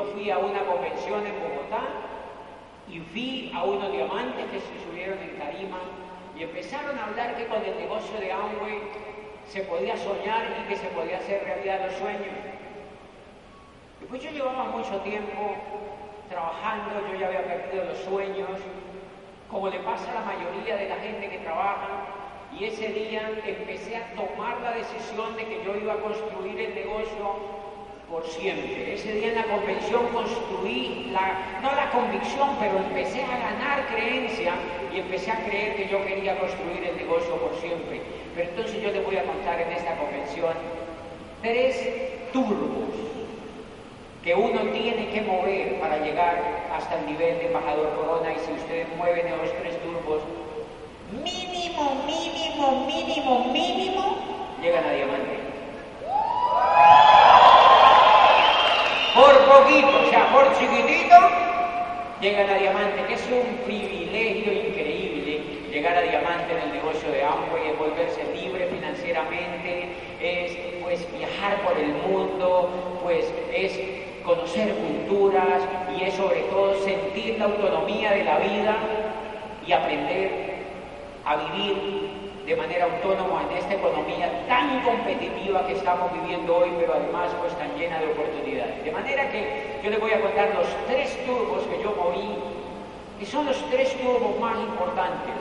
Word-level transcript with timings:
yo 0.00 0.06
fui 0.12 0.30
a 0.30 0.38
una 0.38 0.60
convención 0.64 1.26
en 1.26 1.34
Bogotá 1.40 1.82
y 2.88 3.00
vi 3.12 3.52
a 3.54 3.64
unos 3.64 3.92
diamantes 3.92 4.46
que 4.50 4.60
se 4.60 4.84
subieron 4.84 5.18
en 5.18 5.38
tarima 5.38 5.78
y 6.34 6.42
empezaron 6.42 6.98
a 6.98 7.04
hablar 7.04 7.36
que 7.36 7.46
con 7.46 7.62
el 7.62 7.76
negocio 7.76 8.18
de 8.18 8.32
Amway 8.32 8.80
se 9.46 9.60
podía 9.62 9.96
soñar 9.98 10.56
y 10.58 10.68
que 10.68 10.76
se 10.76 10.86
podía 10.88 11.18
hacer 11.18 11.44
realidad 11.44 11.80
los 11.84 11.94
sueños. 11.96 12.34
Pues 14.08 14.22
yo 14.22 14.30
llevaba 14.30 14.64
mucho 14.64 14.96
tiempo 15.02 15.54
trabajando, 16.30 17.06
yo 17.12 17.18
ya 17.18 17.26
había 17.26 17.44
perdido 17.44 17.84
los 17.84 17.98
sueños, 17.98 18.58
como 19.50 19.68
le 19.68 19.80
pasa 19.80 20.10
a 20.12 20.14
la 20.14 20.20
mayoría 20.20 20.76
de 20.76 20.88
la 20.88 20.96
gente 20.96 21.28
que 21.28 21.38
trabaja, 21.38 22.06
y 22.58 22.64
ese 22.64 22.88
día 22.88 23.30
empecé 23.44 23.96
a 23.96 24.14
tomar 24.14 24.60
la 24.62 24.72
decisión 24.72 25.36
de 25.36 25.44
que 25.44 25.62
yo 25.62 25.76
iba 25.76 25.92
a 25.92 25.96
construir 25.96 26.58
el 26.58 26.74
negocio 26.74 27.69
por 28.10 28.26
siempre. 28.26 28.94
Ese 28.94 29.12
día 29.12 29.28
en 29.28 29.36
la 29.36 29.44
convención 29.44 30.08
construí, 30.08 31.10
la, 31.12 31.60
no 31.62 31.72
la 31.72 31.90
convicción, 31.90 32.56
pero 32.58 32.78
empecé 32.78 33.22
a 33.22 33.38
ganar 33.38 33.86
creencia 33.86 34.54
y 34.92 34.98
empecé 34.98 35.30
a 35.30 35.44
creer 35.44 35.76
que 35.76 35.88
yo 35.88 36.04
quería 36.04 36.38
construir 36.38 36.84
el 36.84 36.96
negocio 36.96 37.36
por 37.36 37.54
siempre. 37.60 38.02
Pero 38.34 38.50
entonces 38.50 38.82
yo 38.82 38.90
les 38.90 39.04
voy 39.04 39.16
a 39.16 39.22
contar 39.22 39.60
en 39.60 39.72
esta 39.72 39.94
convención 39.96 40.54
tres 41.40 42.32
turbos 42.32 42.90
que 44.24 44.34
uno 44.34 44.60
tiene 44.72 45.08
que 45.10 45.22
mover 45.22 45.80
para 45.80 45.98
llegar 45.98 46.66
hasta 46.74 46.98
el 46.98 47.06
nivel 47.06 47.38
de 47.38 47.46
embajador 47.46 47.94
corona 47.94 48.32
y 48.32 48.38
si 48.38 48.52
ustedes 48.52 48.86
mueven 48.96 49.26
esos 49.26 49.56
tres 49.62 49.80
turbos, 49.82 50.22
mínimo, 51.22 52.04
mínimo, 52.06 52.86
mínimo, 52.86 53.52
mínimo, 53.52 54.16
llegan 54.60 54.84
a 54.84 54.92
diamante. 54.92 55.40
Poquito, 59.50 60.10
sea, 60.10 60.30
por 60.32 60.56
chiquitito, 60.56 61.16
llegan 62.20 62.48
a 62.50 62.54
diamante, 62.54 63.02
que 63.08 63.14
es 63.14 63.28
un 63.32 63.56
privilegio 63.64 64.52
increíble 64.52 65.40
llegar 65.72 65.96
a 65.96 66.02
diamante 66.02 66.52
en 66.52 66.68
el 66.68 66.72
negocio 66.74 67.10
de 67.10 67.24
Amway, 67.24 67.70
es 67.72 67.76
volverse 67.76 68.22
libre 68.32 68.68
financieramente, 68.68 69.88
es 70.20 70.56
pues 70.84 71.04
viajar 71.18 71.56
por 71.62 71.76
el 71.76 71.94
mundo, 71.94 73.00
pues 73.02 73.26
es 73.52 73.76
conocer 74.24 74.72
culturas 74.72 75.62
y 75.98 76.04
es 76.04 76.14
sobre 76.14 76.42
todo 76.42 76.84
sentir 76.84 77.36
la 77.40 77.46
autonomía 77.46 78.12
de 78.12 78.22
la 78.22 78.38
vida 78.38 78.76
y 79.66 79.72
aprender 79.72 80.30
a 81.24 81.34
vivir 81.34 82.19
de 82.46 82.56
manera 82.56 82.84
autónoma 82.84 83.42
en 83.50 83.58
esta 83.58 83.74
economía 83.74 84.46
tan 84.48 84.80
competitiva 84.82 85.66
que 85.66 85.74
estamos 85.74 86.12
viviendo 86.12 86.56
hoy, 86.56 86.70
pero 86.78 86.94
además 86.94 87.30
pues 87.40 87.52
tan 87.58 87.74
llena 87.76 87.98
de 88.00 88.06
oportunidades. 88.12 88.84
De 88.84 88.90
manera 88.90 89.30
que 89.30 89.80
yo 89.82 89.90
les 89.90 90.00
voy 90.00 90.12
a 90.12 90.20
contar 90.20 90.48
los 90.54 90.66
tres 90.86 91.16
turbos 91.26 91.62
que 91.66 91.82
yo 91.82 91.94
moví, 91.96 92.34
que 93.18 93.26
son 93.26 93.46
los 93.46 93.58
tres 93.70 93.94
turbos 94.00 94.38
más 94.40 94.58
importantes, 94.58 95.34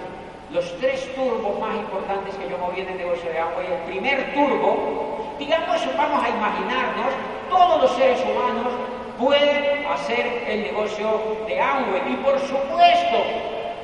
los 0.51 0.77
tres 0.79 1.13
turbos 1.15 1.59
más 1.59 1.75
importantes 1.75 2.35
que 2.35 2.49
yo 2.49 2.57
moví 2.57 2.81
en 2.81 2.89
el 2.89 2.97
negocio 2.97 3.29
de 3.31 3.39
agua. 3.39 3.63
Y 3.63 3.71
el 3.71 3.79
primer 3.83 4.33
turbo, 4.33 5.35
digamos, 5.39 5.77
vamos 5.95 6.23
a 6.23 6.29
imaginarnos, 6.29 7.13
todos 7.49 7.81
los 7.81 7.91
seres 7.95 8.19
humanos 8.21 8.73
pueden 9.17 9.85
hacer 9.85 10.45
el 10.47 10.63
negocio 10.63 11.37
de 11.47 11.59
agua 11.59 11.99
y 12.09 12.15
por 12.17 12.39
supuesto 12.39 13.17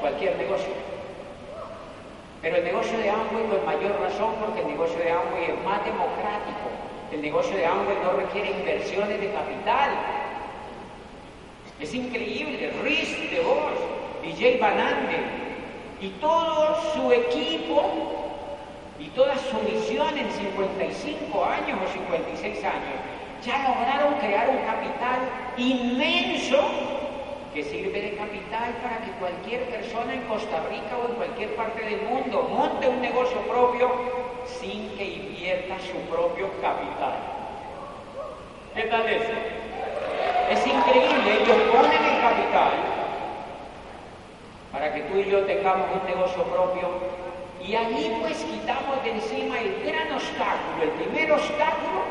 cualquier 0.02 0.38
negocio. 0.38 0.95
Pero 2.46 2.58
el 2.58 2.64
negocio 2.64 2.96
de 3.00 3.10
Amway 3.10 3.44
con 3.50 3.66
mayor 3.66 4.00
razón 4.00 4.36
porque 4.40 4.62
el 4.62 4.68
negocio 4.68 5.00
de 5.00 5.10
Amway 5.10 5.46
es 5.46 5.66
más 5.66 5.84
democrático. 5.84 6.70
El 7.12 7.24
negocio 7.24 7.58
de 7.58 7.66
Amway 7.66 7.98
no 8.04 8.12
requiere 8.14 8.52
inversiones 8.52 9.20
de 9.20 9.32
capital. 9.32 9.90
Es 11.80 11.92
increíble. 11.92 12.72
Riz 12.84 13.32
de 13.32 13.40
Vos 13.40 13.74
Jay 14.38 14.60
Van 14.60 14.78
y 16.00 16.10
todo 16.22 16.78
su 16.94 17.12
equipo 17.12 17.82
y 19.00 19.08
toda 19.08 19.36
su 19.40 19.58
misión 19.68 20.16
en 20.16 20.30
55 20.30 21.46
años 21.46 21.80
o 21.84 21.92
56 21.92 22.64
años 22.64 22.96
ya 23.44 23.70
lograron 23.70 24.20
crear 24.20 24.50
un 24.50 24.58
capital 24.58 25.20
inmenso 25.58 26.60
que 27.56 27.64
sirve 27.64 28.02
de 28.02 28.18
capital 28.18 28.76
para 28.84 28.98
que 28.98 29.12
cualquier 29.18 29.64
persona 29.70 30.14
en 30.14 30.24
Costa 30.24 30.60
Rica 30.70 30.92
o 31.02 31.10
en 31.10 31.16
cualquier 31.16 31.56
parte 31.56 31.86
del 31.86 32.02
mundo 32.02 32.44
monte 32.52 32.86
un 32.86 33.00
negocio 33.02 33.40
propio 33.48 33.90
sin 34.60 34.90
que 34.98 35.06
invierta 35.06 35.80
su 35.80 35.98
propio 36.12 36.52
capital. 36.62 37.16
¿Qué 38.76 38.82
tal 38.84 39.08
eso? 39.08 39.32
Es 40.52 40.68
increíble, 40.68 41.44
ellos 41.44 41.58
ponen 41.72 42.04
el 42.04 42.22
capital 42.22 42.74
para 44.74 44.94
que 44.94 45.02
tú 45.04 45.20
y 45.20 45.32
yo 45.32 45.40
tengamos 45.46 45.88
un 45.96 46.06
negocio 46.06 46.44
propio 46.44 46.90
y 47.66 47.74
allí 47.74 48.18
pues 48.20 48.44
quitamos 48.44 49.02
de 49.02 49.12
encima 49.12 49.62
el 49.62 49.82
gran 49.82 50.12
obstáculo, 50.12 50.84
el 50.84 50.90
primer 50.90 51.32
obstáculo 51.32 52.04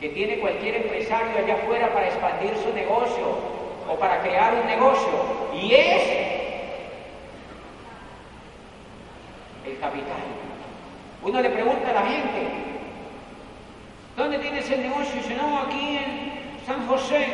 que 0.00 0.08
tiene 0.08 0.40
cualquier 0.40 0.74
empresario 0.74 1.38
allá 1.38 1.54
afuera 1.54 1.94
para 1.94 2.08
expandir 2.08 2.56
su 2.56 2.74
negocio, 2.74 3.61
o 3.88 3.96
para 3.96 4.20
crear 4.20 4.54
un 4.54 4.66
negocio 4.66 5.12
y 5.54 5.74
es 5.74 6.02
el 9.66 9.78
capital. 9.78 10.22
Uno 11.22 11.40
le 11.40 11.50
pregunta 11.50 11.90
a 11.90 11.92
la 11.92 12.02
gente, 12.02 12.48
¿dónde 14.16 14.38
tienes 14.38 14.70
el 14.70 14.82
negocio? 14.82 15.14
Y 15.14 15.18
dice, 15.18 15.36
no, 15.36 15.60
aquí 15.60 15.96
en 15.96 16.60
San 16.66 16.86
José. 16.86 17.26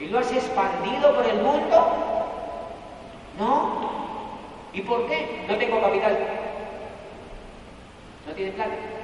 ¿Y 0.00 0.06
lo 0.06 0.18
has 0.18 0.32
expandido 0.32 1.14
por 1.14 1.26
el 1.26 1.42
mundo? 1.42 2.30
No. 3.38 3.90
¿Y 4.72 4.80
por 4.82 5.06
qué? 5.08 5.44
No 5.48 5.56
tengo 5.56 5.80
capital. 5.80 6.18
No 8.26 8.32
tiene 8.32 8.52
plata. 8.52 8.99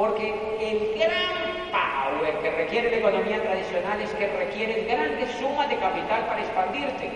Porque 0.00 0.32
el 0.58 0.98
gran 0.98 1.68
power 1.68 2.32
que 2.40 2.50
requiere 2.52 2.90
la 2.90 2.96
economía 2.96 3.42
tradicional 3.42 4.00
es 4.00 4.08
que 4.12 4.28
requiere 4.28 4.86
grandes 4.88 5.28
sumas 5.32 5.68
de 5.68 5.76
capital 5.76 6.24
para 6.24 6.40
expandirse. 6.40 7.10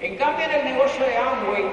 En 0.00 0.16
cambio, 0.16 0.44
en 0.46 0.50
el 0.50 0.64
negocio 0.74 1.06
de 1.06 1.16
Amway, 1.16 1.64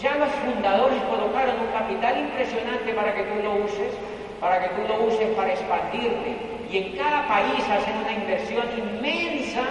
ya 0.00 0.14
los 0.14 0.30
fundadores 0.40 0.96
colocaron 1.02 1.60
un 1.60 1.66
capital 1.66 2.18
impresionante 2.18 2.94
para 2.94 3.14
que 3.14 3.24
tú 3.24 3.42
lo 3.42 3.56
uses, 3.56 3.92
para 4.40 4.62
que 4.62 4.68
tú 4.70 4.88
lo 4.88 5.04
uses 5.04 5.28
para 5.36 5.52
expandirte. 5.52 6.32
Y 6.70 6.78
en 6.78 6.96
cada 6.96 7.28
país 7.28 7.60
hacen 7.68 7.94
una 7.98 8.12
inversión 8.12 8.64
inmensa 8.78 9.64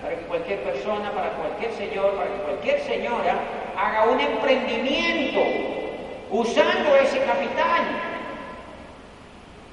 para 0.00 0.16
que 0.16 0.22
cualquier 0.32 0.60
persona, 0.60 1.12
para 1.12 1.28
cualquier 1.36 1.72
señor, 1.72 2.14
para 2.14 2.30
que 2.32 2.40
cualquier 2.40 2.80
señora 2.80 3.36
haga 3.76 4.04
un 4.04 4.18
emprendimiento 4.18 5.40
usando 6.30 6.96
ese 6.96 7.18
capital. 7.18 8.11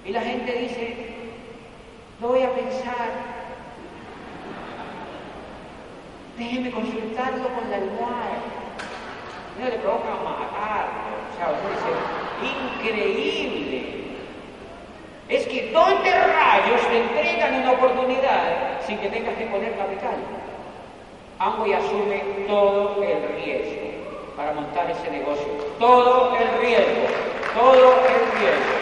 Y 0.06 0.12
la 0.12 0.22
gente 0.22 0.52
dice, 0.54 0.96
no 2.20 2.30
voy 2.30 2.42
a 2.44 2.54
pensar, 2.54 3.10
déjeme 6.38 6.72
consultarlo 6.72 7.48
con 7.50 7.70
la 7.70 7.78
almohada. 7.78 8.40
No 9.60 9.66
le 9.66 9.78
provoca 9.78 10.10
matarlo, 10.24 11.20
o 11.28 11.36
sea, 11.36 11.50
dice, 11.70 12.84
increíble. 12.84 14.00
Es 15.28 15.46
que 15.48 15.70
¿dónde 15.72 16.12
rayos 16.12 16.82
te 16.88 16.98
entregan 17.02 17.62
una 17.62 17.74
oportunidad 17.74 18.82
sin 18.88 18.98
que 18.98 19.10
tengas 19.10 19.36
que 19.36 19.46
poner 19.46 19.78
capital? 19.78 20.16
y 21.66 21.74
asume 21.74 22.24
todo 22.48 23.02
el 23.02 23.42
riesgo 23.42 23.90
para 24.36 24.54
montar 24.54 24.90
ese 24.92 25.10
negocio. 25.12 25.48
Todo 25.80 26.36
el 26.36 26.62
riesgo, 26.62 27.08
todo 27.54 27.96
el 27.96 28.40
riesgo. 28.40 28.79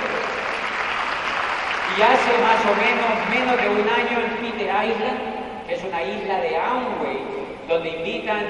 Y 1.97 2.01
hace 2.03 2.37
más 2.43 2.61
o 2.63 2.75
menos, 2.77 3.09
menos 3.27 3.57
de 3.57 3.69
un 3.69 3.89
año 3.89 4.19
en 4.19 4.37
Peter 4.37 4.67
Island, 4.67 5.17
que 5.65 5.73
es 5.73 5.83
una 5.83 6.03
isla 6.03 6.39
de 6.41 6.55
Amway, 6.55 7.17
donde 7.67 7.89
invitan 7.89 8.45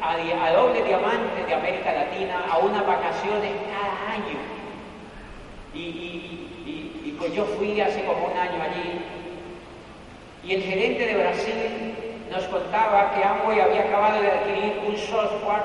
a, 0.00 0.52
doble 0.52 0.82
diamantes 0.82 1.46
de 1.46 1.54
América 1.54 1.92
Latina 1.92 2.46
a 2.50 2.56
unas 2.56 2.86
vacaciones 2.86 3.52
cada 3.68 4.14
año. 4.14 4.38
Y, 5.74 7.14
pues 7.18 7.34
yo 7.34 7.44
fui 7.44 7.78
hace 7.78 8.04
como 8.04 8.28
un 8.28 8.38
año 8.38 8.62
allí. 8.62 9.00
Y 10.44 10.54
el 10.54 10.62
gerente 10.62 11.04
de 11.08 11.14
Brasil 11.14 11.94
nos 12.30 12.44
contaba 12.44 13.12
que 13.12 13.22
Amway 13.22 13.60
había 13.60 13.82
acabado 13.82 14.22
de 14.22 14.28
adquirir 14.28 14.80
un 14.88 14.96
software 14.96 15.64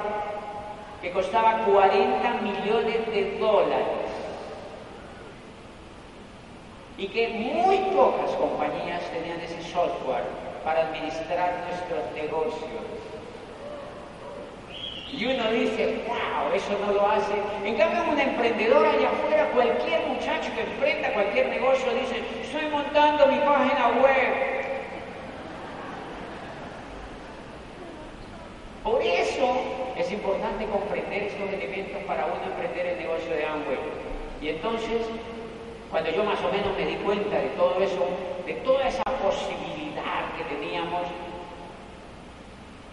que 1.01 1.11
costaba 1.11 1.59
40 1.59 2.33
millones 2.41 3.05
de 3.13 3.37
dólares 3.39 4.02
y 6.97 7.07
que 7.07 7.27
muy 7.29 7.77
pocas 7.95 8.31
compañías 8.31 9.01
tenían 9.11 9.39
ese 9.41 9.61
software 9.71 10.25
para 10.63 10.87
administrar 10.87 11.65
nuestros 11.67 12.11
negocios. 12.13 12.83
Y 15.11 15.25
uno 15.25 15.51
dice, 15.51 16.01
wow, 16.07 16.53
eso 16.55 16.71
no 16.85 16.93
lo 16.93 17.07
hace. 17.07 17.33
En 17.63 17.75
cambio, 17.75 18.03
un 18.11 18.19
emprendedor 18.19 18.85
allá 18.85 19.09
afuera, 19.09 19.49
cualquier 19.53 20.07
muchacho 20.07 20.49
que 20.55 20.61
enfrenta 20.61 21.13
cualquier 21.13 21.49
negocio, 21.49 21.93
dice, 21.93 22.23
estoy 22.41 22.69
montando 22.71 23.27
mi 23.27 23.37
página 23.39 23.89
web. 24.01 24.53
Por 28.83 29.01
eso 29.01 29.61
es 29.97 30.11
importante 30.11 30.65
comprender 30.65 31.23
estos 31.23 31.53
elementos 31.53 32.03
para 32.03 32.25
uno 32.25 32.43
emprender 32.51 32.85
el 32.87 32.97
negocio 32.97 33.35
de 33.35 33.45
Amway. 33.45 33.77
Y 34.41 34.49
entonces 34.49 35.07
cuando 35.93 36.09
yo 36.09 36.23
más 36.23 36.41
o 36.41 36.49
menos 36.49 36.75
me 36.75 36.87
di 36.87 36.95
cuenta 37.05 37.37
de 37.37 37.49
todo 37.49 37.77
eso, 37.77 38.01
de 38.47 38.53
toda 38.65 38.87
esa 38.87 39.03
posibilidad 39.21 40.25
que 40.35 40.43
teníamos, 40.49 41.05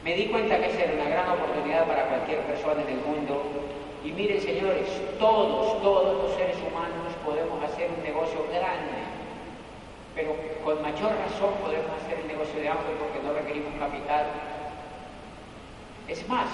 me 0.04 0.14
di 0.14 0.26
cuenta 0.26 0.60
que 0.60 0.66
esa 0.66 0.84
era 0.84 1.00
una 1.00 1.08
gran 1.08 1.30
oportunidad 1.30 1.86
para 1.86 2.04
cualquier 2.08 2.40
persona 2.40 2.82
en 2.82 2.88
el 2.90 3.00
mundo. 3.00 3.40
Y 4.04 4.12
miren, 4.12 4.38
señores, 4.38 4.84
todos, 5.18 5.80
todos 5.80 6.24
los 6.24 6.36
seres 6.36 6.58
humanos 6.60 7.08
podemos 7.24 7.64
hacer 7.64 7.88
un 7.88 8.04
negocio 8.04 8.44
grande, 8.52 9.00
pero 10.14 10.36
con 10.62 10.82
mayor 10.82 11.16
razón 11.24 11.56
podemos 11.64 11.88
hacer 12.04 12.20
el 12.20 12.28
negocio 12.28 12.60
de 12.60 12.68
Amway 12.68 13.00
porque 13.00 13.24
no 13.24 13.32
requerimos 13.32 13.72
capital. 13.80 14.26
Es 16.06 16.28
más, 16.28 16.48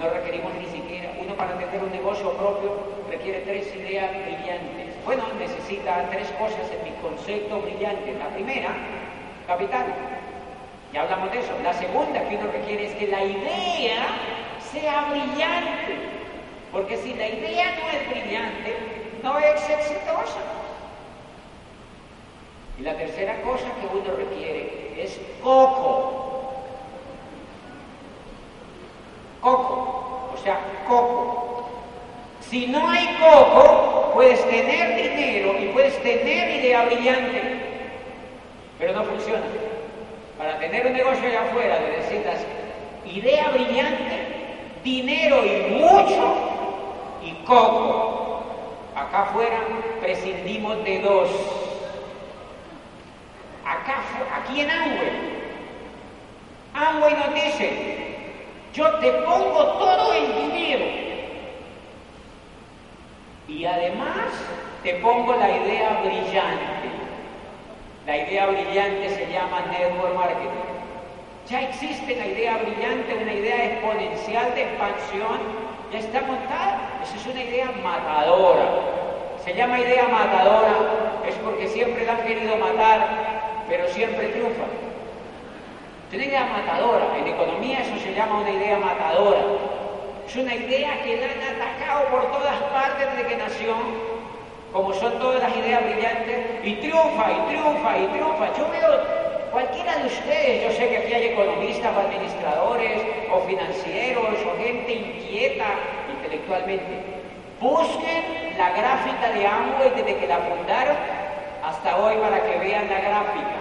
no 0.00 0.10
requerimos 0.10 0.50
ni 0.54 0.66
siquiera, 0.66 1.14
uno 1.22 1.36
para 1.36 1.56
tener 1.56 1.80
un 1.80 1.92
negocio 1.92 2.32
propio 2.32 2.74
requiere 3.08 3.46
tres 3.46 3.70
ideas 3.76 4.10
brillantes. 4.10 4.95
Bueno, 5.06 5.22
necesita 5.38 6.08
tres 6.10 6.28
cosas 6.32 6.68
en 6.72 6.82
mi 6.82 6.90
concepto 7.00 7.60
brillante. 7.60 8.12
La 8.18 8.26
primera, 8.30 8.74
capital. 9.46 9.86
Ya 10.92 11.02
hablamos 11.02 11.30
de 11.30 11.38
eso. 11.38 11.52
La 11.62 11.72
segunda 11.74 12.28
que 12.28 12.36
uno 12.36 12.50
requiere 12.50 12.86
es 12.86 12.94
que 12.96 13.06
la 13.06 13.22
idea 13.22 14.06
sea 14.72 15.06
brillante. 15.08 15.96
Porque 16.72 16.96
si 16.96 17.14
la 17.14 17.28
idea 17.28 17.66
no 17.76 17.88
es 17.96 18.10
brillante, 18.10 18.76
no 19.22 19.38
es 19.38 19.70
exitosa. 19.70 20.40
Y 22.76 22.82
la 22.82 22.96
tercera 22.96 23.40
cosa 23.42 23.66
que 23.80 23.96
uno 23.96 24.12
requiere 24.16 24.92
es 25.00 25.20
coco. 25.40 26.64
Coco, 29.40 30.32
o 30.34 30.36
sea, 30.42 30.58
coco. 30.88 31.68
Si 32.40 32.66
no 32.66 32.88
hay 32.88 33.16
coco, 33.20 33.85
puedes 34.16 34.42
tener 34.48 34.96
dinero 34.96 35.54
y 35.60 35.66
puedes 35.74 36.02
tener 36.02 36.58
idea 36.58 36.86
brillante, 36.86 37.42
pero 38.78 38.94
no 38.94 39.04
funciona. 39.04 39.44
Para 40.38 40.58
tener 40.58 40.86
un 40.86 40.94
negocio 40.94 41.28
allá 41.28 41.42
afuera 41.42 41.78
necesitas 41.80 42.38
idea 43.04 43.50
brillante, 43.50 44.16
dinero 44.82 45.44
y 45.44 45.70
mucho, 45.70 46.34
y 47.22 47.32
coco. 47.44 48.42
Acá 48.96 49.24
afuera 49.24 49.58
prescindimos 50.00 50.82
de 50.82 50.98
dos. 51.00 51.28
Acá, 53.66 54.02
aquí 54.34 54.62
en 54.62 54.70
Amway, 54.70 55.10
Amway 56.72 57.14
nos 57.16 57.34
dice, 57.34 57.70
yo 58.72 58.90
te 58.94 59.12
pongo 59.12 59.62
todo 59.78 60.14
el 60.14 60.34
dinero 60.36 61.05
y 63.56 63.64
además 63.64 64.28
te 64.82 64.94
pongo 64.94 65.34
la 65.34 65.48
idea 65.48 66.00
brillante. 66.04 66.86
La 68.06 68.16
idea 68.18 68.46
brillante 68.46 69.08
se 69.08 69.32
llama 69.32 69.62
network 69.70 70.14
marketing. 70.14 70.50
Ya 71.48 71.62
existe 71.62 72.16
la 72.16 72.26
idea 72.26 72.58
brillante, 72.58 73.14
una 73.14 73.32
idea 73.32 73.64
exponencial 73.64 74.54
de 74.54 74.62
expansión, 74.62 75.38
ya 75.90 75.98
está 76.00 76.20
montada. 76.20 77.00
Esa 77.02 77.16
es 77.16 77.26
una 77.26 77.42
idea 77.42 77.72
matadora. 77.82 78.68
Se 79.42 79.54
llama 79.54 79.80
idea 79.80 80.06
matadora, 80.08 80.74
es 81.26 81.34
porque 81.36 81.66
siempre 81.68 82.04
la 82.04 82.12
han 82.12 82.26
querido 82.26 82.56
matar, 82.56 83.64
pero 83.68 83.88
siempre 83.88 84.28
triunfa. 84.28 84.64
Es 86.10 86.14
una 86.14 86.24
idea 86.24 86.44
matadora. 86.44 87.06
En 87.18 87.26
economía 87.26 87.80
eso 87.80 87.96
se 88.02 88.12
llama 88.12 88.40
una 88.40 88.50
idea 88.50 88.78
matadora. 88.78 89.40
Es 90.26 90.36
una 90.36 90.54
idea 90.54 91.02
que 91.02 91.16
la 91.16 91.26
han 91.26 91.56
atacado 91.56 92.08
por 92.10 92.32
todas 92.32 92.56
partes 92.72 93.06
desde 93.14 93.28
que 93.28 93.36
nació 93.36 93.74
como 94.72 94.92
son 94.92 95.18
todas 95.18 95.40
las 95.40 95.56
ideas 95.56 95.82
brillantes, 95.84 96.36
y 96.62 96.74
triunfa, 96.74 97.32
y 97.32 97.48
triunfa, 97.48 97.98
y 97.98 98.06
triunfa. 98.08 98.58
Yo 98.58 98.68
veo 98.70 99.00
cualquiera 99.50 99.96
de 99.96 100.06
ustedes, 100.06 100.64
yo 100.64 100.70
sé 100.72 100.88
que 100.90 100.98
aquí 100.98 101.14
hay 101.14 101.24
economistas 101.28 101.96
o 101.96 102.00
administradores 102.00 103.00
o 103.32 103.40
financieros 103.48 104.36
o 104.44 104.62
gente 104.62 104.92
inquieta 104.92 105.64
intelectualmente. 106.12 107.00
Busquen 107.58 108.58
la 108.58 108.70
gráfica 108.70 109.30
de 109.30 109.46
Amway 109.46 109.90
desde 109.96 110.16
que 110.18 110.26
la 110.26 110.38
fundaron 110.40 110.96
hasta 111.64 111.96
hoy 111.96 112.16
para 112.16 112.42
que 112.42 112.58
vean 112.58 112.86
la 112.90 113.00
gráfica. 113.00 113.56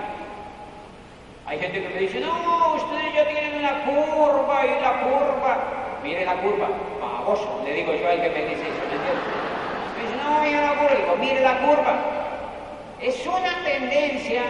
Hay 1.45 1.59
gente 1.59 1.81
que 1.81 1.89
me 1.94 2.00
dice, 2.01 2.19
no, 2.19 2.73
ustedes 2.75 3.13
ya 3.13 3.27
tienen 3.29 3.59
una 3.59 3.85
curva 3.85 4.65
y 4.65 4.81
la 4.81 5.01
curva. 5.01 5.85
Mire 6.06 6.24
la 6.24 6.36
curva, 6.36 6.69
baboso, 7.02 7.63
le 7.66 7.74
digo 7.74 7.92
yo 7.96 8.07
al 8.07 8.22
que 8.22 8.30
me 8.30 8.46
dice 8.46 8.62
eso, 8.62 8.84
¿me 8.88 8.96
entiendes? 8.96 9.46
no, 10.24 10.46
ya 10.46 10.62
la 10.62 10.75
curva. 10.75 10.96
Digo, 10.96 11.16
mire 11.19 11.42
la 11.42 11.57
curva. 11.62 11.96
Es 13.02 13.25
una 13.25 13.63
tendencia 13.63 14.44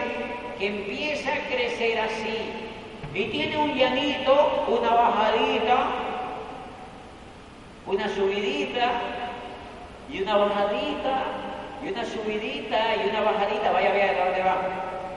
que 0.58 0.66
empieza 0.66 1.32
a 1.32 1.38
crecer 1.48 1.98
así. 1.98 2.52
Y 3.14 3.24
tiene 3.30 3.56
un 3.56 3.74
llanito, 3.74 4.66
una 4.68 4.90
bajadita, 4.90 5.88
una 7.86 8.08
subidita, 8.10 8.90
y 10.10 10.22
una 10.22 10.36
bajadita, 10.36 11.22
y 11.82 11.88
una 11.88 12.04
subidita, 12.04 12.96
y 12.96 13.08
una 13.08 13.20
bajadita. 13.22 13.72
Vaya, 13.72 13.92
vaya, 13.92 14.12
¿de 14.12 14.24
dónde 14.24 14.42
va? 14.42 14.56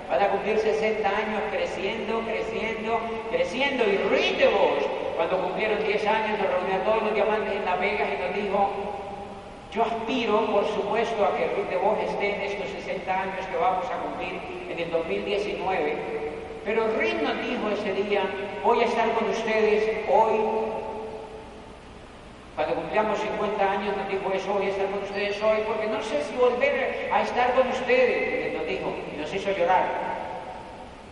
Van 0.10 0.24
a 0.24 0.30
cumplir 0.30 0.58
60 0.58 1.06
años 1.06 1.42
creciendo, 1.52 2.22
creciendo, 2.22 3.00
creciendo. 3.30 3.84
Y 3.84 3.98
Ritebos, 3.98 4.99
cuando 5.20 5.38
cumplieron 5.38 5.84
10 5.84 6.08
años, 6.08 6.40
nos 6.40 6.48
reunió 6.48 6.76
a 6.76 6.84
todos 6.86 7.04
los 7.04 7.14
diamantes 7.14 7.52
en 7.52 7.66
Las 7.66 7.78
Vegas 7.78 8.08
y 8.08 8.24
nos 8.24 8.34
dijo, 8.34 8.70
yo 9.74 9.84
aspiro, 9.84 10.46
por 10.46 10.66
supuesto, 10.66 11.26
a 11.26 11.36
que 11.36 11.44
Ruth 11.44 11.68
de 11.68 11.76
Vos 11.76 12.00
esté 12.08 12.36
en 12.36 12.42
estos 12.44 12.70
60 12.70 13.22
años 13.22 13.46
que 13.52 13.58
vamos 13.58 13.84
a 13.92 14.00
cumplir 14.00 14.40
en 14.72 14.80
el 14.80 14.90
2019, 14.90 15.98
pero 16.64 16.88
Rick 16.98 17.22
nos 17.22 17.36
dijo 17.36 17.68
ese 17.68 18.02
día, 18.02 18.24
voy 18.64 18.80
a 18.80 18.86
estar 18.86 19.12
con 19.12 19.30
ustedes 19.30 20.08
hoy. 20.08 20.40
Cuando 22.56 22.76
cumplamos 22.76 23.20
50 23.20 23.72
años 23.72 23.98
nos 23.98 24.08
dijo 24.08 24.32
eso, 24.34 24.54
voy 24.54 24.68
a 24.68 24.70
estar 24.70 24.86
con 24.86 25.04
ustedes 25.04 25.44
hoy, 25.44 25.58
porque 25.68 25.88
no 25.88 26.02
sé 26.02 26.24
si 26.24 26.36
volver 26.38 27.10
a 27.12 27.24
estar 27.24 27.54
con 27.56 27.68
ustedes, 27.68 28.54
nos 28.54 28.66
dijo, 28.66 28.96
y 29.14 29.20
nos 29.20 29.34
hizo 29.34 29.52
llorar. 29.52 29.84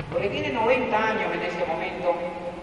Porque 0.10 0.30
tiene 0.30 0.54
90 0.54 0.96
años 0.96 1.34
en 1.34 1.42
ese 1.42 1.66
momento 1.66 2.16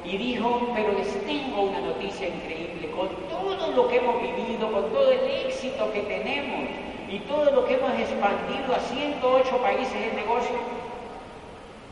y 0.05 0.17
dijo, 0.19 0.71
pero 0.75 0.93
les 0.93 1.27
tengo 1.27 1.63
una 1.63 1.81
noticia 1.81 2.29
increíble, 2.29 2.91
con 2.91 3.09
todo 3.29 3.73
lo 3.73 3.89
que 3.89 3.97
hemos 3.97 4.21
vivido, 4.21 4.71
con 4.71 4.91
todo 4.91 5.11
el 5.11 5.47
éxito 5.47 5.91
que 5.93 6.01
tenemos 6.01 6.69
y 7.09 7.19
todo 7.21 7.51
lo 7.51 7.65
que 7.65 7.75
hemos 7.75 7.93
expandido 7.99 8.75
a 8.75 8.81
108 8.81 9.57
países 9.59 9.95
de 9.95 10.13
negocio, 10.13 10.57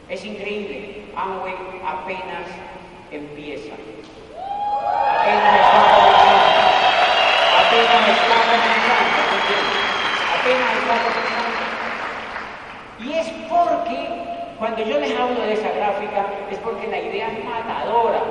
es 0.09 0.25
increíble. 0.25 1.04
Amway 1.16 1.54
apenas 1.87 2.47
empieza. 3.11 3.73
Apenas 5.21 5.54
está 5.54 5.81
comenzando. 5.95 6.62
Apenas 7.61 8.09
está 8.09 8.37
comenzando. 8.45 9.23
Apenas 10.38 10.71
está 10.76 10.95
comenzando. 11.04 11.33
Y 13.00 13.12
es 13.14 13.41
cuando 14.62 14.85
yo 14.85 15.00
les 15.00 15.11
hablo 15.19 15.40
de 15.40 15.54
esa 15.54 15.73
gráfica 15.73 16.25
es 16.49 16.57
porque 16.59 16.87
la 16.87 17.00
idea 17.00 17.33
es 17.33 17.45
matadora. 17.45 18.23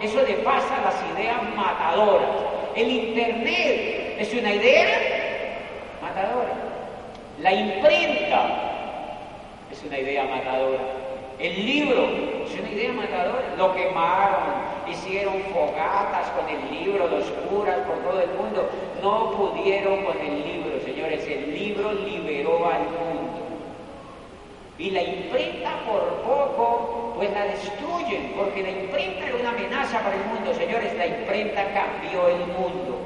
Eso 0.00 0.22
le 0.22 0.32
pasa 0.36 0.78
a 0.78 0.84
las 0.86 0.94
ideas 1.14 1.36
matadoras. 1.54 2.30
El 2.74 2.90
Internet 2.90 4.16
es 4.18 4.32
una 4.32 4.54
idea 4.54 4.86
matadora. 6.00 6.54
La 7.38 7.52
imprenta 7.52 8.46
es 9.70 9.82
una 9.84 9.98
idea 9.98 10.24
matadora. 10.24 10.80
El 11.38 11.66
libro 11.66 12.08
es 12.46 12.58
una 12.58 12.70
idea 12.70 12.92
matadora. 12.94 13.54
Lo 13.58 13.74
quemaron, 13.74 14.40
hicieron 14.90 15.34
fogatas 15.52 16.30
con 16.30 16.48
el 16.48 16.82
libro, 16.82 17.08
los 17.08 17.26
curas 17.50 17.76
por 17.80 17.98
todo 17.98 18.22
el 18.22 18.30
mundo. 18.30 18.70
No 19.02 19.32
pudieron 19.32 20.02
con 20.02 20.18
el 20.18 20.44
libro, 20.44 20.80
señores. 20.82 21.28
El 21.28 21.52
libro 21.52 21.92
liberó 21.92 22.70
al 22.70 22.84
mundo. 22.84 23.13
Y 24.78 24.90
la 24.90 25.02
imprenta 25.02 25.70
por 25.86 26.02
poco, 26.22 27.14
pues 27.16 27.30
la 27.32 27.44
destruyen, 27.44 28.32
porque 28.36 28.62
la 28.62 28.70
imprenta 28.70 29.26
era 29.26 29.36
una 29.36 29.50
amenaza 29.50 30.00
para 30.00 30.16
el 30.16 30.24
mundo. 30.24 30.52
Señores, 30.54 30.92
la 30.98 31.06
imprenta 31.06 31.62
cambió 31.72 32.28
el 32.28 32.46
mundo. 32.48 32.98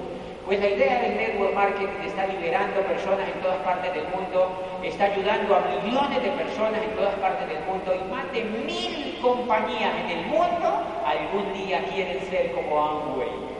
Pues 0.47 0.61
la 0.61 0.69
idea 0.71 1.03
del 1.03 1.19
network 1.19 1.55
marketing 1.55 2.07
está 2.07 2.27
liberando 2.27 2.81
personas 2.81 3.29
en 3.29 3.39
todas 3.43 3.59
partes 3.59 3.93
del 3.93 4.05
mundo, 4.05 4.49
está 4.83 5.05
ayudando 5.05 5.57
a 5.57 5.61
millones 5.85 6.23
de 6.23 6.31
personas 6.31 6.83
en 6.83 6.97
todas 6.97 7.15
partes 7.17 7.49
del 7.49 7.63
mundo 7.65 7.95
y 7.95 8.11
más 8.11 8.33
de 8.33 8.45
mil 8.45 9.19
compañías 9.21 9.93
en 10.05 10.19
el 10.19 10.27
mundo 10.27 10.85
algún 11.05 11.53
día 11.53 11.85
quieren 11.93 12.19
ser 12.31 12.53
como 12.53 12.83
Amway. 12.83 13.58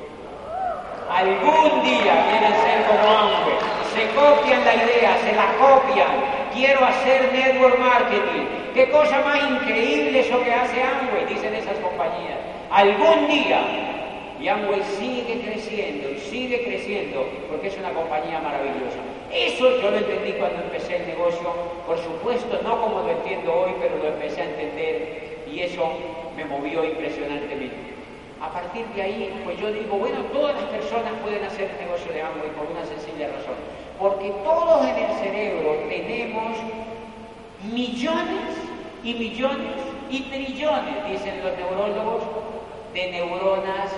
Algún 1.11 1.83
día 1.83 2.15
quieren 2.29 2.55
ser 2.63 2.85
como 2.87 3.09
Amway. 3.09 3.59
Se 3.95 4.07
copian 4.15 4.65
la 4.65 4.75
idea, 4.75 5.17
se 5.25 5.33
la 5.35 5.55
copian, 5.57 6.13
quiero 6.55 6.85
hacer 6.85 7.33
network 7.33 7.79
marketing. 7.79 8.47
¿Qué 8.75 8.91
cosa 8.91 9.21
más 9.23 9.39
increíble 9.51 10.21
eso 10.21 10.43
que 10.43 10.53
hace 10.53 10.83
Amway? 10.83 11.27
Dicen 11.27 11.55
esas 11.55 11.79
compañías. 11.79 12.39
Algún 12.71 13.27
día 13.29 13.61
Y 14.41 14.47
Amway 14.47 14.83
sigue 15.01 15.41
creciendo 15.41 16.09
sigue 16.31 16.63
creciendo 16.63 17.27
porque 17.51 17.69
es 17.69 17.79
una 17.79 17.91
compañía 17.91 18.39
maravillosa. 18.41 18.99
Eso 19.33 19.81
yo 19.81 19.91
lo 19.91 19.97
entendí 19.97 20.33
cuando 20.33 20.63
empecé 20.63 20.97
el 20.97 21.07
negocio, 21.07 21.53
por 21.87 21.99
supuesto 21.99 22.61
no 22.63 22.81
como 22.81 23.01
lo 23.03 23.11
entiendo 23.11 23.53
hoy, 23.53 23.73
pero 23.81 23.97
lo 23.99 24.09
empecé 24.09 24.43
a 24.43 24.45
entender 24.45 25.45
y 25.51 25.61
eso 25.61 25.91
me 26.37 26.45
movió 26.45 26.85
impresionantemente. 26.85 27.88
A 28.41 28.51
partir 28.51 28.87
de 28.95 29.03
ahí, 29.03 29.43
pues 29.45 29.59
yo 29.59 29.73
digo, 29.73 29.99
bueno, 29.99 30.21
todas 30.33 30.55
las 30.55 30.65
personas 30.65 31.13
pueden 31.23 31.45
hacer 31.45 31.71
negocio 31.81 32.13
de 32.13 32.23
Amway 32.23 32.51
por 32.51 32.67
una 32.71 32.85
sencilla 32.87 33.29
razón. 33.29 33.57
Porque 33.99 34.31
todos 34.45 34.87
en 34.87 34.97
el 34.97 35.13
cerebro 35.19 35.75
tenemos 35.89 36.57
millones 37.73 38.55
y 39.03 39.15
millones 39.15 39.75
y 40.09 40.21
trillones, 40.23 41.11
dicen 41.11 41.43
los 41.43 41.57
neurólogos, 41.57 42.23
de 42.95 43.11
neuronas 43.11 43.91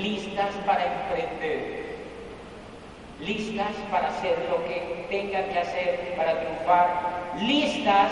listas 0.00 0.50
para 0.66 0.84
emprender, 0.84 1.84
listas 3.20 3.72
para 3.90 4.08
hacer 4.08 4.36
lo 4.50 4.64
que 4.64 5.06
tengan 5.08 5.44
que 5.50 5.58
hacer 5.58 6.14
para 6.16 6.40
triunfar, 6.40 7.32
listas 7.40 8.10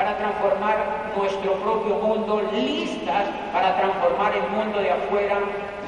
para 0.00 0.16
transformar 0.16 1.12
nuestro 1.14 1.52
propio 1.56 1.96
mundo, 1.96 2.40
listas 2.54 3.28
para 3.52 3.76
transformar 3.76 4.32
el 4.34 4.48
mundo 4.48 4.78
de 4.80 4.90
afuera, 4.92 5.38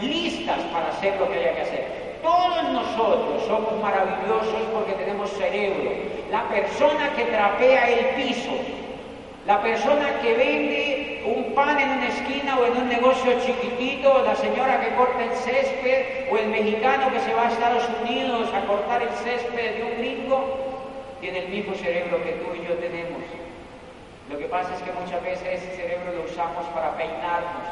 listas 0.02 0.58
para 0.70 0.88
hacer 0.88 1.18
lo 1.18 1.30
que 1.30 1.38
haya 1.38 1.54
que 1.54 1.62
hacer. 1.62 2.18
Todos 2.22 2.62
nosotros 2.74 3.42
somos 3.46 3.72
maravillosos 3.80 4.68
porque 4.74 4.92
tenemos 4.92 5.30
cerebro. 5.30 5.92
La 6.30 6.46
persona 6.48 7.10
que 7.16 7.24
trapea 7.24 7.88
el 7.88 8.04
piso, 8.16 8.50
la 9.46 9.62
persona 9.62 10.20
que 10.20 10.34
vende 10.34 11.22
un 11.34 11.54
pan 11.54 11.80
en 11.80 11.88
una 11.88 12.08
esquina 12.08 12.58
o 12.58 12.66
en 12.66 12.76
un 12.82 12.88
negocio 12.90 13.32
chiquitito, 13.40 14.24
la 14.26 14.36
señora 14.36 14.78
que 14.82 14.94
corta 14.94 15.24
el 15.24 15.32
césped, 15.36 16.30
o 16.30 16.36
el 16.36 16.48
mexicano 16.48 17.10
que 17.10 17.20
se 17.20 17.32
va 17.32 17.44
a 17.44 17.48
Estados 17.48 17.88
Unidos 18.02 18.50
a 18.52 18.60
cortar 18.66 19.00
el 19.00 19.10
césped 19.24 19.76
de 19.78 19.84
un 19.84 19.96
gringo, 19.96 20.44
tiene 21.22 21.38
el 21.38 21.48
mismo 21.48 21.74
cerebro 21.76 22.22
que 22.22 22.32
tú 22.32 22.54
y 22.54 22.68
yo 22.68 22.74
tenemos. 22.74 23.41
Lo 24.32 24.38
que 24.38 24.46
pasa 24.46 24.74
es 24.74 24.80
que 24.80 24.92
muchas 24.92 25.22
veces 25.22 25.46
ese 25.46 25.76
cerebro 25.76 26.12
lo 26.14 26.24
usamos 26.24 26.64
para 26.68 26.96
peinarnos. 26.96 27.68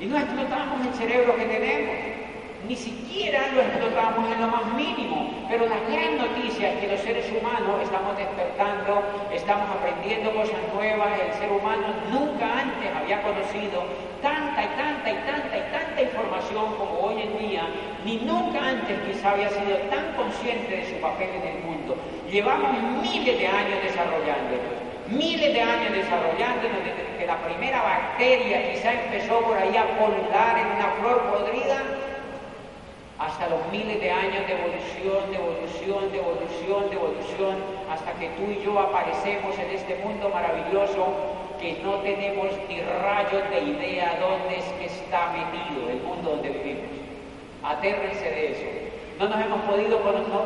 Y 0.00 0.06
no 0.06 0.18
explotamos 0.18 0.84
el 0.84 0.94
cerebro 0.94 1.36
que 1.36 1.44
tenemos 1.44 2.25
ni 2.68 2.76
siquiera 2.76 3.52
lo 3.54 3.60
explotamos 3.60 4.32
en 4.32 4.40
lo 4.40 4.48
más 4.48 4.66
mínimo. 4.74 5.30
Pero 5.48 5.66
la 5.66 5.78
gran 5.88 6.18
noticia 6.18 6.72
es 6.72 6.80
que 6.80 6.88
los 6.88 7.00
seres 7.00 7.26
humanos 7.30 7.80
estamos 7.82 8.16
despertando, 8.16 9.02
estamos 9.32 9.68
aprendiendo 9.70 10.32
cosas 10.32 10.58
nuevas, 10.74 11.08
el 11.20 11.32
ser 11.34 11.52
humano 11.52 11.86
nunca 12.10 12.46
antes 12.60 12.90
había 12.96 13.22
conocido 13.22 13.84
tanta 14.22 14.64
y 14.64 14.68
tanta 14.74 15.10
y 15.10 15.14
tanta 15.22 15.56
y 15.56 15.62
tanta 15.70 16.02
información 16.02 16.74
como 16.76 16.98
hoy 16.98 17.22
en 17.22 17.38
día, 17.38 17.62
ni 18.04 18.16
nunca 18.16 18.58
antes 18.58 18.98
quizá 19.06 19.30
había 19.30 19.50
sido 19.50 19.76
tan 19.88 20.12
consciente 20.16 20.76
de 20.76 20.90
su 20.90 21.00
papel 21.00 21.30
en 21.30 21.56
el 21.56 21.62
mundo. 21.62 21.96
Llevamos 22.30 22.72
miles 23.02 23.38
de 23.38 23.46
años 23.46 23.78
desarrollándonos, 23.84 24.74
miles 25.08 25.54
de 25.54 25.62
años 25.62 25.92
desarrollándonos 25.92 26.78
desde 26.82 27.06
que 27.18 27.26
la 27.26 27.36
primera 27.46 27.82
bacteria 27.82 28.72
quizá 28.72 28.92
empezó 28.92 29.40
por 29.40 29.56
ahí 29.56 29.76
a 29.76 29.86
polular 29.98 30.58
en 30.58 30.66
una 30.74 30.90
flor 30.98 31.22
podrida 31.30 31.82
hasta 33.18 33.48
los 33.48 33.60
miles 33.72 34.00
de 34.00 34.10
años 34.10 34.46
de 34.46 34.52
evolución, 34.52 35.30
de 35.30 35.36
evolución, 35.36 36.12
de 36.12 36.18
evolución, 36.18 36.90
de 36.90 36.96
evolución, 36.96 37.56
hasta 37.90 38.12
que 38.14 38.28
tú 38.36 38.50
y 38.50 38.62
yo 38.64 38.78
aparecemos 38.78 39.58
en 39.58 39.70
este 39.70 39.96
mundo 40.04 40.28
maravilloso 40.28 41.06
que 41.60 41.80
no 41.82 41.94
tenemos 42.00 42.48
ni 42.68 42.80
rayos 42.80 43.50
de 43.50 43.60
idea 43.60 44.18
dónde 44.20 44.58
es 44.58 44.64
que 44.78 44.86
está 44.86 45.32
metido 45.32 45.88
el 45.88 46.02
mundo 46.02 46.30
donde 46.30 46.50
vivimos. 46.50 46.90
Atérrense 47.62 48.30
de 48.30 48.52
eso. 48.52 48.66
No 49.18 49.28
nos 49.28 49.40
hemos 49.40 49.60
podido, 49.62 49.98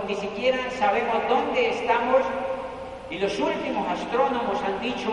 ni 0.06 0.14
siquiera 0.14 0.58
sabemos 0.78 1.16
dónde 1.28 1.70
estamos 1.70 2.22
y 3.10 3.18
los 3.18 3.36
últimos 3.40 3.88
astrónomos 3.88 4.62
han 4.62 4.80
dicho 4.80 5.10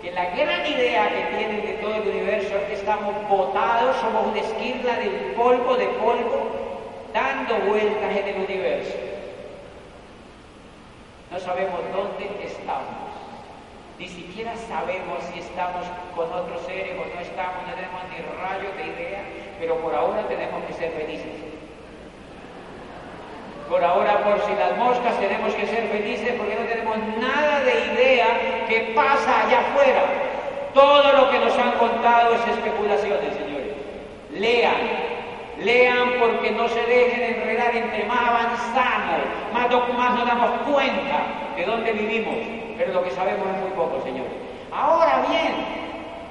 que 0.00 0.10
la 0.12 0.30
gran 0.30 0.66
idea 0.66 1.10
que 1.10 1.36
tienen 1.36 1.60
de 1.60 1.72
todo 1.74 1.94
el 1.96 2.08
universo 2.08 2.56
es 2.56 2.64
que 2.64 2.74
estamos 2.74 3.14
botados, 3.28 3.96
somos 3.96 4.28
una 4.28 4.40
esquirla 4.40 4.96
del 4.96 5.34
polvo, 5.36 5.76
de 5.76 5.86
polvo, 6.00 6.49
dando 7.12 7.56
vueltas 7.66 8.16
en 8.16 8.28
el 8.28 8.36
universo. 8.36 8.96
No 11.30 11.38
sabemos 11.38 11.80
dónde 11.94 12.44
estamos. 12.44 13.10
Ni 13.98 14.08
siquiera 14.08 14.52
sabemos 14.56 15.22
si 15.32 15.40
estamos 15.40 15.86
con 16.16 16.32
otros 16.32 16.62
seres 16.66 16.96
o 16.98 17.04
no 17.14 17.20
estamos, 17.20 17.62
no 17.68 17.74
tenemos 17.74 18.00
ni 18.08 18.16
rayo 18.40 18.72
de 18.76 18.86
idea, 18.96 19.20
pero 19.60 19.76
por 19.76 19.94
ahora 19.94 20.26
tenemos 20.26 20.64
que 20.64 20.72
ser 20.72 20.90
felices. 20.92 21.36
Por 23.68 23.84
ahora, 23.84 24.24
por 24.24 24.40
si 24.46 24.54
las 24.54 24.76
moscas, 24.78 25.16
tenemos 25.20 25.54
que 25.54 25.66
ser 25.66 25.86
felices 25.88 26.34
porque 26.36 26.56
no 26.56 26.66
tenemos 26.66 26.96
nada 27.20 27.60
de 27.60 27.92
idea 27.92 28.66
que 28.68 28.92
pasa 28.96 29.46
allá 29.46 29.60
afuera. 29.60 30.02
Todo 30.74 31.12
lo 31.12 31.30
que 31.30 31.38
nos 31.38 31.56
han 31.56 31.72
contado 31.72 32.34
es 32.34 32.48
especulaciones, 32.48 33.34
señores. 33.34 33.74
Lean, 34.32 35.09
Lean 35.62 36.18
porque 36.18 36.52
no 36.52 36.66
se 36.68 36.80
dejen 36.86 37.22
enredar 37.22 37.76
entre 37.76 38.04
más 38.04 38.28
avanzamos, 38.28 39.20
más, 39.52 39.68
más 39.94 40.14
nos 40.18 40.26
damos 40.26 40.50
cuenta 40.62 41.20
de 41.54 41.66
dónde 41.66 41.92
vivimos, 41.92 42.36
pero 42.78 42.94
lo 42.94 43.04
que 43.04 43.10
sabemos 43.10 43.46
es 43.54 43.60
muy 43.60 43.70
poco, 43.72 44.00
señores. 44.02 44.32
Ahora 44.72 45.26
bien, 45.28 45.52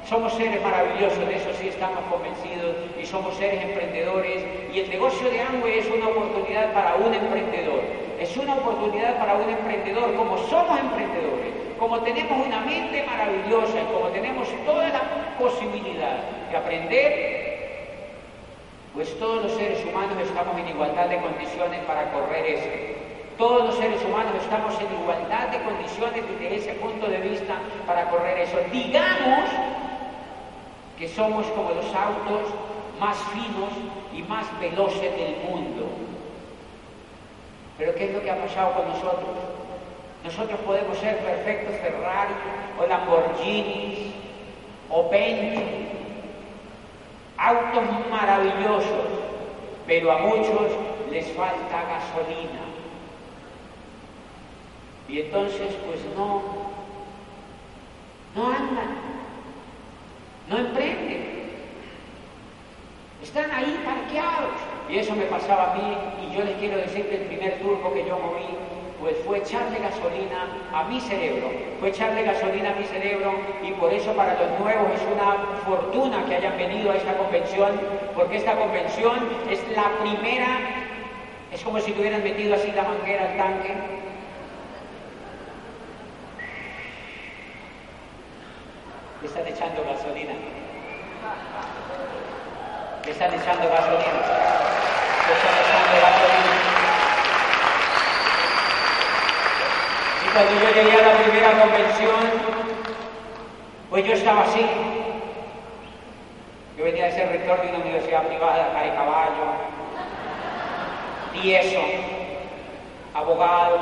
somos 0.08 0.34
seres 0.34 0.60
maravillosos, 0.64 1.28
de 1.28 1.36
eso 1.36 1.54
sí 1.60 1.68
estamos 1.68 2.00
convencidos, 2.10 2.76
y 3.00 3.06
somos 3.06 3.36
seres 3.36 3.64
emprendedores, 3.64 4.44
y 4.74 4.80
el 4.80 4.90
negocio 4.90 5.30
de 5.30 5.42
Amway 5.42 5.78
es 5.78 5.88
una 5.92 6.08
oportunidad 6.08 6.74
para 6.74 6.96
un 6.96 7.14
emprendedor. 7.14 7.82
Es 8.20 8.36
una 8.36 8.56
oportunidad 8.56 9.20
para 9.20 9.36
un 9.36 9.48
emprendedor, 9.48 10.16
como 10.16 10.40
somos 10.40 10.80
emprendedores, 10.80 11.54
como 11.78 12.00
tenemos 12.00 12.48
una 12.48 12.62
mente 12.62 13.04
maravillosa 13.04 13.78
y 13.80 13.94
como 13.94 14.08
tenemos 14.08 14.48
toda 14.66 14.90
la 14.90 15.02
posibilidad 15.38 16.18
de 16.50 16.58
aprender 16.58 17.49
pues 19.00 19.18
todos 19.18 19.44
los 19.44 19.54
seres 19.54 19.80
humanos 19.86 20.18
estamos 20.22 20.60
en 20.60 20.68
igualdad 20.68 21.06
de 21.06 21.22
condiciones 21.22 21.80
para 21.86 22.12
correr 22.12 22.46
eso. 22.46 22.68
Todos 23.38 23.68
los 23.68 23.76
seres 23.76 24.04
humanos 24.04 24.34
estamos 24.42 24.76
en 24.76 25.02
igualdad 25.02 25.48
de 25.48 25.62
condiciones 25.64 26.22
desde 26.28 26.56
ese 26.58 26.74
punto 26.74 27.08
de 27.08 27.20
vista 27.20 27.56
para 27.88 28.10
correr 28.10 28.40
eso. 28.40 28.58
Digamos 28.74 29.50
que 30.98 31.08
somos 31.08 31.46
como 31.48 31.70
los 31.70 31.86
autos 31.96 32.54
más 33.00 33.16
finos 33.32 33.72
y 34.14 34.22
más 34.24 34.46
veloces 34.60 35.16
del 35.16 35.38
mundo. 35.50 35.88
Pero 37.78 37.96
¿qué 37.96 38.04
es 38.04 38.14
lo 38.14 38.22
que 38.22 38.32
ha 38.32 38.42
pasado 38.42 38.74
con 38.74 38.90
nosotros? 38.90 39.38
Nosotros 40.26 40.60
podemos 40.66 40.98
ser 40.98 41.20
perfectos 41.20 41.74
Ferrari 41.78 42.34
o 42.78 42.86
Lamborghinis 42.86 44.14
o 44.90 45.10
Bentley 45.10 45.99
autos 47.40 47.84
maravillosos, 48.12 49.08
pero 49.88 50.12
a 50.12 50.18
muchos 50.20 50.72
les 51.10 51.32
falta 51.32 51.84
gasolina. 51.84 52.68
Y 55.08 55.22
entonces, 55.22 55.74
pues 55.88 56.00
no, 56.16 56.42
no 58.36 58.48
andan, 58.48 58.92
no 60.50 60.58
emprenden. 60.58 61.40
Están 63.24 63.50
ahí 63.52 63.82
parqueados. 63.84 64.54
Y 64.90 64.98
eso 64.98 65.16
me 65.16 65.26
pasaba 65.26 65.72
a 65.72 65.76
mí, 65.76 65.98
y 66.24 66.36
yo 66.36 66.44
les 66.44 66.58
quiero 66.58 66.78
decir 66.78 67.08
que 67.08 67.16
el 67.16 67.28
primer 67.28 67.60
turco 67.60 67.94
que 67.94 68.06
yo 68.06 68.18
moví 68.18 68.46
pues 69.00 69.16
fue 69.26 69.38
echarle 69.38 69.80
gasolina 69.80 70.48
a 70.74 70.84
mi 70.84 71.00
cerebro, 71.00 71.50
fue 71.80 71.90
echarle 71.90 72.24
gasolina 72.24 72.72
a 72.72 72.76
mi 72.76 72.84
cerebro 72.84 73.34
y 73.64 73.72
por 73.72 73.94
eso 73.94 74.12
para 74.14 74.34
los 74.34 74.60
nuevos 74.60 74.92
es 74.94 75.02
una 75.14 75.38
fortuna 75.66 76.26
que 76.26 76.36
hayan 76.36 76.58
venido 76.58 76.92
a 76.92 76.98
esta 76.98 77.18
convención, 77.18 77.80
porque 78.14 78.38
esta 78.38 78.56
convención 78.56 79.18
es 79.50 79.60
la 79.76 79.90
primera, 80.02 80.48
es 81.52 81.64
como 81.64 81.80
si 81.80 81.94
tuvieran 81.94 82.24
metido 82.24 82.56
así 82.56 82.72
la 82.74 82.84
manguera 82.84 83.32
al 83.32 83.38
tanque. 83.38 83.74
Le 89.22 89.28
están 89.28 89.48
echando 89.48 89.84
gasolina. 89.84 90.34
Le 93.06 93.12
están 93.12 93.34
echando 93.34 93.70
gasolina. 93.70 94.22
Le 95.28 95.34
están 95.34 95.54
echando 95.54 96.02
gasolina. 96.02 96.70
Cuando 100.40 100.54
yo 100.54 100.74
llegué 100.74 100.98
a 100.98 101.14
la 101.14 101.18
primera 101.22 101.52
convención, 101.60 102.16
pues 103.90 104.06
yo 104.06 104.14
estaba 104.14 104.44
así. 104.44 104.66
Yo 106.78 106.86
venía 106.86 107.06
de 107.08 107.12
ser 107.12 107.30
rector 107.30 107.62
de 107.62 107.68
una 107.68 107.80
universidad 107.80 108.24
privada, 108.24 108.82
de 108.82 108.90
Caballo, 108.94 109.52
tieso, 111.34 111.82
abogado, 113.14 113.80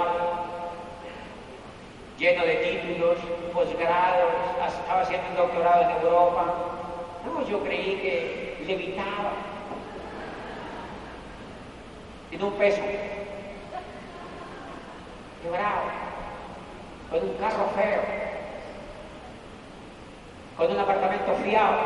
lleno 2.17 2.43
de 2.43 2.55
títulos, 2.55 3.17
posgrados, 3.53 4.33
estaba 4.79 5.01
haciendo 5.01 5.29
un 5.29 5.35
doctorado 5.35 5.83
en 5.83 5.91
Europa. 5.91 6.45
No, 7.23 7.47
yo 7.47 7.63
creí 7.63 7.99
que 8.01 8.63
levitaba. 8.65 9.33
Tiene 12.31 12.45
un 12.45 12.53
peso. 12.53 12.81
Quebrado. 15.43 16.06
Con 17.09 17.21
un 17.21 17.37
carro 17.37 17.69
feo. 17.75 18.01
Con 20.57 20.71
un 20.71 20.79
apartamento 20.79 21.33
fiado. 21.43 21.77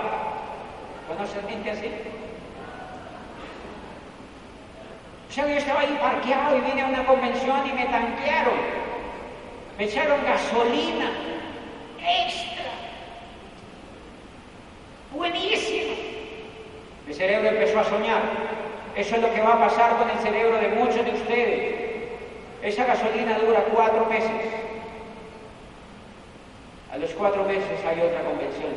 ¿Conoce 1.07 1.41
gente 1.49 1.71
así? 1.71 1.91
O 5.29 5.33
sea, 5.33 5.47
yo 5.47 5.55
estaba 5.55 5.81
ahí 5.81 5.97
parqueado 6.01 6.57
y 6.57 6.61
vine 6.61 6.81
a 6.81 6.87
una 6.87 7.05
convención 7.05 7.67
y 7.67 7.73
me 7.73 7.85
tanquearon. 7.85 8.53
Me 9.77 9.85
echaron 9.85 10.23
gasolina 10.25 11.09
extra. 11.99 12.65
Buenísimo. 15.13 15.95
Mi 17.07 17.13
cerebro 17.13 17.49
empezó 17.49 17.79
a 17.79 17.83
soñar. 17.83 18.21
Eso 18.95 19.15
es 19.15 19.21
lo 19.21 19.33
que 19.33 19.41
va 19.41 19.53
a 19.53 19.59
pasar 19.59 19.97
con 19.97 20.09
el 20.09 20.17
cerebro 20.19 20.57
de 20.57 20.67
muchos 20.69 21.05
de 21.05 21.11
ustedes. 21.11 21.75
Esa 22.61 22.85
gasolina 22.85 23.37
dura 23.39 23.63
cuatro 23.73 24.05
meses. 24.05 24.29
A 26.91 26.97
los 26.97 27.11
cuatro 27.11 27.45
meses 27.45 27.79
hay 27.85 28.01
otra 28.01 28.21
convención. 28.21 28.71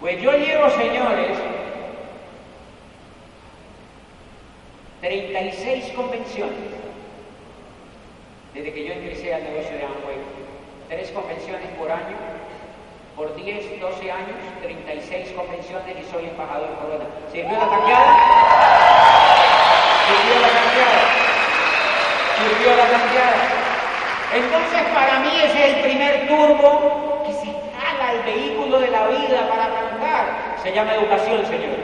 Pues 0.00 0.22
yo 0.22 0.32
llevo, 0.32 0.70
señores, 0.70 1.38
36 5.00 5.92
convenciones 5.96 6.54
desde 8.54 8.72
que 8.72 8.84
yo 8.86 8.94
ingresé 8.94 9.34
al 9.34 9.42
negocio 9.42 9.76
de 9.76 9.84
Amway. 9.84 10.16
Tres 10.88 11.10
convenciones 11.10 11.66
por 11.76 11.90
año, 11.90 12.16
por 13.16 13.34
10, 13.34 13.80
12 13.80 14.12
años, 14.12 14.36
36 14.62 15.32
convenciones 15.32 15.96
y 16.00 16.10
soy 16.12 16.26
embajador 16.26 16.70
Corona. 16.76 17.06
¿Sirvió 17.32 17.58
la 17.58 17.68
tanqueada? 17.68 18.14
¿Sirvió 20.06 20.40
la 20.40 20.48
tanqueada? 20.48 21.24
¿Sirvió 22.36 22.76
la 22.76 22.86
tanqueada? 22.86 23.64
Entonces 24.34 24.82
para 24.92 25.20
mí 25.20 25.30
ese 25.36 25.70
es 25.70 25.76
el 25.76 25.82
primer 25.82 26.26
turbo 26.26 27.22
que 27.24 27.32
se 27.32 27.46
jala 27.46 28.12
el 28.12 28.22
vehículo 28.22 28.80
de 28.80 28.90
la 28.90 29.06
vida 29.06 29.48
para 29.48 29.64
arrancar. 29.64 30.56
Se 30.62 30.72
llama 30.72 30.94
educación, 30.94 31.46
señores. 31.46 31.78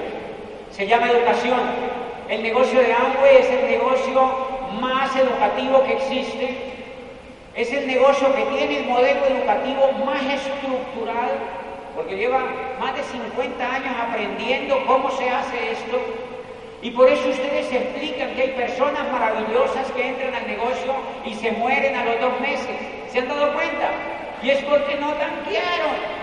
Se 0.73 0.87
llama 0.87 1.11
educación. 1.11 1.61
El 2.29 2.43
negocio 2.43 2.81
de 2.81 2.93
Amway 2.93 3.37
es 3.37 3.51
el 3.51 3.71
negocio 3.71 4.23
más 4.81 5.15
educativo 5.15 5.85
que 5.85 5.93
existe. 5.93 6.57
Es 7.55 7.73
el 7.73 7.87
negocio 7.87 8.35
que 8.35 8.45
tiene 8.57 8.79
el 8.79 8.87
modelo 8.87 9.27
educativo 9.27 9.93
más 10.05 10.23
estructural, 10.23 11.31
porque 11.95 12.17
lleva 12.17 12.41
más 12.81 12.95
de 12.95 13.03
50 13.03 13.75
años 13.75 13.95
aprendiendo 14.01 14.85
cómo 14.87 15.11
se 15.11 15.29
hace 15.29 15.73
esto. 15.73 15.99
Y 16.83 16.91
por 16.93 17.09
eso 17.09 17.29
ustedes 17.29 17.71
explican 17.71 18.35
que 18.35 18.43
hay 18.43 18.51
personas 18.53 19.11
maravillosas 19.13 19.91
que 19.93 20.09
entran 20.09 20.35
al 20.35 20.47
negocio 20.47 20.95
y 21.27 21.35
se 21.35 21.53
mueren 21.53 21.95
a 21.95 22.05
los 22.05 22.21
dos 22.21 22.41
meses. 22.41 22.77
¿Se 23.13 23.19
han 23.19 23.29
dado 23.29 23.53
cuenta? 23.53 23.91
Y 24.43 24.51
es 24.51 24.63
porque 24.65 24.97
no 24.97 25.13
tanquearon. 25.13 26.21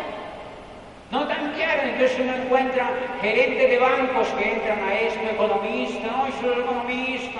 No 1.12 1.28
tanquearon, 1.28 1.90
entonces 1.90 2.20
uno 2.20 2.34
encuentra 2.34 2.90
gerentes 3.22 3.70
de 3.70 3.78
bancos 3.78 4.28
que 4.30 4.52
entran 4.52 4.84
a 4.84 5.00
esto, 5.00 5.22
economistas, 5.30 6.12
no, 6.12 6.28
yo 6.28 6.34
soy 6.42 6.64
economista. 6.64 7.40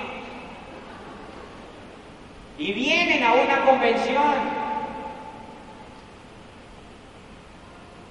Y 2.56 2.72
vienen 2.72 3.24
a 3.24 3.34
una 3.34 3.64
convención 3.66 4.67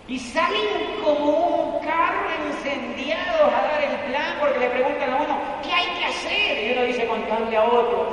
y 0.07 0.19
salen 0.19 1.01
como 1.03 1.31
un 1.31 1.79
carro 1.85 2.29
incendiado 2.47 3.45
a 3.47 3.61
dar 3.61 3.83
el 3.83 4.11
plan 4.11 4.37
porque 4.39 4.59
le 4.59 4.69
preguntan 4.69 5.09
a 5.11 5.15
uno, 5.17 5.37
¿qué 5.63 5.73
hay 5.73 5.87
que 5.97 6.05
hacer? 6.05 6.63
Y 6.63 6.71
uno 6.73 6.83
dice, 6.83 7.07
contarle 7.07 7.57
a 7.57 7.63
otros. 7.65 8.07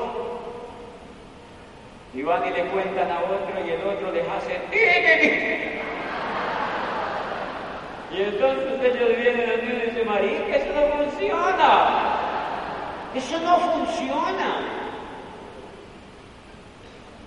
Y 2.13 2.23
van 2.23 2.47
y 2.47 2.51
le 2.51 2.65
cuentan 2.67 3.11
a 3.11 3.21
otro 3.21 3.67
y 3.67 3.71
el 3.71 3.81
otro 3.87 4.13
les 4.13 4.29
hace... 4.29 4.61
Y 8.13 8.23
entonces 8.23 8.81
ellos 8.81 9.17
vienen 9.17 9.51
a 9.51 9.57
mí 9.57 9.73
y 9.73 9.87
dicen, 9.87 10.07
María, 10.07 10.57
eso 10.57 10.73
no 10.73 11.05
funciona. 11.05 12.15
Eso 13.13 13.41
no 13.41 13.57
funciona. 13.59 14.61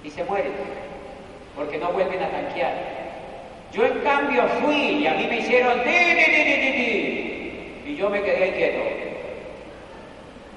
Y 0.01 0.09
se 0.09 0.23
mueren, 0.23 0.53
porque 1.57 1.77
no 1.77 1.91
vuelven 1.91 2.23
a 2.23 2.29
tanquear. 2.29 3.06
Yo 3.73 3.85
en 3.85 3.99
cambio 3.99 4.47
fui 4.61 4.75
y 4.75 5.07
a 5.07 5.13
mí 5.13 5.27
me 5.27 5.39
hicieron 5.39 5.81
y 7.85 7.95
yo 7.95 8.09
me 8.09 8.21
quedé 8.21 8.43
ahí 8.43 8.51
quieto. 8.51 8.79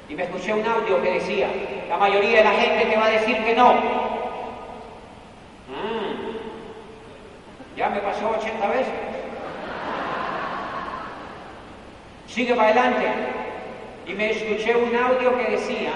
Y 0.09 0.15
me 0.15 0.25
escuché 0.25 0.53
un 0.53 0.67
audio 0.67 1.03
que 1.03 1.13
decía, 1.13 1.49
la 1.89 1.97
mayoría 1.97 2.39
de 2.39 2.45
la 2.45 2.53
gente 2.53 2.87
te 2.87 2.97
va 2.97 3.07
a 3.07 3.11
decir 3.11 3.37
que 3.45 3.55
no. 3.55 3.69
Ah, 5.71 6.13
ya 7.77 7.91
me 7.91 8.01
pasó 8.01 8.31
80 8.31 8.69
veces. 8.69 8.93
Sigue 12.27 12.55
para 12.55 12.71
adelante. 12.71 13.07
Y 14.07 14.15
me 14.15 14.31
escuché 14.31 14.75
un 14.75 14.95
audio 14.97 15.37
que 15.39 15.53
decía, 15.53 15.93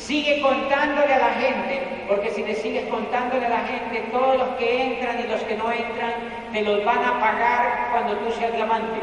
sigue 0.00 0.40
contándole 0.40 1.12
a 1.14 1.18
la 1.18 1.30
gente, 1.34 2.04
porque 2.08 2.30
si 2.30 2.42
le 2.42 2.54
sigues 2.54 2.88
contándole 2.88 3.46
a 3.46 3.50
la 3.50 3.60
gente, 3.60 4.00
todos 4.10 4.36
los 4.38 4.48
que 4.56 4.82
entran 4.82 5.20
y 5.20 5.28
los 5.28 5.40
que 5.42 5.56
no 5.56 5.70
entran, 5.70 6.12
te 6.52 6.62
los 6.62 6.84
van 6.84 7.04
a 7.04 7.20
pagar 7.20 7.88
cuando 7.92 8.14
tú 8.16 8.32
seas 8.32 8.52
diamante. 8.52 8.98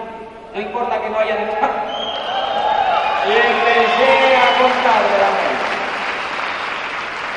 No 0.53 0.61
importa 0.61 1.01
que 1.01 1.09
no 1.09 1.19
haya 1.19 1.35
entrado. 1.41 1.73
Y 3.27 3.31
empecé 3.31 4.35
a 4.35 4.47
contarle 4.61 5.15
a 5.15 5.21
la 5.23 5.31
gente. 5.41 5.67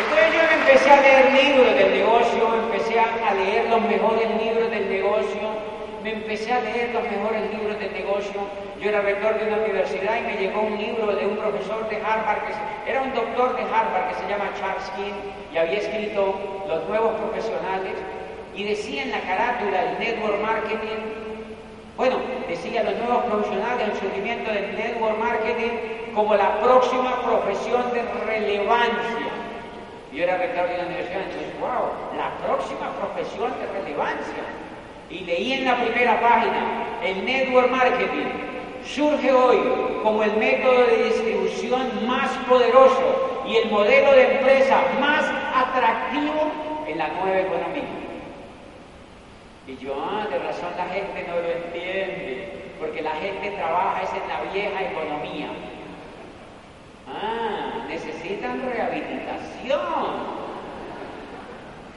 Entonces 0.01 0.29
yo 0.35 0.41
empecé 0.59 0.91
a 0.91 1.01
leer 1.01 1.33
libros 1.33 1.75
del 1.75 1.91
negocio, 1.93 2.55
empecé 2.55 2.99
a 2.99 3.35
leer 3.35 3.69
los 3.69 3.83
mejores 3.83 4.29
libros 4.43 4.71
del 4.71 4.89
negocio, 4.89 5.41
me 6.03 6.13
empecé 6.13 6.53
a 6.53 6.61
leer 6.61 6.91
los 6.95 7.03
mejores 7.03 7.43
libros 7.51 7.79
de 7.79 7.91
negocio. 7.91 8.41
Yo 8.81 8.89
era 8.89 9.03
rector 9.03 9.39
de 9.39 9.47
una 9.49 9.59
universidad 9.59 10.17
y 10.19 10.23
me 10.23 10.37
llegó 10.37 10.63
un 10.63 10.79
libro 10.79 11.15
de 11.15 11.27
un 11.27 11.37
profesor 11.37 11.89
de 11.91 11.97
Harvard, 11.97 12.41
que 12.85 12.91
era 12.91 13.03
un 13.03 13.15
doctor 13.15 13.57
de 13.57 13.63
Harvard 13.63 14.09
que 14.09 14.15
se 14.15 14.29
llama 14.29 14.51
Charles 14.59 14.91
King 14.97 15.13
y 15.53 15.59
había 15.59 15.79
escrito 15.79 16.35
Los 16.67 16.89
nuevos 16.89 17.13
profesionales 17.21 17.93
y 18.55 18.65
decía 18.65 19.03
en 19.03 19.11
la 19.11 19.21
carátula 19.21 19.93
el 19.93 19.99
network 19.99 20.41
marketing, 20.41 21.01
bueno, 21.97 22.17
decía 22.49 22.83
los 22.83 22.97
nuevos 22.97 23.25
profesionales, 23.25 23.89
el 23.93 24.01
surgimiento 24.01 24.51
del 24.51 24.75
network 24.75 25.19
marketing 25.19 25.71
como 26.15 26.35
la 26.35 26.61
próxima 26.61 27.23
profesión 27.23 27.93
de 27.93 28.03
relevancia. 28.25 29.29
Yo 30.13 30.25
era 30.25 30.39
rector 30.39 30.69
de 30.69 30.75
una 30.75 30.87
universidad, 30.87 31.23
entonces, 31.23 31.61
wow, 31.61 31.93
la 32.17 32.31
próxima 32.45 32.91
profesión 32.99 33.53
de 33.61 33.81
relevancia 33.81 34.43
y 35.11 35.21
leí 35.21 35.53
en 35.55 35.65
la 35.65 35.77
primera 35.77 36.21
página, 36.21 36.87
el 37.05 37.25
network 37.25 37.71
marketing 37.71 38.29
surge 38.85 39.33
hoy 39.33 39.59
como 40.03 40.23
el 40.23 40.37
método 40.37 40.87
de 40.87 41.05
distribución 41.05 42.07
más 42.07 42.31
poderoso 42.49 43.43
y 43.47 43.57
el 43.57 43.71
modelo 43.71 44.13
de 44.13 44.39
empresa 44.39 44.83
más 45.01 45.25
atractivo 45.55 46.51
en 46.87 46.99
la 46.99 47.09
nueva 47.09 47.41
economía. 47.41 47.85
Y 49.67 49.77
yo, 49.77 49.95
ah, 49.95 50.27
de 50.31 50.39
razón 50.39 50.71
la 50.77 50.87
gente 50.87 51.27
no 51.29 51.35
lo 51.35 51.49
entiende, 51.49 52.73
porque 52.79 53.03
la 53.03 53.13
gente 53.13 53.51
trabaja 53.51 54.03
es 54.03 54.11
en 54.11 54.29
la 54.29 54.53
vieja 54.53 54.83
economía. 54.83 55.49
Ah, 57.09 57.85
necesitan 57.89 58.63
rehabilitación. 58.63 60.41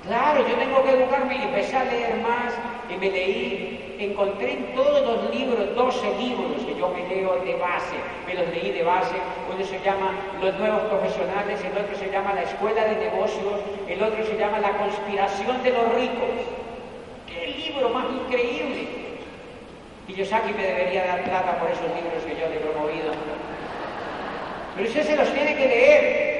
Claro, 0.07 0.45
yo 0.45 0.55
tengo 0.55 0.83
que 0.83 0.89
educarme 0.89 1.37
y 1.37 1.43
empecé 1.43 1.77
a 1.77 1.85
leer 1.85 2.17
más 2.17 2.53
y 2.89 2.97
me 2.97 3.09
leí, 3.09 3.95
encontré 3.99 4.51
en 4.51 4.75
todos 4.75 5.01
los 5.01 5.33
libros, 5.33 5.73
12 5.75 6.17
libros 6.19 6.61
que 6.65 6.75
yo 6.75 6.89
me 6.89 7.07
leo 7.07 7.39
de 7.39 7.55
base, 7.55 7.95
me 8.27 8.33
los 8.33 8.49
leí 8.49 8.71
de 8.71 8.83
base, 8.83 9.15
uno 9.47 9.63
se 9.63 9.79
llama 9.79 10.11
Los 10.41 10.59
Nuevos 10.59 10.81
Profesionales, 10.91 11.61
el 11.63 11.77
otro 11.81 11.95
se 11.95 12.11
llama 12.11 12.33
La 12.33 12.43
Escuela 12.43 12.83
de 12.83 12.97
Negocios, 12.97 13.61
el 13.87 14.03
otro 14.03 14.25
se 14.25 14.37
llama 14.37 14.59
La 14.59 14.71
Conspiración 14.77 15.63
de 15.63 15.69
los 15.71 15.95
Ricos. 15.95 16.51
¡Qué 17.25 17.47
libro 17.47 17.87
más 17.87 18.05
increíble! 18.11 18.87
Y 20.09 20.13
Yosaki 20.15 20.53
me 20.53 20.63
debería 20.63 21.05
dar 21.05 21.23
plata 21.23 21.59
por 21.59 21.71
esos 21.71 21.87
libros 21.95 22.23
que 22.27 22.35
yo 22.35 22.49
le 22.49 22.57
he 22.57 22.59
promovido. 22.59 23.13
Pero 24.75 24.89
usted 24.89 25.03
se 25.03 25.15
los 25.15 25.33
tiene 25.33 25.55
que 25.55 25.65
leer. 25.65 26.33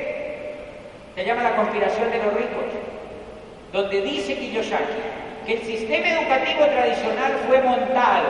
Se 1.15 1.23
llama 1.23 1.43
La 1.43 1.56
Conspiración 1.56 2.12
de 2.12 2.17
los 2.17 2.34
Ricos 2.34 2.83
donde 3.74 4.02
dice 4.02 4.38
Kiyosaki 4.38 4.94
que 5.48 5.54
el 5.56 5.64
sistema 5.64 6.08
educativo 6.08 6.64
tradicional 6.64 7.34
fue 7.48 7.62
montado 7.62 8.28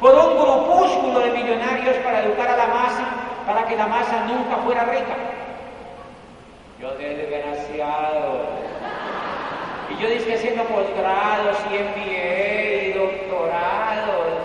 por 0.00 0.14
un 0.14 0.40
grupúsculo 0.40 1.18
de 1.18 1.30
millonarios 1.32 1.96
para 1.96 2.24
educar 2.24 2.48
a 2.48 2.56
la 2.56 2.66
masa, 2.68 3.06
para 3.44 3.66
que 3.66 3.76
la 3.76 3.86
masa 3.88 4.24
nunca 4.26 4.56
fuera 4.64 4.84
rica. 4.84 5.16
Yo 6.80 6.94
desgraciado. 6.94 8.40
Y 9.90 10.02
Yo 10.02 10.08
dije 10.08 10.34
haciendo 10.34 10.64
posgrados 10.64 11.58
y 11.70 11.74
MBA 11.74 12.82
y 12.84 12.92
doctorados. 12.92 14.38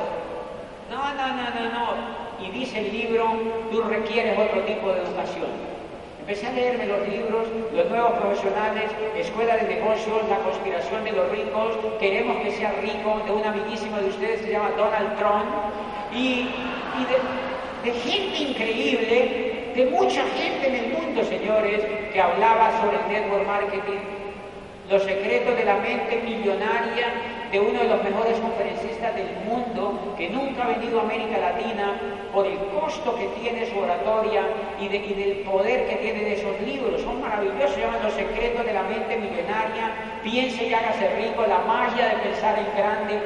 No, 0.91 1.13
no, 1.13 1.27
no, 1.27 1.43
no, 1.55 1.69
no. 1.71 2.45
Y 2.45 2.51
dice 2.51 2.79
el 2.79 2.91
libro, 2.91 3.29
tú 3.71 3.81
requieres 3.83 4.37
otro 4.37 4.61
tipo 4.61 4.89
de 4.89 5.01
educación. 5.03 5.76
Empecé 6.27 6.47
a 6.47 6.51
leerme 6.51 6.87
los 6.87 7.07
libros, 7.07 7.47
los 7.73 7.89
nuevos 7.89 8.11
profesionales, 8.19 8.91
Escuela 9.15 9.55
de 9.55 9.75
Negocios, 9.75 10.27
La 10.27 10.35
conspiración 10.39 11.05
de 11.05 11.13
los 11.13 11.31
ricos, 11.31 11.77
Queremos 12.01 12.43
que 12.43 12.51
sea 12.51 12.73
rico, 12.81 13.21
de 13.25 13.31
un 13.31 13.45
amiguísimo 13.45 13.95
de 13.95 14.09
ustedes 14.09 14.41
se 14.41 14.51
llama 14.51 14.71
Donald 14.75 15.17
Trump, 15.17 15.47
y, 16.13 16.49
de, 17.07 17.89
de 17.89 17.97
gente 17.97 18.37
increíble, 18.39 19.71
de 19.73 19.85
mucha 19.85 20.21
gente 20.35 20.67
en 20.67 20.75
el 20.75 20.87
mundo, 20.99 21.23
señores, 21.23 21.81
que 22.11 22.19
hablaba 22.19 22.77
sobre 22.81 22.97
el 22.97 23.07
network 23.07 23.47
marketing, 23.47 24.03
los 24.91 25.03
secretos 25.03 25.55
de 25.55 25.63
la 25.63 25.75
mente 25.75 26.23
millonaria 26.25 27.36
de 27.51 27.59
uno 27.59 27.79
de 27.79 27.87
los 27.87 28.03
mejores 28.03 28.37
conferencistas 28.39 29.15
del 29.15 29.29
mundo 29.45 30.13
que 30.17 30.29
nunca 30.29 30.65
ha 30.65 30.67
venido 30.67 30.99
a 30.99 31.03
América 31.03 31.37
Latina 31.37 31.99
por 32.33 32.45
el 32.45 32.57
costo 32.79 33.15
que 33.15 33.27
tiene 33.39 33.65
su 33.69 33.79
oratoria 33.79 34.43
y, 34.79 34.87
del 34.87 35.39
poder 35.39 35.87
que 35.87 35.95
tiene 35.97 36.21
de 36.21 36.33
esos 36.33 36.59
libros. 36.61 37.01
Son 37.01 37.21
maravillosos, 37.21 37.73
se 37.73 37.81
llaman 37.81 38.03
Los 38.03 38.13
secretos 38.13 38.65
de 38.65 38.73
la 38.73 38.83
mente 38.83 39.17
millonaria, 39.17 39.91
piense 40.23 40.65
y 40.65 40.73
hágase 40.73 41.09
rico, 41.15 41.45
la 41.47 41.59
magia 41.59 42.09
de 42.09 42.15
pensar 42.17 42.59
en 42.59 42.67
grande, 42.75 43.21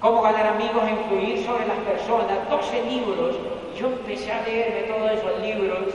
cómo 0.00 0.22
ganar 0.22 0.46
amigos 0.46 0.82
e 0.86 0.90
influir 0.90 1.44
sobre 1.44 1.66
las 1.66 1.78
personas, 1.78 2.48
12 2.48 2.82
libros. 2.84 3.36
Yo 3.78 3.86
empecé 3.88 4.32
a 4.32 4.42
leerme 4.42 4.82
todos 4.82 5.10
esos 5.12 5.40
libros 5.40 5.94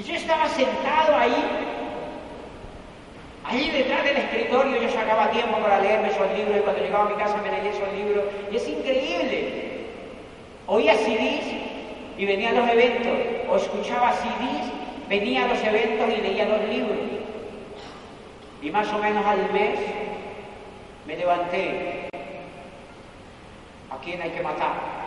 y 0.00 0.02
yo 0.02 0.14
estaba 0.14 0.48
sentado 0.48 1.14
ahí, 1.14 1.34
ahí 3.44 3.70
detrás 3.70 4.04
del 4.04 4.16
escritorio, 4.16 4.80
yo 4.80 4.90
sacaba 4.90 5.30
tiempo 5.30 5.58
para 5.58 5.80
leerme 5.80 6.08
esos 6.08 6.30
libros 6.36 6.56
y 6.56 6.60
cuando 6.60 6.82
llegaba 6.82 7.06
a 7.06 7.10
mi 7.10 7.16
casa 7.16 7.36
me 7.38 7.50
leía 7.50 7.70
esos 7.70 7.92
libros. 7.92 8.24
Y 8.50 8.56
es 8.56 8.68
increíble. 8.68 9.86
Oía 10.66 10.94
CDs 10.94 11.46
y 12.16 12.26
venía 12.26 12.50
a 12.50 12.52
los 12.52 12.68
eventos, 12.68 13.18
o 13.48 13.56
escuchaba 13.56 14.12
CDs, 14.12 14.70
venía 15.08 15.44
a 15.44 15.48
los 15.48 15.62
eventos 15.62 16.08
y 16.08 16.20
leía 16.20 16.44
los 16.46 16.68
libros. 16.68 16.98
Y 18.62 18.70
más 18.70 18.92
o 18.92 18.98
menos 18.98 19.24
al 19.24 19.50
mes 19.52 19.78
me 21.06 21.16
levanté. 21.16 22.08
¿A 23.90 23.98
quién 23.98 24.22
hay 24.22 24.30
que 24.30 24.42
matar? 24.42 25.00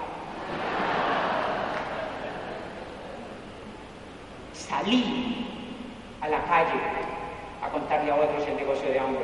salí 4.74 5.46
a 6.22 6.28
la 6.28 6.43
calle 6.46 7.12
a 7.63 7.69
contarle 7.69 8.12
a 8.12 8.15
otros 8.15 8.47
el 8.47 8.56
negocio 8.56 8.89
de 8.89 8.99
hambre. 8.99 9.23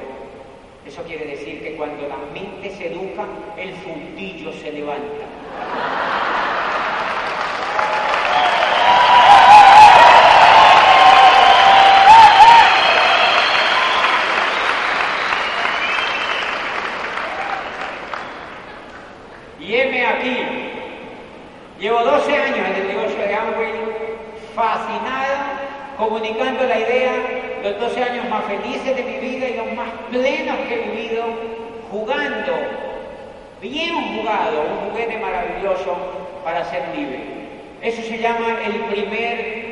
Eso 0.85 1.03
quiere 1.03 1.25
decir 1.25 1.61
que 1.61 1.75
cuando 1.75 2.07
la 2.07 2.17
mente 2.33 2.69
se 2.71 2.87
educa, 2.87 3.25
el 3.57 3.73
fundillo 3.73 4.53
se 4.53 4.71
levanta. 4.71 5.25
Y 19.59 19.75
heme 19.75 20.05
aquí. 20.05 20.37
Llevo 21.79 22.03
12 22.03 22.35
años 22.35 22.57
en 22.57 22.75
el 22.75 22.87
negocio 22.87 23.17
de 23.17 23.35
Amway 23.35 23.71
fascinada, 24.55 25.95
comunicando 25.97 26.63
la 26.63 26.79
idea, 26.79 27.11
los 27.79 27.95
12 27.95 28.03
años 28.03 28.29
más 28.29 28.43
felices 28.45 28.95
de 28.95 29.03
mi 29.03 29.17
vida 29.17 29.47
y 29.47 29.53
los 29.55 29.73
más 29.73 29.89
plenos 30.09 30.57
que 30.67 30.73
he 30.73 30.89
vivido, 30.89 31.23
jugando, 31.89 32.53
bien 33.61 33.95
jugado, 34.15 34.61
un 34.61 34.89
juguete 34.89 35.17
maravilloso 35.17 35.95
para 36.43 36.65
ser 36.65 36.83
libre. 36.95 37.19
Eso 37.81 38.01
se 38.01 38.17
llama 38.17 38.57
el 38.65 38.73
primer 38.93 39.69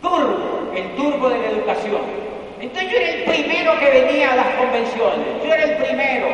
turbo, 0.00 0.72
el 0.74 0.88
turbo 0.96 1.28
de 1.28 1.38
la 1.38 1.48
educación. 1.48 2.00
Entonces 2.60 2.90
yo 2.90 2.96
era 2.98 3.10
el 3.10 3.24
primero 3.24 3.78
que 3.78 3.90
venía 3.90 4.32
a 4.32 4.36
las 4.36 4.48
convenciones, 4.54 5.26
yo 5.44 5.52
era 5.52 5.64
el 5.64 5.76
primero. 5.76 6.26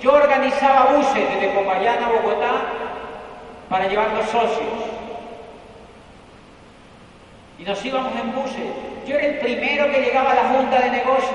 Yo 0.00 0.12
organizaba 0.12 0.92
buses 0.92 1.28
desde 1.34 1.48
Popayán 1.54 2.02
a 2.04 2.08
Bogotá 2.08 2.52
para 3.68 3.88
llevar 3.88 4.10
los 4.12 4.26
socios 4.26 4.83
nos 7.66 7.84
íbamos 7.84 8.12
en 8.16 8.32
buses. 8.34 8.66
Yo 9.06 9.16
era 9.16 9.26
el 9.26 9.38
primero 9.38 9.90
que 9.90 10.00
llegaba 10.00 10.32
a 10.32 10.34
la 10.34 10.48
junta 10.48 10.80
de 10.80 10.90
negocios. 10.90 11.32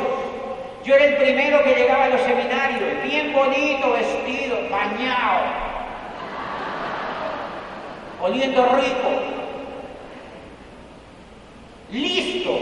Yo 0.83 0.95
era 0.95 1.05
el 1.05 1.17
primero 1.17 1.63
que 1.63 1.75
llegaba 1.75 2.05
a 2.05 2.09
los 2.09 2.21
seminarios, 2.21 3.03
bien 3.03 3.33
bonito, 3.33 3.91
vestido, 3.91 4.57
bañado, 4.71 5.43
oliendo 8.21 8.65
rico, 8.77 9.09
listo 11.91 12.59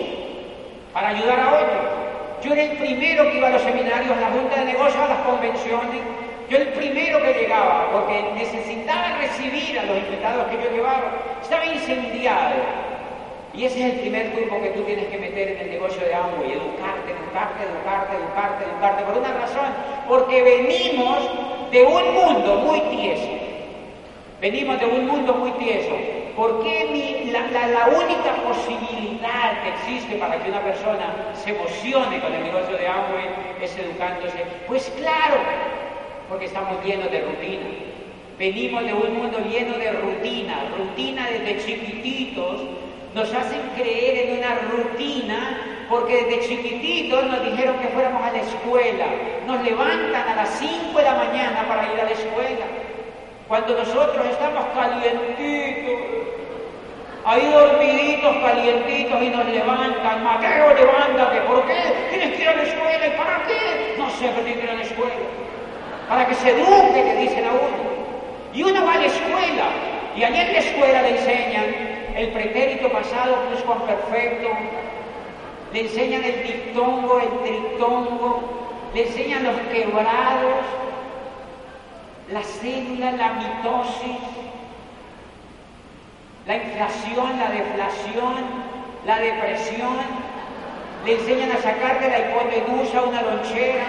para 0.94 1.10
ayudar 1.10 1.40
a 1.40 1.48
otros. 1.48 2.44
Yo 2.44 2.54
era 2.54 2.64
el 2.64 2.78
primero 2.78 3.32
que 3.32 3.38
iba 3.38 3.48
a 3.48 3.52
los 3.52 3.62
seminarios, 3.62 4.18
a 4.18 4.22
la 4.22 4.32
junta 4.32 4.56
de 4.60 4.66
negocios, 4.66 5.04
a 5.04 5.10
las 5.10 5.20
convenciones. 5.20 6.02
Yo 6.50 6.58
el 6.58 6.70
primero 6.70 7.22
que 7.22 7.34
llegaba, 7.34 7.92
porque 7.92 8.32
necesitaba 8.36 9.18
recibir 9.20 9.80
a 9.80 9.84
los 9.84 9.98
invitados 9.98 10.48
que 10.48 10.64
yo 10.64 10.72
llevaba. 10.72 11.12
Estaba 11.42 11.66
incendiado 11.66 12.56
y 13.58 13.66
ese 13.66 13.80
es 13.80 13.94
el 13.96 14.00
primer 14.02 14.30
grupo 14.34 14.62
que 14.62 14.70
tú 14.70 14.84
tienes 14.84 15.08
que 15.08 15.18
meter 15.18 15.50
en 15.50 15.58
el 15.58 15.70
negocio 15.72 16.00
de 16.00 16.14
Amway, 16.14 16.52
educarte, 16.52 17.10
educarte, 17.10 17.64
educarte, 17.64 18.16
educarte, 18.16 18.66
educarte, 18.66 19.04
por 19.04 19.18
una 19.18 19.34
razón, 19.34 19.66
porque 20.08 20.44
venimos 20.44 21.18
de 21.72 21.84
un 21.84 22.14
mundo 22.14 22.56
muy 22.58 22.82
tieso. 22.96 23.28
Venimos 24.40 24.80
de 24.80 24.86
un 24.86 25.08
mundo 25.08 25.34
muy 25.34 25.52
tieso. 25.54 25.90
¿Por 26.36 26.62
qué 26.62 27.26
la, 27.32 27.88
única 27.88 28.36
posibilidad 28.48 29.64
que 29.64 29.70
existe 29.70 30.18
para 30.18 30.38
que 30.38 30.52
una 30.52 30.62
persona 30.62 31.34
se 31.34 31.50
emocione 31.50 32.20
con 32.20 32.32
el 32.32 32.44
negocio 32.44 32.78
de 32.78 32.88
Amway 32.88 33.26
es 33.60 33.76
educándose? 33.76 34.46
Pues 34.68 34.94
claro, 34.98 35.38
porque 36.30 36.46
estamos 36.46 36.86
llenos 36.86 37.10
de 37.10 37.22
rutina. 37.22 37.66
Venimos 38.38 38.86
de 38.86 38.94
un 38.94 39.18
mundo 39.18 39.40
lleno 39.50 39.80
de 39.80 39.92
rutina, 39.94 40.72
rutina 40.78 41.28
desde 41.32 41.66
chiquititos, 41.66 42.62
nos 43.14 43.34
hacen 43.34 43.62
creer 43.76 44.30
en 44.30 44.40
una 44.40 44.56
rutina 44.72 45.58
porque 45.90 46.26
desde 46.26 46.48
chiquititos 46.48 47.26
nos 47.26 47.44
dijeron 47.44 47.78
que 47.80 47.88
fuéramos 47.88 48.22
a 48.22 48.32
la 48.32 48.40
escuela, 48.40 49.06
nos 49.46 49.64
levantan 49.64 50.28
a 50.28 50.36
las 50.36 50.50
5 50.60 50.98
de 50.98 51.04
la 51.04 51.14
mañana 51.14 51.66
para 51.68 51.94
ir 51.94 52.00
a 52.00 52.04
la 52.04 52.12
escuela, 52.12 52.66
cuando 53.48 53.78
nosotros 53.78 54.26
estamos 54.30 54.66
calientitos, 54.76 55.94
ahí 57.24 57.50
dormiditos, 57.52 58.36
calientitos 58.38 59.22
y 59.22 59.30
nos 59.30 59.46
levantan, 59.48 60.24
Mateo, 60.24 60.74
levántate, 60.74 61.42
¿por 61.42 61.66
qué? 61.66 61.94
Tienes 62.10 62.36
que 62.36 62.42
ir 62.42 62.50
a 62.50 62.56
la 62.56 62.64
escuela, 62.64 63.08
¿y 63.08 63.12
para 63.12 63.44
qué? 63.48 63.96
No 63.98 64.10
sé, 64.10 64.30
pero 64.36 64.46
tienes 64.46 64.58
que 64.58 64.66
ir 64.66 64.70
a 64.70 64.76
la 64.76 64.84
escuela, 64.84 65.14
para 66.10 66.28
que 66.28 66.36
se 66.36 66.50
eduque, 66.50 67.04
le 67.04 67.16
dicen 67.16 67.46
a 67.46 67.52
uno. 67.52 67.98
Y 68.54 68.64
uno 68.64 68.86
va 68.86 68.94
a 68.94 68.98
la 68.98 69.06
escuela, 69.06 69.66
y 70.18 70.24
allí 70.24 70.40
en 70.40 70.54
la 70.54 70.60
escuela 70.60 71.02
le 71.04 71.10
enseñan 71.12 71.97
el 72.18 72.30
pretérito 72.30 72.90
pasado 72.90 73.36
perfecto, 73.86 74.50
le 75.72 75.82
enseñan 75.82 76.24
el 76.24 76.44
dictongo, 76.44 77.20
el 77.20 77.30
tritongo, 77.44 78.42
le 78.96 79.08
enseñan 79.08 79.44
los 79.44 79.56
quebrados, 79.72 80.66
la 82.32 82.42
célula, 82.42 83.12
la 83.12 83.34
mitosis, 83.34 84.18
la 86.48 86.56
inflación, 86.56 87.40
la 87.40 87.50
deflación, 87.52 88.34
la 89.06 89.20
depresión, 89.20 89.98
le 91.06 91.14
enseñan 91.14 91.52
a 91.52 91.62
sacar 91.62 92.00
de 92.00 92.10
la 92.10 92.20
hipotenusa 92.20 93.04
una 93.04 93.22
lonchera. 93.22 93.86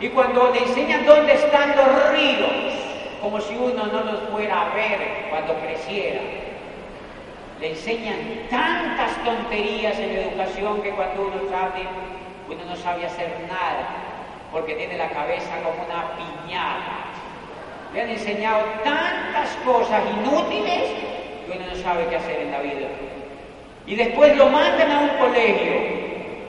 Y 0.00 0.08
cuando 0.08 0.50
le 0.50 0.62
enseñan 0.62 1.04
dónde 1.04 1.34
están 1.34 1.76
los 1.76 2.10
ríos, 2.10 2.83
como 3.24 3.40
si 3.40 3.56
uno 3.56 3.86
no 3.86 4.00
los 4.02 4.20
fuera 4.30 4.60
a 4.60 4.74
ver 4.74 5.00
cuando 5.30 5.54
creciera. 5.54 6.20
Le 7.58 7.70
enseñan 7.70 8.18
tantas 8.50 9.16
tonterías 9.24 9.98
en 9.98 10.10
educación 10.10 10.82
que 10.82 10.90
cuando 10.90 11.22
uno 11.22 11.50
sabe, 11.50 11.88
uno 12.50 12.64
no 12.68 12.76
sabe 12.76 13.06
hacer 13.06 13.30
nada, 13.48 13.88
porque 14.52 14.74
tiene 14.74 14.98
la 14.98 15.08
cabeza 15.08 15.56
como 15.62 15.86
una 15.86 16.12
piñata. 16.18 16.96
Le 17.94 18.02
han 18.02 18.10
enseñado 18.10 18.62
tantas 18.84 19.48
cosas 19.64 20.02
inútiles 20.18 20.90
que 21.46 21.52
uno 21.56 21.66
no 21.66 21.82
sabe 21.82 22.06
qué 22.08 22.16
hacer 22.16 22.40
en 22.42 22.50
la 22.50 22.60
vida. 22.60 22.88
Y 23.86 23.94
después 23.94 24.36
lo 24.36 24.50
mandan 24.50 24.90
a 24.90 25.00
un 25.00 25.08
colegio, 25.16 25.72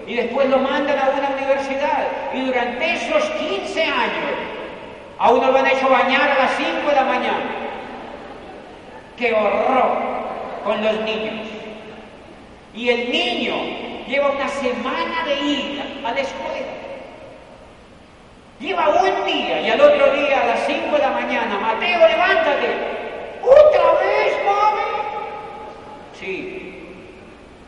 y 0.07 0.13
después 0.13 0.49
lo 0.49 0.57
mandan 0.57 0.99
a 0.99 1.09
una 1.11 1.29
universidad, 1.29 2.07
y 2.33 2.41
durante 2.41 2.93
esos 2.95 3.23
15 3.29 3.81
años 3.81 4.44
a 5.17 5.31
uno 5.31 5.51
lo 5.51 5.57
han 5.57 5.67
hecho 5.67 5.89
bañar 5.89 6.29
a 6.29 6.35
las 6.35 6.51
5 6.57 6.89
de 6.89 6.95
la 6.95 7.03
mañana. 7.03 7.45
¡Qué 9.17 9.33
horror 9.33 9.97
con 10.63 10.83
los 10.83 11.01
niños! 11.01 11.47
Y 12.73 12.89
el 12.89 13.09
niño 13.09 13.55
lleva 14.07 14.31
una 14.31 14.47
semana 14.49 15.23
de 15.25 15.35
ir 15.39 16.01
a 16.05 16.11
la 16.11 16.19
escuela. 16.19 16.73
Lleva 18.59 18.89
un 18.89 19.25
día 19.25 19.61
y 19.61 19.69
al 19.69 19.81
otro 19.81 20.11
día 20.11 20.41
a 20.41 20.45
las 20.47 20.65
5 20.65 20.91
de 20.91 20.99
la 20.99 21.11
mañana, 21.11 21.59
Mateo, 21.59 22.07
levántate. 22.07 22.67
¿Otra 23.41 23.93
vez, 24.01 24.33
mami? 24.45 24.81
Sí. 26.19 26.83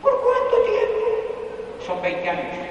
¿Por 0.02 0.20
cuánto 0.20 0.62
tiempo? 0.62 1.86
Son 1.86 2.02
20 2.02 2.30
años. 2.30 2.68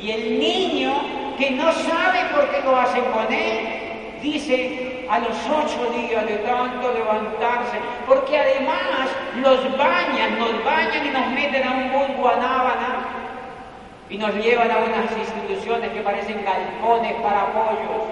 Y 0.00 0.10
el 0.10 0.38
niño 0.38 0.92
que 1.38 1.50
no 1.50 1.72
sabe 1.72 2.24
por 2.34 2.50
qué 2.50 2.60
lo 2.62 2.76
hacen 2.76 3.04
con 3.04 3.32
él, 3.32 4.20
dice 4.22 5.06
a 5.08 5.18
los 5.18 5.36
ocho 5.46 5.92
días 5.92 6.26
de 6.26 6.36
tanto 6.38 6.92
levantarse, 6.92 7.78
porque 8.06 8.38
además 8.38 9.08
los 9.36 9.76
bañan, 9.76 10.38
nos 10.38 10.64
bañan 10.64 11.06
y 11.06 11.10
nos 11.10 11.26
meten 11.28 11.66
a 11.66 11.72
un 11.72 11.92
buen 11.92 12.14
guanábana 12.14 13.06
y 14.10 14.18
nos 14.18 14.34
llevan 14.34 14.70
a 14.70 14.78
unas 14.78 15.10
instituciones 15.18 15.90
que 15.90 16.00
parecen 16.00 16.44
galpones 16.44 17.14
para 17.22 17.52
pollos. 17.52 18.04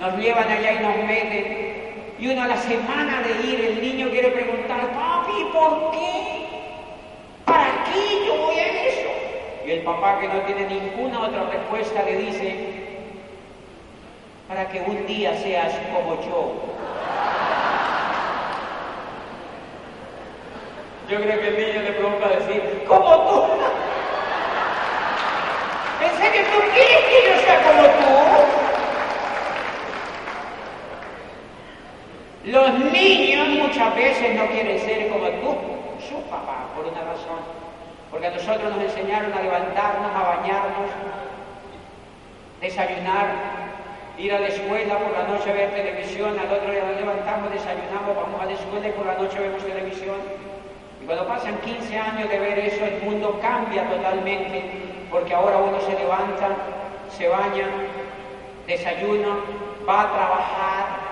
Nos 0.00 0.18
llevan 0.18 0.50
allá 0.50 0.72
y 0.72 0.82
nos 0.82 0.96
meten. 1.06 1.74
Y 2.18 2.28
uno 2.28 2.42
a 2.42 2.48
la 2.48 2.56
semana 2.56 3.22
de 3.22 3.48
ir, 3.48 3.60
el 3.64 3.80
niño 3.80 4.10
quiere 4.10 4.28
preguntar, 4.28 4.80
papi, 4.92 5.44
¿por 5.52 5.90
qué? 5.90 6.46
¿Para 7.44 7.84
qué 7.84 8.26
yo 8.26 8.36
voy 8.36 8.54
a 8.56 8.86
eso? 8.86 9.03
Y 9.64 9.70
el 9.70 9.80
papá 9.80 10.20
que 10.20 10.28
no 10.28 10.40
tiene 10.40 10.66
ninguna 10.66 11.20
otra 11.20 11.44
respuesta 11.44 12.02
le 12.02 12.18
dice, 12.18 12.54
para 14.46 14.68
que 14.68 14.80
un 14.80 15.06
día 15.06 15.34
seas 15.38 15.72
como 15.90 16.20
yo. 16.20 16.52
Yo 21.08 21.20
creo 21.20 21.40
que 21.40 21.48
el 21.48 21.56
niño 21.56 21.82
le 21.82 21.92
provoca 21.92 22.28
decir, 22.28 22.84
como 22.86 23.16
tú. 23.20 23.42
¿En 26.04 26.10
serio 26.18 26.42
tú 26.52 26.60
quieres 26.74 27.04
que 27.06 27.18
yo 27.26 27.40
sea 27.46 27.62
como 27.62 27.82
tú? 27.84 28.14
Los 32.50 32.92
niños 32.92 33.48
muchas 33.48 33.96
veces 33.96 34.34
no 34.34 34.46
quieren 34.48 34.78
ser 34.78 35.08
como 35.08 35.26
tú, 35.26 35.56
su 36.06 36.20
papá, 36.28 36.66
por 36.76 36.84
una 36.84 37.00
razón 37.00 37.63
porque 38.14 38.28
a 38.28 38.30
nosotros 38.30 38.76
nos 38.76 38.84
enseñaron 38.84 39.32
a 39.32 39.42
levantarnos, 39.42 40.14
a 40.14 40.36
bañarnos, 40.36 40.88
desayunar, 42.60 43.26
ir 44.16 44.32
a 44.32 44.38
la 44.38 44.46
escuela, 44.46 44.98
por 45.00 45.10
la 45.10 45.24
noche 45.24 45.52
ver 45.52 45.74
televisión, 45.74 46.38
al 46.38 46.46
otro 46.46 46.70
día 46.70 46.84
nos 46.84 46.94
levantamos, 46.94 47.50
desayunamos, 47.50 48.14
vamos 48.14 48.40
a 48.40 48.44
la 48.44 48.52
escuela 48.52 48.86
y 48.86 48.92
por 48.92 49.06
la 49.06 49.14
noche 49.14 49.36
vemos 49.40 49.64
televisión. 49.64 50.14
Y 51.02 51.06
cuando 51.06 51.26
pasan 51.26 51.58
15 51.58 51.98
años 51.98 52.28
de 52.28 52.38
ver 52.38 52.56
eso, 52.60 52.84
el 52.84 53.02
mundo 53.02 53.40
cambia 53.42 53.90
totalmente, 53.90 54.62
porque 55.10 55.34
ahora 55.34 55.56
uno 55.56 55.80
se 55.80 55.94
levanta, 55.94 56.50
se 57.10 57.26
baña, 57.26 57.66
desayuna, 58.68 59.40
va 59.88 60.02
a 60.02 60.12
trabajar, 60.12 61.04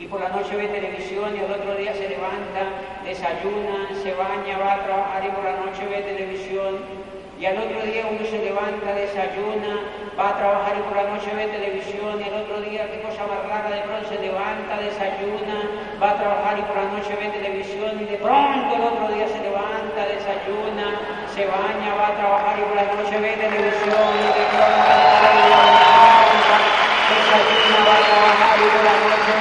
y 0.00 0.06
por 0.06 0.20
la 0.20 0.28
noche 0.28 0.56
ve 0.56 0.68
televisión 0.68 1.34
y 1.36 1.40
al 1.40 1.50
otro 1.50 1.74
día 1.74 1.92
se 1.92 2.08
levanta, 2.08 2.62
desayuna, 3.08 3.88
se 4.04 4.12
baña, 4.12 4.60
va 4.60 4.74
a 4.74 4.84
trabajar 4.84 5.24
y 5.24 5.30
por 5.32 5.44
la 5.44 5.56
noche 5.64 5.80
ve 5.88 6.04
televisión 6.04 6.76
y 7.40 7.46
al 7.46 7.56
otro 7.56 7.80
día 7.88 8.04
uno 8.04 8.20
se 8.28 8.36
levanta, 8.36 8.92
desayuna, 8.92 9.80
va 10.12 10.28
a 10.28 10.36
trabajar 10.36 10.76
y 10.76 10.82
por 10.84 10.96
la 11.00 11.08
noche 11.08 11.32
ve 11.32 11.48
televisión 11.48 12.20
y 12.20 12.24
al 12.28 12.44
otro 12.44 12.60
día, 12.60 12.84
qué 12.92 13.00
cosa 13.00 13.24
más 13.24 13.40
rara, 13.48 13.70
de 13.72 13.80
pronto 13.88 14.12
se 14.12 14.20
levanta, 14.20 14.76
desayuna, 14.76 15.56
va 15.96 16.10
a 16.10 16.16
trabajar 16.20 16.58
y 16.58 16.62
por 16.68 16.76
la 16.76 16.84
noche 16.92 17.16
ve 17.16 17.32
televisión 17.32 17.96
y 17.96 18.04
de 18.12 18.18
pronto 18.20 18.76
el 18.76 18.84
otro 18.92 19.08
día 19.08 19.24
se 19.32 19.40
levanta, 19.40 20.00
desayuna, 20.04 20.86
se 21.32 21.48
baña, 21.48 21.88
va 21.96 22.12
a 22.12 22.16
trabajar 22.20 22.60
y 22.60 22.62
por 22.68 22.76
la 22.76 22.92
noche 22.92 23.16
ve 23.24 23.32
televisión 23.40 24.08
y 24.20 24.28
de 24.36 24.44
pronto 24.52 24.84
desayuna, 27.08 27.80
va 27.88 27.94
a 27.96 28.04
trabajar 28.04 28.56
y 28.60 28.68
por 28.68 28.84
la 28.84 28.96
noche 29.00 29.37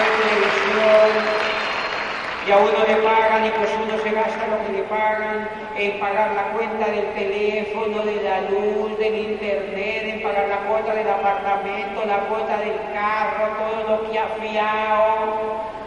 y 2.47 2.51
a 2.51 2.57
uno 2.57 2.79
le 2.87 2.95
pagan 3.03 3.45
y 3.45 3.49
pues 3.49 3.69
uno 3.75 4.01
se 4.01 4.11
gasta 4.11 4.47
lo 4.47 4.65
que 4.65 4.71
le 4.71 4.83
pagan 4.83 5.49
en 5.75 5.99
pagar 5.99 6.31
la 6.31 6.43
cuenta 6.53 6.85
del 6.87 7.11
teléfono, 7.11 8.03
de 8.03 8.23
la 8.23 8.41
luz, 8.41 8.97
del 8.97 9.15
internet, 9.15 10.03
en 10.05 10.21
pagar 10.21 10.47
la 10.47 10.57
cuota 10.59 10.93
del 10.93 11.09
apartamento, 11.09 12.05
la 12.05 12.19
cuota 12.29 12.57
del 12.59 12.79
carro, 12.93 13.47
todo 13.57 13.97
lo 13.97 14.09
que 14.09 14.19
ha 14.19 14.27
fiado. 14.39 15.77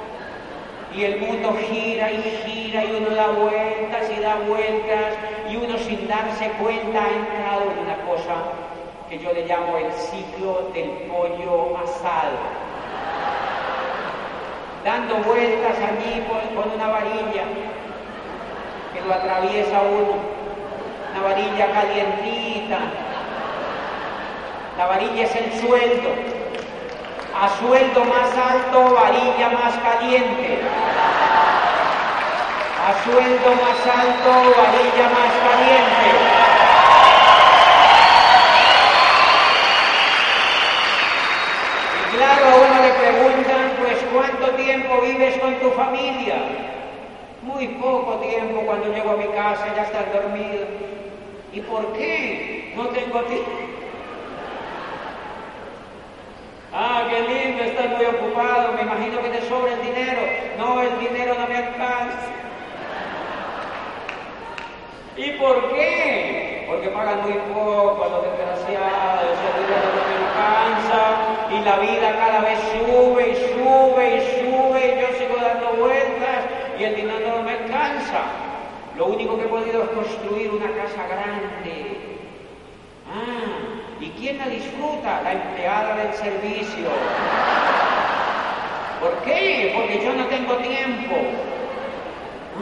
Y 0.95 1.05
el 1.05 1.19
mundo 1.21 1.57
gira 1.67 2.13
y 2.13 2.23
gira 2.45 2.85
y 2.85 2.93
uno 2.93 3.15
da 3.15 3.29
vueltas 3.29 4.11
y 4.15 4.21
da 4.21 4.35
vueltas 4.47 5.15
y 5.51 5.57
uno 5.57 5.79
sin 5.79 6.07
darse 6.09 6.51
cuenta 6.63 7.05
ha 7.05 7.09
entrado 7.09 7.71
en 7.71 7.79
una 7.87 7.97
cosa 8.05 8.35
que 9.09 9.19
yo 9.19 9.33
le 9.33 9.47
llamo 9.47 9.79
el 9.79 9.91
ciclo 9.93 10.69
del 10.75 10.91
pollo 11.09 11.79
asado 11.79 12.61
dando 14.85 15.17
vueltas 15.17 15.77
allí 15.77 16.25
con, 16.27 16.73
una 16.73 16.89
varilla 16.89 17.43
que 18.93 19.01
lo 19.03 19.15
atraviesa 19.15 19.81
uno, 19.83 20.17
una 21.11 21.29
varilla 21.29 21.67
calientita. 21.73 22.79
La 24.79 24.87
varilla 24.87 25.25
es 25.25 25.37
el 25.37 25.61
sueldo. 25.61 26.11
A 27.39 27.49
sueldo 27.59 28.05
más 28.05 28.31
alto, 28.37 28.95
varilla 28.95 29.51
más 29.51 29.75
caliente. 29.79 30.59
A 32.87 33.05
sueldo 33.05 33.51
más 33.63 33.97
alto, 33.97 34.31
varilla 34.57 35.09
más 35.11 35.33
caliente. 35.45 36.11
Y 42.13 42.17
claro, 42.17 42.70
preguntan, 42.93 43.71
¿Cuánto 44.13 44.51
tiempo 44.57 45.01
vives 45.03 45.39
con 45.39 45.55
tu 45.61 45.71
familia? 45.71 46.35
Muy 47.43 47.69
poco 47.69 48.17
tiempo 48.17 48.63
cuando 48.63 48.93
llego 48.93 49.11
a 49.11 49.17
mi 49.17 49.27
casa 49.29 49.73
ya 49.77 49.83
estás 49.83 50.13
dormido. 50.13 50.67
¿Y 51.53 51.61
por 51.61 51.93
qué? 51.93 52.73
No 52.77 52.89
tengo 52.89 53.23
tiempo. 53.23 53.51
Ah, 56.73 57.09
qué 57.11 57.23
lindo, 57.23 57.65
estás 57.65 57.89
muy 57.97 58.05
ocupado, 58.05 58.75
me 58.75 58.83
imagino 58.83 59.21
que 59.21 59.31
te 59.31 59.43
sobra 59.49 59.73
el 59.73 59.83
dinero. 59.83 60.21
No, 60.57 60.81
el 60.81 61.01
dinero 61.01 61.35
no 61.37 61.49
me 61.49 61.57
alcanza. 61.57 62.31
¿Y 65.17 65.33
por 65.33 65.75
qué? 65.75 66.40
Porque 66.71 66.89
pagan 66.91 67.23
muy 67.23 67.33
poco 67.53 68.05
a 68.05 68.09
los 68.11 68.23
desgraciados, 68.23 69.35
el 69.43 69.55
dinero 69.59 69.91
no 69.91 70.03
me 70.07 70.15
alcanza 70.23 71.03
y 71.51 71.65
la 71.65 71.77
vida 71.81 72.17
cada 72.17 72.41
vez 72.43 72.61
sube 72.71 73.29
y 73.29 73.35
sube 73.35 74.17
y 74.17 74.21
sube 74.39 74.81
y 74.87 75.01
yo 75.01 75.19
sigo 75.19 75.37
dando 75.43 75.73
vueltas 75.83 76.45
y 76.79 76.85
el 76.85 76.95
dinero 76.95 77.39
no 77.39 77.43
me 77.43 77.55
alcanza. 77.55 78.23
Lo 78.97 79.07
único 79.07 79.37
que 79.37 79.47
he 79.47 79.49
podido 79.49 79.83
es 79.83 79.91
construir 79.91 80.51
una 80.53 80.71
casa 80.71 81.09
grande. 81.09 82.21
Ah, 83.11 84.01
¿y 84.01 84.11
quién 84.11 84.39
la 84.39 84.47
disfruta? 84.47 85.23
La 85.23 85.33
empleada 85.33 85.97
del 85.97 86.15
servicio. 86.15 86.89
¿Por 89.01 89.13
qué? 89.25 89.73
Porque 89.75 90.05
yo 90.05 90.13
no 90.13 90.25
tengo 90.27 90.55
tiempo. 90.59 91.17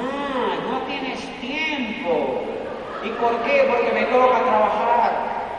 Ah, 0.01 0.55
no 0.71 0.79
tienes 0.87 1.21
tiempo. 1.43 2.58
¿Y 3.09 3.11
por 3.13 3.43
qué? 3.43 3.65
Porque 3.67 3.91
me 3.93 4.05
toca 4.05 4.39
trabajar. 4.45 5.13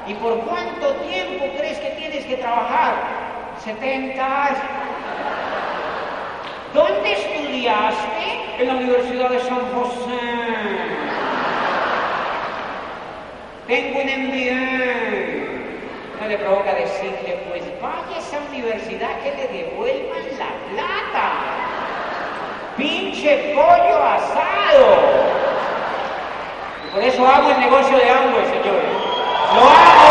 ¿Y 0.06 0.14
por 0.14 0.40
cuánto 0.42 0.94
tiempo 1.08 1.46
crees 1.58 1.80
que 1.80 1.90
tienes 1.92 2.24
que 2.26 2.36
trabajar? 2.38 2.94
70 3.64 4.46
años. 4.46 4.60
¿Dónde 6.76 7.12
estudiaste? 7.12 8.60
En 8.60 8.68
la 8.68 8.76
Universidad 8.76 9.30
de 9.32 9.40
San 9.40 9.62
José. 9.74 10.20
Tengo 13.66 14.00
un 14.00 14.08
MBA. 14.28 14.62
No 16.22 16.28
le 16.28 16.38
provoca 16.38 16.74
decirle, 16.76 17.40
pues 17.50 17.64
vaya 17.82 18.16
a 18.16 18.20
esa 18.20 18.38
universidad 18.52 19.20
que 19.24 19.32
le 19.32 19.48
devuelvan 19.48 20.24
la 20.38 20.52
plata. 20.70 21.32
Pinche 22.78 23.56
pollo 23.56 24.04
asado. 24.04 25.29
Por 26.94 27.04
eso 27.04 27.26
hago 27.26 27.52
el 27.52 27.60
negocio 27.60 27.98
de 27.98 28.10
hambre, 28.10 28.46
señores. 28.46 28.90
Lo 29.54 29.62
hago. 29.62 30.10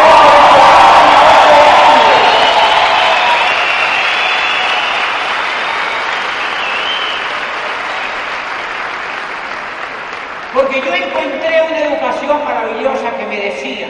Porque 10.54 10.80
yo 10.80 10.94
encontré 10.94 11.62
una 11.62 11.78
educación 11.78 12.44
maravillosa 12.44 13.10
que 13.16 13.26
me 13.26 13.36
decía, 13.36 13.88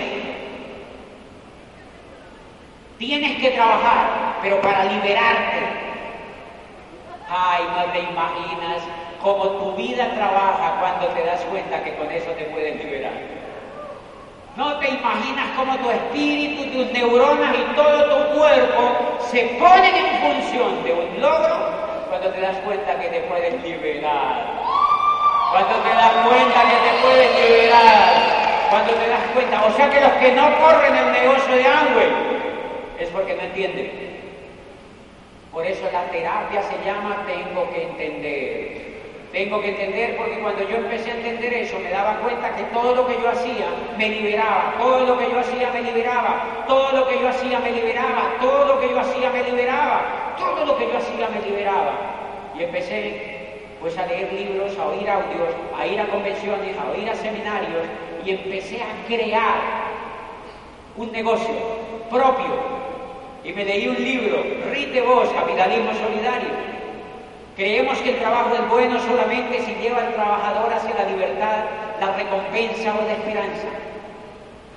tienes 2.99 3.41
que 3.41 3.51
trabajar, 3.51 4.37
pero 4.43 4.61
para 4.61 4.85
liberarte. 4.85 5.89
Ay, 7.31 7.65
no 7.77 7.93
te 7.93 8.01
imaginas 8.01 8.83
cómo 9.23 9.45
tu 9.45 9.73
vida 9.75 10.11
trabaja 10.15 10.77
cuando 10.81 11.09
te 11.09 11.25
das 11.25 11.41
cuenta 11.51 11.83
que 11.83 11.95
con 11.97 12.11
eso 12.11 12.31
te 12.33 12.45
puedes 12.45 12.77
liberar. 12.77 13.13
No 14.57 14.77
te 14.79 14.89
imaginas 14.89 15.47
cómo 15.57 15.77
tu 15.79 15.91
espíritu, 15.91 16.65
tus 16.73 16.93
neuronas 16.93 17.55
y 17.57 17.77
todo 17.77 18.05
tu 18.05 18.39
cuerpo 18.39 19.19
se 19.31 19.45
ponen 19.59 19.95
en 19.95 20.19
función 20.19 20.83
de 20.83 20.93
un 20.93 21.21
logro 21.21 21.57
cuando 22.09 22.29
te 22.31 22.41
das 22.41 22.57
cuenta 22.59 22.99
que 22.99 23.09
te 23.09 23.21
puedes 23.21 23.63
liberar. 23.63 24.47
Cuando 25.53 25.77
te 25.77 25.89
das 25.91 26.13
cuenta 26.27 26.61
que 26.63 26.77
te 26.77 27.03
puedes 27.03 27.51
liberar. 27.51 28.69
Cuando 28.71 28.93
te 28.95 29.09
das 29.09 29.23
cuenta. 29.33 29.65
O 29.65 29.71
sea 29.77 29.91
que 29.91 30.01
los 30.01 30.13
que 30.15 30.33
no 30.33 30.59
corren 30.59 30.97
el 30.97 31.13
negocio 31.13 31.55
de 31.55 31.67
Amway 31.67 32.11
es 32.99 33.09
porque 33.11 33.35
no 33.35 33.43
entienden. 33.43 34.09
Por 35.53 35.65
eso 35.65 35.89
la 35.93 36.05
terapia 36.07 36.63
se 36.63 36.85
llama 36.85 37.25
tengo 37.27 37.71
que 37.71 37.83
entender. 37.83 38.98
Tengo 39.33 39.61
que 39.61 39.69
entender 39.69 40.17
porque 40.17 40.39
cuando 40.41 40.67
yo 40.69 40.77
empecé 40.77 41.11
a 41.11 41.17
entender 41.17 41.53
eso 41.53 41.79
me 41.81 41.91
daba 41.91 42.19
cuenta 42.21 42.57
que 42.57 42.63
todo 42.65 42.95
lo 42.95 43.07
que 43.07 43.21
yo 43.21 43.29
hacía 43.29 43.67
me 43.99 44.09
liberaba, 44.09 44.75
todo 44.79 45.05
lo 45.05 45.19
que 45.19 45.31
yo 45.31 45.39
hacía 45.39 45.71
me 45.71 45.83
liberaba, 45.83 46.65
todo 46.67 46.93
lo 46.93 47.07
que 47.07 47.21
yo 47.21 47.29
hacía 47.29 47.59
me 47.61 47.73
liberaba, 47.73 48.37
todo 48.41 48.65
lo 48.65 48.81
que 48.81 48.89
yo 48.89 49.01
hacía 49.01 49.31
me 49.31 49.43
liberaba, 49.43 50.35
todo 50.39 50.65
lo 50.65 50.79
que 50.79 50.87
yo 50.87 50.97
hacía 50.97 51.29
me 51.29 51.47
liberaba. 51.47 51.93
Y 52.59 52.63
empecé 52.63 53.39
pues 53.81 53.97
a 53.99 54.07
leer 54.07 54.33
libros, 54.33 54.77
a 54.79 54.87
oír 54.87 55.09
audios, 55.09 55.55
a 55.79 55.87
ir 55.87 56.01
a 56.01 56.07
convenciones, 56.07 56.77
a 56.79 56.91
oír 56.91 57.09
a 57.11 57.15
seminarios 57.15 57.85
y 58.25 58.31
empecé 58.31 58.83
a 58.83 59.07
crear 59.07 59.61
un 60.97 61.13
negocio 61.13 61.55
propio 62.11 62.79
y 63.45 63.53
me 63.53 63.65
leí 63.65 63.89
un 63.89 64.03
libro, 64.03 64.43
Rite 64.71 65.01
Vos, 65.03 65.29
Capitalismo 65.31 65.93
Solidario. 65.95 66.78
Creemos 67.59 67.99
que 67.99 68.11
el 68.11 68.21
trabajo 68.21 68.55
es 68.55 68.69
bueno 68.69 69.01
solamente 69.01 69.61
si 69.65 69.75
lleva 69.83 69.99
al 69.99 70.15
trabajador 70.15 70.73
hacia 70.73 70.95
la 70.95 71.11
libertad, 71.11 71.65
la 72.01 72.13
recompensa 72.13 72.95
o 72.95 73.05
la 73.05 73.15
esperanza. 73.15 73.67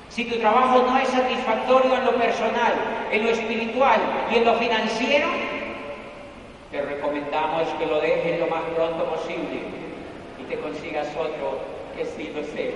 Si 0.09 0.25
tu 0.25 0.39
trabajo 0.39 0.81
no 0.81 0.97
es 0.97 1.07
satisfactorio 1.09 1.95
en 1.95 2.05
lo 2.05 2.15
personal, 2.15 2.73
en 3.11 3.23
lo 3.23 3.29
espiritual 3.29 3.99
y 4.31 4.37
en 4.37 4.45
lo 4.45 4.55
financiero, 4.55 5.27
te 6.71 6.81
recomendamos 6.81 7.67
que 7.77 7.85
lo 7.85 8.01
dejes 8.01 8.39
lo 8.39 8.47
más 8.47 8.63
pronto 8.75 9.05
posible 9.05 9.61
y 10.39 10.43
te 10.49 10.57
consigas 10.57 11.07
otro 11.15 11.59
que 11.95 12.03
sí 12.03 12.33
lo 12.35 12.43
sea. 12.45 12.71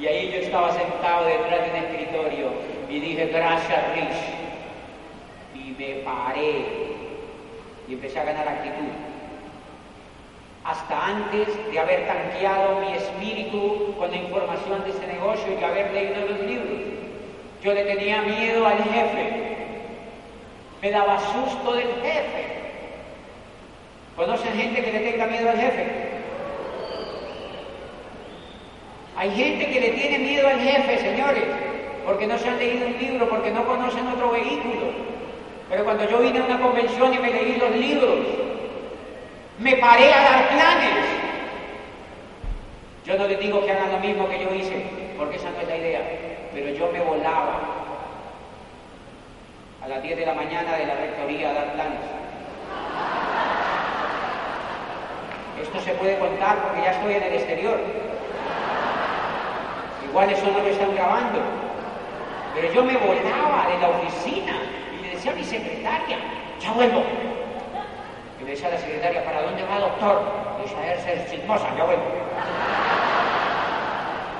Y 0.00 0.06
ahí 0.08 0.32
yo 0.32 0.38
estaba 0.40 0.72
sentado 0.72 1.24
detrás 1.24 1.66
de 1.66 1.70
un 1.70 1.76
escritorio 1.84 2.48
y 2.90 2.98
dije, 2.98 3.26
gracias 3.26 3.78
Rich, 3.94 5.78
me 5.78 5.94
paré 6.02 6.97
y 7.88 7.94
empecé 7.94 8.20
a 8.20 8.24
ganar 8.24 8.46
actitud. 8.46 8.88
Hasta 10.64 11.06
antes 11.06 11.48
de 11.72 11.78
haber 11.78 12.06
tanqueado 12.06 12.80
mi 12.80 12.92
espíritu 12.92 13.94
con 13.98 14.10
la 14.10 14.16
información 14.18 14.84
de 14.84 14.90
este 14.90 15.06
negocio 15.06 15.46
y 15.58 15.64
haber 15.64 15.92
leído 15.92 16.26
los 16.26 16.40
libros, 16.40 16.78
yo 17.62 17.72
le 17.72 17.84
tenía 17.84 18.22
miedo 18.22 18.66
al 18.66 18.84
jefe. 18.84 19.56
Me 20.82 20.90
daba 20.90 21.18
susto 21.18 21.72
del 21.72 21.88
jefe. 22.02 22.58
¿Conocen 24.14 24.52
gente 24.52 24.82
que 24.82 24.92
le 24.92 25.10
tenga 25.10 25.26
miedo 25.26 25.48
al 25.48 25.58
jefe? 25.58 25.86
Hay 29.16 29.30
gente 29.30 29.70
que 29.70 29.80
le 29.80 29.88
tiene 29.90 30.18
miedo 30.18 30.46
al 30.46 30.60
jefe, 30.60 30.98
señores, 30.98 31.44
porque 32.04 32.26
no 32.26 32.38
se 32.38 32.48
han 32.48 32.58
leído 32.58 32.86
un 32.86 32.98
libro, 32.98 33.28
porque 33.28 33.50
no 33.50 33.64
conocen 33.64 34.06
otro 34.06 34.30
vehículo. 34.30 35.17
Pero 35.68 35.84
cuando 35.84 36.08
yo 36.08 36.18
vine 36.18 36.38
a 36.38 36.44
una 36.44 36.60
convención 36.60 37.12
y 37.12 37.18
me 37.18 37.30
leí 37.30 37.56
los 37.56 37.70
libros, 37.70 38.18
me 39.58 39.76
paré 39.76 40.12
a 40.12 40.22
dar 40.22 40.48
planes. 40.48 41.04
Yo 43.04 43.18
no 43.18 43.26
les 43.26 43.38
digo 43.38 43.64
que 43.64 43.72
hagan 43.72 43.92
lo 43.92 43.98
mismo 43.98 44.28
que 44.28 44.42
yo 44.42 44.54
hice, 44.54 44.84
porque 45.16 45.36
esa 45.36 45.50
no 45.50 45.60
es 45.60 45.68
la 45.68 45.76
idea, 45.76 46.00
pero 46.54 46.70
yo 46.70 46.90
me 46.92 47.00
volaba 47.00 47.60
a 49.82 49.88
las 49.88 50.02
10 50.02 50.18
de 50.18 50.26
la 50.26 50.34
mañana 50.34 50.76
de 50.76 50.86
la 50.86 50.94
rectoría 50.94 51.50
a 51.50 51.54
dar 51.54 51.72
planes. 51.72 52.00
Esto 55.62 55.80
se 55.80 55.92
puede 55.92 56.18
contar 56.18 56.56
porque 56.62 56.82
ya 56.82 56.92
estoy 56.92 57.14
en 57.14 57.22
el 57.22 57.32
exterior. 57.34 57.78
Igual 60.08 60.30
eso 60.30 60.46
no 60.50 60.60
lo 60.60 60.68
están 60.68 60.94
grabando. 60.94 61.40
Pero 62.54 62.72
yo 62.72 62.84
me 62.84 62.96
volaba 62.96 63.66
de 63.68 63.78
la 63.80 63.88
oficina 63.88 64.67
decía 65.18 65.32
mi 65.32 65.42
secretaria, 65.42 66.18
ya 66.60 66.72
vuelvo. 66.72 67.02
Y 68.40 68.44
le 68.44 68.50
decía 68.52 68.68
a 68.68 68.70
la 68.70 68.78
secretaria, 68.78 69.24
¿para 69.24 69.42
dónde 69.42 69.64
va, 69.64 69.80
doctor? 69.80 70.22
Y 70.58 70.62
decía, 70.62 70.94
a 70.94 71.00
ser 71.02 71.28
chismosa, 71.28 71.74
ya 71.76 71.84
vuelvo. 71.84 72.04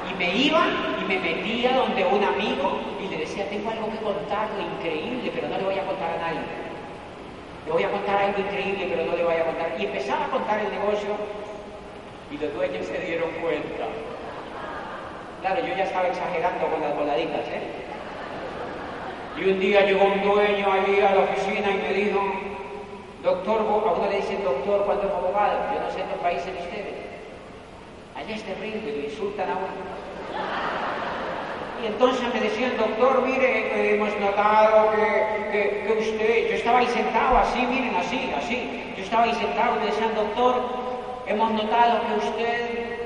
Y 0.08 0.14
me 0.14 0.36
iba 0.36 0.66
y 1.00 1.04
me 1.04 1.18
metía 1.18 1.72
donde 1.74 2.04
un 2.04 2.22
amigo 2.22 2.78
y 3.02 3.08
le 3.08 3.16
decía, 3.18 3.48
tengo 3.50 3.70
algo 3.70 3.90
que 3.90 3.98
contarle 3.98 4.62
increíble, 4.62 5.32
pero 5.34 5.48
no 5.48 5.58
le 5.58 5.64
voy 5.64 5.78
a 5.78 5.84
contar 5.84 6.10
a 6.12 6.18
nadie. 6.18 6.46
Le 7.66 7.72
voy 7.72 7.82
a 7.82 7.90
contar 7.90 8.16
algo 8.22 8.38
increíble, 8.38 8.86
pero 8.88 9.04
no 9.04 9.16
le 9.16 9.24
voy 9.24 9.34
a 9.34 9.44
contar. 9.46 9.74
Y 9.80 9.84
empezaba 9.84 10.26
a 10.26 10.28
contar 10.28 10.60
el 10.60 10.70
negocio 10.70 11.10
y 12.30 12.38
los 12.38 12.54
dueños 12.54 12.86
se 12.86 12.98
dieron 12.98 13.30
cuenta. 13.42 13.90
Claro, 15.40 15.60
yo 15.66 15.74
ya 15.74 15.84
estaba 15.84 16.06
exagerando 16.06 16.66
con 16.68 16.80
las 16.80 16.94
voladitas, 16.94 17.46
¿eh? 17.48 17.87
Y 19.40 19.50
un 19.50 19.60
día 19.60 19.82
llegó 19.86 20.04
un 20.04 20.20
dueño 20.22 20.66
ahí 20.72 21.00
a 21.00 21.14
la 21.14 21.20
oficina 21.22 21.70
y 21.70 21.78
me 21.78 21.92
dijo, 21.94 22.20
doctor, 23.22 23.60
a 23.60 23.92
uno 23.92 24.08
le 24.10 24.16
dicen 24.16 24.42
doctor 24.42 24.84
cuando 24.84 25.06
es 25.06 25.14
abogado, 25.14 25.58
yo 25.72 25.80
no 25.80 25.90
sé 25.92 26.00
en 26.00 26.08
qué 26.08 26.14
país 26.20 26.42
en 26.42 26.56
ustedes. 26.56 26.94
Allá 28.16 28.34
es 28.34 28.42
terrible, 28.42 28.96
lo 28.96 29.04
insultan 29.04 29.50
a 29.50 29.54
uno. 29.54 29.98
Y 31.82 31.86
entonces 31.86 32.34
me 32.34 32.40
decían, 32.40 32.76
doctor, 32.76 33.22
mire, 33.22 33.94
hemos 33.94 34.10
notado 34.18 34.90
que, 34.90 35.84
que, 35.86 35.96
usted, 36.00 36.48
yo 36.48 36.54
estaba 36.56 36.80
ahí 36.80 36.88
sentado 36.88 37.38
así, 37.38 37.64
miren, 37.64 37.94
así, 37.94 38.32
así, 38.36 38.92
yo 38.96 39.04
estaba 39.04 39.22
ahí 39.22 39.34
sentado 39.34 39.76
y 39.76 39.78
me 39.78 39.86
decían, 39.86 40.14
doctor, 40.16 40.62
hemos 41.28 41.52
notado 41.52 42.00
que 42.08 42.26
usted 42.26 42.98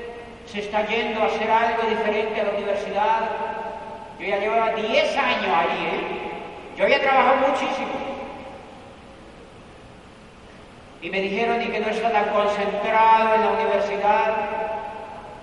se 0.47 0.59
está 0.61 0.87
yendo 0.87 1.21
a 1.21 1.25
hacer 1.25 1.51
algo 1.51 1.87
diferente 1.87 2.41
a 2.41 2.43
la 2.45 2.51
universidad. 2.51 3.42
Yo 4.23 4.29
ya 4.29 4.39
llevaba 4.39 4.71
10 4.71 5.17
años 5.17 5.47
ahí, 5.53 5.85
¿eh? 5.85 5.99
Yo 6.77 6.85
había 6.85 7.01
trabajado 7.01 7.49
muchísimo. 7.49 7.91
Y 11.01 11.09
me 11.09 11.19
dijeron 11.19 11.61
y 11.61 11.65
que 11.65 11.81
no 11.81 11.89
está 11.89 12.09
tan 12.09 12.29
concentrado 12.29 13.35
en 13.35 13.41
la 13.41 13.51
universidad. 13.51 14.33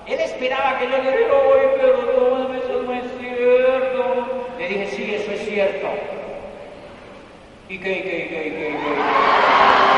Él 0.06 0.18
esperaba 0.20 0.78
que 0.78 0.86
yo 0.86 0.96
le 0.96 1.10
dijera, 1.10 1.34
oye, 1.34 1.68
perdóname, 1.78 2.58
eso 2.58 2.82
no 2.82 2.94
es 2.94 3.04
cierto. 3.18 4.46
Le 4.58 4.68
dije, 4.68 4.86
sí, 4.86 5.14
eso 5.14 5.30
es 5.30 5.44
cierto. 5.46 5.86
¿Y 7.68 7.78
qué, 7.78 8.02
qué, 8.02 8.28
qué, 8.30 8.42
qué, 8.44 8.76
qué? 8.80 9.90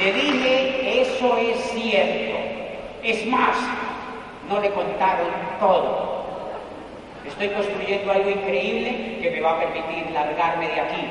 Le 0.00 0.12
dije, 0.14 0.39
eso 1.20 1.36
es 1.36 1.58
cierto. 1.72 2.38
Es 3.02 3.26
más, 3.26 3.56
no 4.48 4.58
le 4.58 4.70
contaron 4.70 5.28
todo. 5.58 6.24
Estoy 7.26 7.48
construyendo 7.50 8.10
algo 8.10 8.30
increíble 8.30 9.18
que 9.20 9.30
me 9.30 9.40
va 9.40 9.52
a 9.52 9.60
permitir 9.60 10.10
largarme 10.12 10.68
de 10.68 10.80
aquí. 10.80 11.06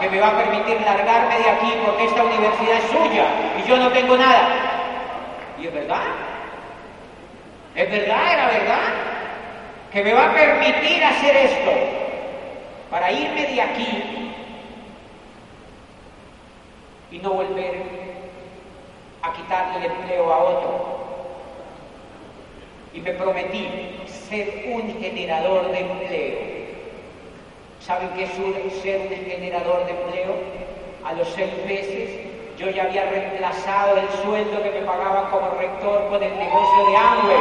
Que 0.00 0.10
me 0.10 0.20
va 0.20 0.28
a 0.28 0.36
permitir 0.36 0.80
largarme 0.80 1.38
de 1.38 1.50
aquí 1.50 1.72
porque 1.84 2.04
esta 2.04 2.22
universidad 2.22 2.76
es 2.76 2.90
suya 2.90 3.26
y 3.58 3.68
yo 3.68 3.76
no 3.78 3.90
tengo 3.90 4.16
nada. 4.16 4.48
¿Y 5.60 5.66
es 5.66 5.74
verdad? 5.74 6.02
¿Es 7.74 7.90
verdad? 7.90 8.32
¿Era 8.32 8.46
verdad? 8.46 8.82
Que 9.92 10.04
me 10.04 10.14
va 10.14 10.26
a 10.26 10.34
permitir 10.34 11.04
hacer 11.04 11.36
esto 11.36 11.70
para 12.90 13.10
irme 13.10 13.46
de 13.46 13.60
aquí 13.60 14.14
y 17.14 17.18
no 17.18 17.30
volver 17.30 18.03
a 19.24 19.32
quitarle 19.32 19.78
el 19.78 19.90
empleo 19.90 20.30
a 20.30 20.38
otro 20.38 21.04
y 22.92 23.00
me 23.00 23.10
prometí 23.12 23.68
ser 24.28 24.66
un 24.68 25.00
generador 25.00 25.70
de 25.72 25.80
empleo. 25.80 26.38
¿Saben 27.80 28.10
qué 28.10 28.24
es 28.24 28.32
ser 28.82 29.00
un 29.00 29.08
generador 29.08 29.86
de 29.86 29.92
empleo? 29.92 30.34
A 31.04 31.12
los 31.14 31.28
seis 31.28 31.50
meses 31.66 32.10
yo 32.58 32.68
ya 32.70 32.84
había 32.84 33.06
reemplazado 33.06 33.96
el 33.96 34.08
sueldo 34.22 34.62
que 34.62 34.70
me 34.70 34.86
pagaban 34.86 35.30
como 35.30 35.50
rector 35.58 36.08
con 36.08 36.22
el 36.22 36.38
negocio 36.38 36.86
de 36.86 36.96
hambre. 36.96 37.36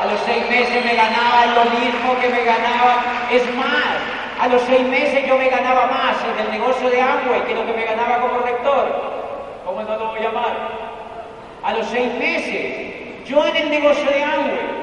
A 0.00 0.06
los 0.12 0.20
seis 0.26 0.48
meses 0.48 0.84
me 0.84 0.94
ganaba 0.94 1.46
lo 1.46 1.64
mismo 1.70 2.20
que 2.20 2.28
me 2.28 2.44
ganaba. 2.44 3.02
Es 3.32 3.42
más, 3.56 3.98
a 4.40 4.48
los 4.48 4.62
seis 4.62 4.86
meses 4.86 5.26
yo 5.26 5.36
me 5.38 5.48
ganaba 5.48 5.86
más 5.86 6.16
en 6.22 6.46
el 6.46 6.50
negocio 6.52 6.88
de 6.90 7.00
Amway 7.00 7.42
que 7.46 7.54
lo 7.54 7.66
que 7.66 7.72
me 7.72 7.84
ganaba 7.84 8.20
como 8.20 8.40
rector. 8.40 8.86
¿Cómo 9.64 9.82
no 9.82 9.96
lo 9.96 10.06
voy 10.06 10.18
a 10.20 10.22
llamar? 10.22 10.97
A 11.62 11.72
los 11.72 11.86
seis 11.86 12.12
meses 12.14 13.26
yo 13.26 13.46
en 13.46 13.56
el 13.56 13.70
negocio 13.70 14.10
de 14.10 14.22
Amway 14.22 14.78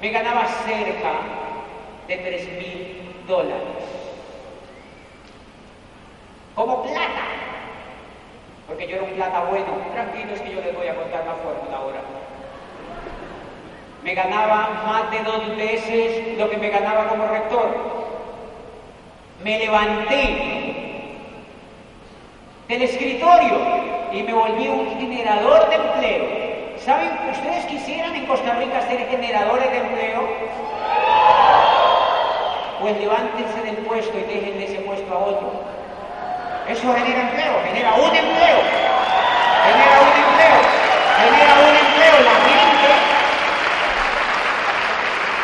me 0.00 0.10
ganaba 0.10 0.46
cerca 0.66 1.12
de 2.08 2.16
3 2.16 2.48
mil 2.58 3.24
dólares. 3.26 3.62
Como 6.54 6.82
plata. 6.82 7.24
Porque 8.66 8.88
yo 8.88 8.96
era 8.96 9.04
un 9.04 9.12
plata 9.12 9.44
bueno. 9.44 9.66
Tranquilos 9.92 10.40
que 10.40 10.52
yo 10.52 10.60
les 10.60 10.76
voy 10.76 10.88
a 10.88 10.96
contar 10.96 11.24
la 11.24 11.34
fórmula 11.34 11.76
ahora. 11.76 12.00
Me 14.02 14.14
ganaba 14.14 14.82
más 14.84 15.10
de 15.10 15.22
dos 15.22 15.56
veces 15.56 16.36
lo 16.36 16.50
que 16.50 16.56
me 16.56 16.68
ganaba 16.68 17.08
como 17.08 17.26
rector. 17.26 17.68
Me 19.42 19.58
levanté 19.58 20.91
del 22.72 22.82
escritorio 22.84 23.58
y 24.12 24.22
me 24.22 24.32
volví 24.32 24.66
un 24.66 24.98
generador 24.98 25.68
de 25.68 25.74
empleo. 25.76 26.24
¿Saben? 26.78 27.10
¿Ustedes 27.30 27.66
quisieran 27.66 28.16
en 28.16 28.24
Costa 28.24 28.54
Rica 28.54 28.80
ser 28.88 29.06
generadores 29.10 29.70
de 29.70 29.76
empleo? 29.76 30.22
Pues 32.80 32.98
levántense 32.98 33.60
del 33.60 33.76
puesto 33.84 34.18
y 34.18 34.22
déjenle 34.22 34.64
ese 34.64 34.78
puesto 34.88 35.12
a 35.12 35.18
otro. 35.18 35.52
Eso 36.66 36.94
genera 36.94 37.20
empleo, 37.20 37.52
genera 37.66 37.92
un 37.92 38.16
empleo, 38.16 38.58
genera 39.68 39.96
un 40.00 40.14
empleo, 40.24 40.58
genera 41.20 41.54
un 41.68 41.76
empleo. 41.76 42.16
La 42.24 42.36
gente, 42.48 42.90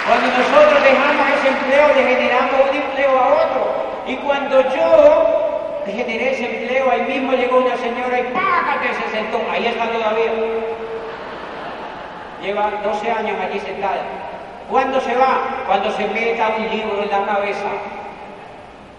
cuando 0.06 0.26
nosotros 0.32 0.82
dejamos 0.82 1.28
ese 1.36 1.48
empleo, 1.48 1.88
le 1.88 2.02
generamos 2.08 2.70
un 2.70 2.76
empleo 2.76 3.18
a 3.20 3.28
otro. 3.44 3.62
Y 4.06 4.16
cuando 4.16 4.62
yo 4.74 5.47
generé 5.92 6.32
ese 6.32 6.44
empleo, 6.44 6.90
ahí 6.90 7.02
mismo 7.02 7.32
llegó 7.32 7.58
una 7.58 7.76
señora 7.76 8.20
y 8.20 8.24
¡págate! 8.34 8.88
se 8.94 9.16
sentó. 9.16 9.40
Ahí 9.50 9.66
está 9.66 9.90
todavía. 9.90 10.32
Lleva 12.42 12.70
12 12.82 13.10
años 13.10 13.36
allí 13.40 13.60
sentada. 13.60 14.02
¿Cuándo 14.70 15.00
se 15.00 15.14
va? 15.14 15.64
Cuando 15.66 15.90
se 15.92 16.06
meta 16.08 16.54
un 16.58 16.68
libro 16.70 17.02
en 17.02 17.10
la 17.10 17.24
cabeza. 17.26 17.68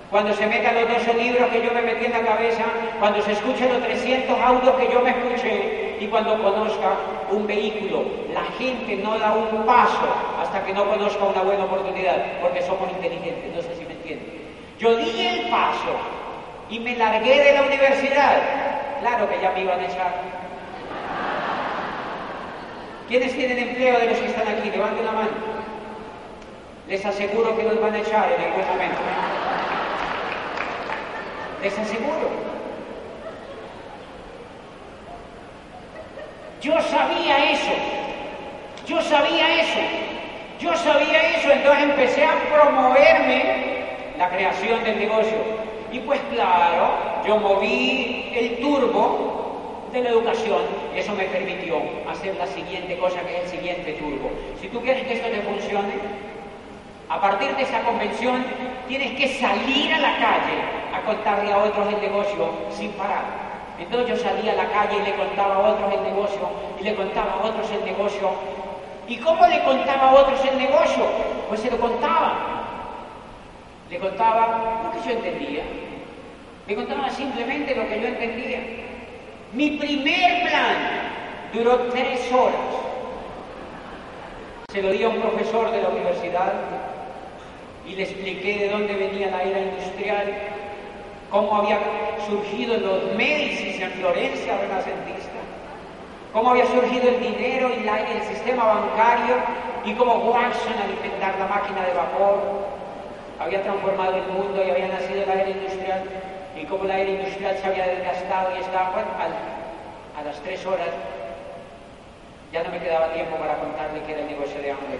Cuando 0.09 0.33
se 0.33 0.47
metan 0.47 0.73
los 0.73 0.89
12 0.89 1.13
libros 1.13 1.49
que 1.49 1.61
yo 1.61 1.71
me 1.71 1.83
metí 1.83 2.05
en 2.05 2.11
la 2.11 2.21
cabeza, 2.21 2.63
cuando 2.99 3.21
se 3.21 3.33
escuchen 3.33 3.71
los 3.71 3.83
300 3.83 4.41
audios 4.41 4.75
que 4.75 4.91
yo 4.91 5.01
me 5.01 5.11
escuché 5.11 5.97
y 5.99 6.07
cuando 6.07 6.41
conozca 6.41 6.93
un 7.29 7.45
vehículo. 7.45 8.05
La 8.33 8.43
gente 8.57 8.95
no 9.03 9.19
da 9.19 9.33
un 9.33 9.65
paso 9.67 10.09
hasta 10.41 10.65
que 10.65 10.73
no 10.73 10.85
conozca 10.85 11.23
una 11.23 11.43
buena 11.43 11.65
oportunidad, 11.65 12.15
porque 12.41 12.63
somos 12.63 12.89
inteligentes, 12.91 13.55
no 13.55 13.61
sé 13.61 13.75
si 13.75 13.85
me 13.85 13.93
entienden. 13.93 14.49
Yo 14.79 14.95
di 14.95 15.27
el 15.27 15.49
paso 15.49 15.93
y 16.69 16.79
me 16.79 16.95
largué 16.95 17.43
de 17.43 17.53
la 17.53 17.63
universidad. 17.63 18.37
Claro 19.01 19.29
que 19.29 19.41
ya 19.41 19.51
me 19.51 19.61
iban 19.61 19.79
a 19.79 19.85
echar. 19.85 20.13
¿Quiénes 23.07 23.33
tienen 23.33 23.57
empleo 23.57 23.99
de 23.99 24.05
los 24.05 24.17
que 24.17 24.25
están 24.27 24.47
aquí? 24.47 24.69
Levanten 24.69 25.05
la 25.05 25.11
mano. 25.11 25.29
Les 26.87 27.05
aseguro 27.05 27.55
que 27.57 27.63
los 27.63 27.81
van 27.81 27.93
a 27.93 27.99
echar 27.99 28.31
en 28.31 28.41
algún 28.41 28.67
momento 28.67 28.99
les 31.61 31.77
aseguro. 31.77 32.29
Yo 36.61 36.81
sabía 36.81 37.51
eso, 37.51 37.71
yo 38.85 39.01
sabía 39.01 39.61
eso, 39.61 39.79
yo 40.59 40.75
sabía 40.75 41.37
eso, 41.37 41.51
entonces 41.51 41.83
empecé 41.83 42.25
a 42.25 42.35
promoverme 42.53 43.43
la 44.17 44.29
creación 44.29 44.83
del 44.83 44.99
negocio. 44.99 45.37
Y 45.91 45.99
pues 45.99 46.19
claro, 46.33 46.89
yo 47.25 47.37
moví 47.37 48.31
el 48.35 48.59
turbo 48.59 49.87
de 49.91 50.01
la 50.01 50.09
educación 50.09 50.61
y 50.95 50.99
eso 50.99 51.13
me 51.13 51.25
permitió 51.25 51.77
hacer 52.09 52.35
la 52.35 52.45
siguiente 52.45 52.97
cosa 52.99 53.21
que 53.21 53.37
es 53.37 53.43
el 53.45 53.59
siguiente 53.59 53.93
turbo. 53.93 54.29
Si 54.61 54.67
tú 54.67 54.81
quieres 54.81 55.07
que 55.07 55.13
esto 55.13 55.29
te 55.29 55.41
funcione, 55.41 55.93
a 57.09 57.19
partir 57.19 57.55
de 57.55 57.63
esa 57.63 57.81
convención 57.81 58.45
tienes 58.87 59.17
que 59.17 59.27
salir 59.39 59.91
a 59.93 59.99
la 59.99 60.17
calle 60.17 60.57
a 60.93 61.01
contarle 61.01 61.51
a 61.51 61.57
otros 61.57 61.87
el 61.91 62.01
negocio 62.01 62.49
sin 62.71 62.91
parar. 62.91 63.49
Entonces 63.79 64.09
yo 64.09 64.17
salía 64.17 64.51
a 64.51 64.55
la 64.55 64.69
calle 64.69 64.97
y 64.97 65.05
le 65.05 65.15
contaba 65.15 65.55
a 65.55 65.69
otros 65.69 65.93
el 65.93 66.03
negocio 66.03 66.49
y 66.79 66.83
le 66.83 66.95
contaba 66.95 67.33
a 67.33 67.47
otros 67.47 67.71
el 67.71 67.83
negocio. 67.85 68.29
¿Y 69.07 69.17
cómo 69.17 69.47
le 69.47 69.63
contaba 69.63 70.09
a 70.09 70.13
otros 70.13 70.39
el 70.45 70.57
negocio? 70.59 71.03
Pues 71.47 71.61
se 71.61 71.71
lo 71.71 71.79
contaba. 71.79 72.58
Le 73.89 73.97
contaba 73.97 74.83
lo 74.83 74.91
que 74.91 75.07
yo 75.07 75.15
entendía. 75.15 75.63
Le 76.67 76.75
contaba 76.75 77.09
simplemente 77.09 77.73
lo 77.73 77.87
que 77.87 77.99
yo 77.99 78.07
entendía. 78.07 78.59
Mi 79.53 79.71
primer 79.71 80.47
plan 80.47 80.77
duró 81.51 81.77
tres 81.89 82.31
horas. 82.31 82.53
Se 84.71 84.83
lo 84.83 84.91
di 84.91 85.03
a 85.03 85.09
un 85.09 85.19
profesor 85.19 85.71
de 85.71 85.81
la 85.81 85.89
universidad 85.89 86.53
y 87.87 87.95
le 87.95 88.03
expliqué 88.03 88.59
de 88.59 88.69
dónde 88.69 88.93
venía 88.93 89.31
la 89.31 89.41
era 89.41 89.59
industrial, 89.61 90.31
cómo 91.31 91.55
había 91.55 91.79
surgido 92.27 92.77
los 92.77 93.15
Médicis 93.15 93.81
en 93.81 93.89
Florencia 93.93 94.59
renacentista, 94.59 95.39
cómo 96.31 96.51
había 96.51 96.67
surgido 96.67 97.09
el 97.09 97.19
dinero 97.19 97.69
y 97.69 97.87
el 97.87 98.21
sistema 98.27 98.63
bancario 98.65 99.37
y 99.85 99.93
cómo 99.95 100.17
Watson 100.17 100.73
al 100.83 100.91
inventar 100.91 101.39
la 101.39 101.47
máquina 101.47 101.81
de 101.87 101.93
vapor 101.95 102.68
había 103.39 103.63
transformado 103.63 104.15
el 104.15 104.27
mundo 104.27 104.63
y 104.63 104.69
había 104.69 104.87
nacido 104.87 105.25
la 105.25 105.33
era 105.33 105.49
industrial 105.49 106.03
y 106.55 106.65
cómo 106.65 106.83
la 106.83 106.99
era 106.99 107.09
industrial 107.09 107.57
se 107.57 107.67
había 107.67 107.87
desgastado 107.87 108.55
y 108.55 108.59
estaba 108.59 109.05
a 110.17 110.23
las 110.23 110.39
tres 110.41 110.65
horas 110.65 110.89
ya 112.51 112.63
no 112.63 112.69
me 112.71 112.79
quedaba 112.79 113.13
tiempo 113.13 113.37
para 113.37 113.59
contarle 113.59 114.01
que 114.01 114.11
era 114.11 114.21
el 114.21 114.27
negocio 114.27 114.59
de 114.61 114.71
hambre. 114.71 114.97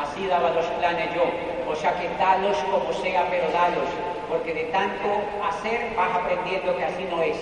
Así 0.00 0.26
daba 0.26 0.50
los 0.50 0.64
planes 0.80 1.14
yo. 1.14 1.28
O 1.70 1.76
sea 1.76 1.92
que 2.00 2.08
dalos 2.18 2.56
como 2.72 2.90
sea, 2.92 3.28
pero 3.28 3.44
dalos. 3.52 3.88
Porque 4.30 4.54
de 4.54 4.64
tanto 4.72 5.08
hacer 5.44 5.92
vas 5.94 6.08
aprendiendo 6.08 6.74
que 6.76 6.84
así 6.84 7.04
no 7.10 7.22
es. 7.22 7.36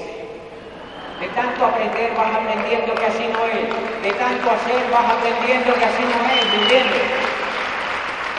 De 1.20 1.28
tanto 1.38 1.64
aprender 1.64 2.10
vas 2.16 2.34
aprendiendo 2.34 2.94
que 2.96 3.06
así 3.06 3.30
no 3.30 3.46
es. 3.46 4.02
De 4.02 4.10
tanto 4.18 4.50
hacer 4.50 4.82
vas 4.90 5.06
aprendiendo 5.06 5.72
que 5.74 5.84
así 5.84 6.02
no 6.02 6.18
es. 6.34 6.44
¿Me 6.50 6.62
entiendes? 6.62 7.31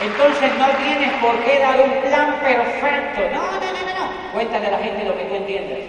Entonces 0.03 0.51
no 0.57 0.67
tienes 0.83 1.11
por 1.21 1.35
qué 1.43 1.59
dar 1.59 1.79
un 1.79 2.01
plan 2.01 2.39
perfecto. 2.41 3.21
No, 3.33 3.51
no, 3.51 3.59
no, 3.59 3.99
no. 3.99 4.33
Cuéntale 4.33 4.67
a 4.67 4.71
la 4.71 4.79
gente 4.79 5.05
lo 5.05 5.17
que 5.17 5.23
tú 5.25 5.35
entiendas. 5.35 5.79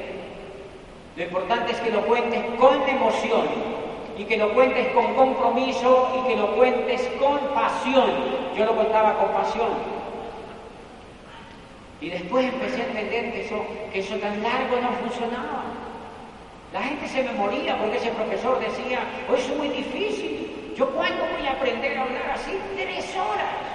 Lo 1.16 1.24
importante 1.24 1.72
es 1.72 1.80
que 1.80 1.90
lo 1.90 2.02
cuentes 2.02 2.42
con 2.58 2.88
emoción, 2.88 3.46
y 4.16 4.24
que 4.24 4.36
lo 4.36 4.52
cuentes 4.54 4.88
con 4.88 5.14
compromiso 5.14 6.08
y 6.16 6.28
que 6.28 6.36
lo 6.36 6.54
cuentes 6.54 7.08
con 7.18 7.38
pasión. 7.54 8.10
Yo 8.56 8.64
lo 8.64 8.76
contaba 8.76 9.18
con 9.18 9.28
pasión. 9.30 9.70
Y 12.00 12.10
después 12.10 12.44
empecé 12.46 12.82
a 12.82 12.86
entender 12.86 13.32
que 13.32 13.46
eso, 13.46 13.64
que 13.92 13.98
eso 14.00 14.16
tan 14.16 14.42
largo 14.42 14.76
no 14.80 14.90
funcionaba. 15.02 15.64
La 16.72 16.82
gente 16.82 17.08
se 17.08 17.22
me 17.22 17.32
moría 17.32 17.78
porque 17.78 17.96
ese 17.96 18.10
profesor 18.10 18.58
decía, 18.60 19.00
oh, 19.28 19.34
eso 19.34 19.52
es 19.52 19.58
muy 19.58 19.68
difícil. 19.68 20.72
¿Yo 20.76 20.88
cuándo 20.90 21.24
voy 21.36 21.46
a 21.46 21.52
aprender 21.52 21.96
a 21.96 22.02
hablar 22.02 22.30
así? 22.34 22.58
Tres 22.76 23.16
horas. 23.16 23.74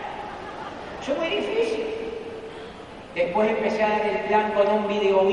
Eso 1.02 1.14
es 1.14 1.18
muy 1.18 1.28
difícil. 1.28 1.86
Después 3.16 3.50
empecé 3.50 3.84
a 3.84 3.90
dar 3.90 4.06
el 4.06 4.18
plan 4.28 4.52
con 4.52 4.68
un 4.68 4.88
video 4.88 5.24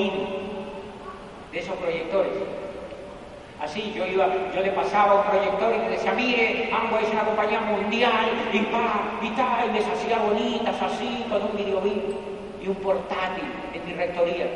de 1.52 1.58
esos 1.58 1.74
proyectores. 1.76 2.32
Así, 3.62 3.92
yo 3.96 4.06
iba, 4.06 4.28
yo 4.54 4.60
le 4.60 4.70
pasaba 4.72 5.14
un 5.14 5.26
proyector 5.30 5.74
y 5.74 5.78
le 5.78 5.88
decía, 5.90 6.12
mire, 6.12 6.70
Amway 6.72 7.04
es 7.04 7.10
una 7.10 7.24
compañía 7.24 7.60
mundial, 7.60 8.28
y 8.52 8.58
pa, 8.60 9.18
y 9.22 9.30
tal, 9.30 9.70
y 9.70 9.72
les 9.72 9.86
hacía 9.86 10.18
bonitas 10.18 10.76
así, 10.82 11.24
con 11.30 11.42
un 11.42 11.56
video 11.56 11.82
y 12.62 12.68
un 12.68 12.74
portátil 12.76 13.44
en 13.72 13.86
mi 13.86 13.94
rectoría. 13.94 14.46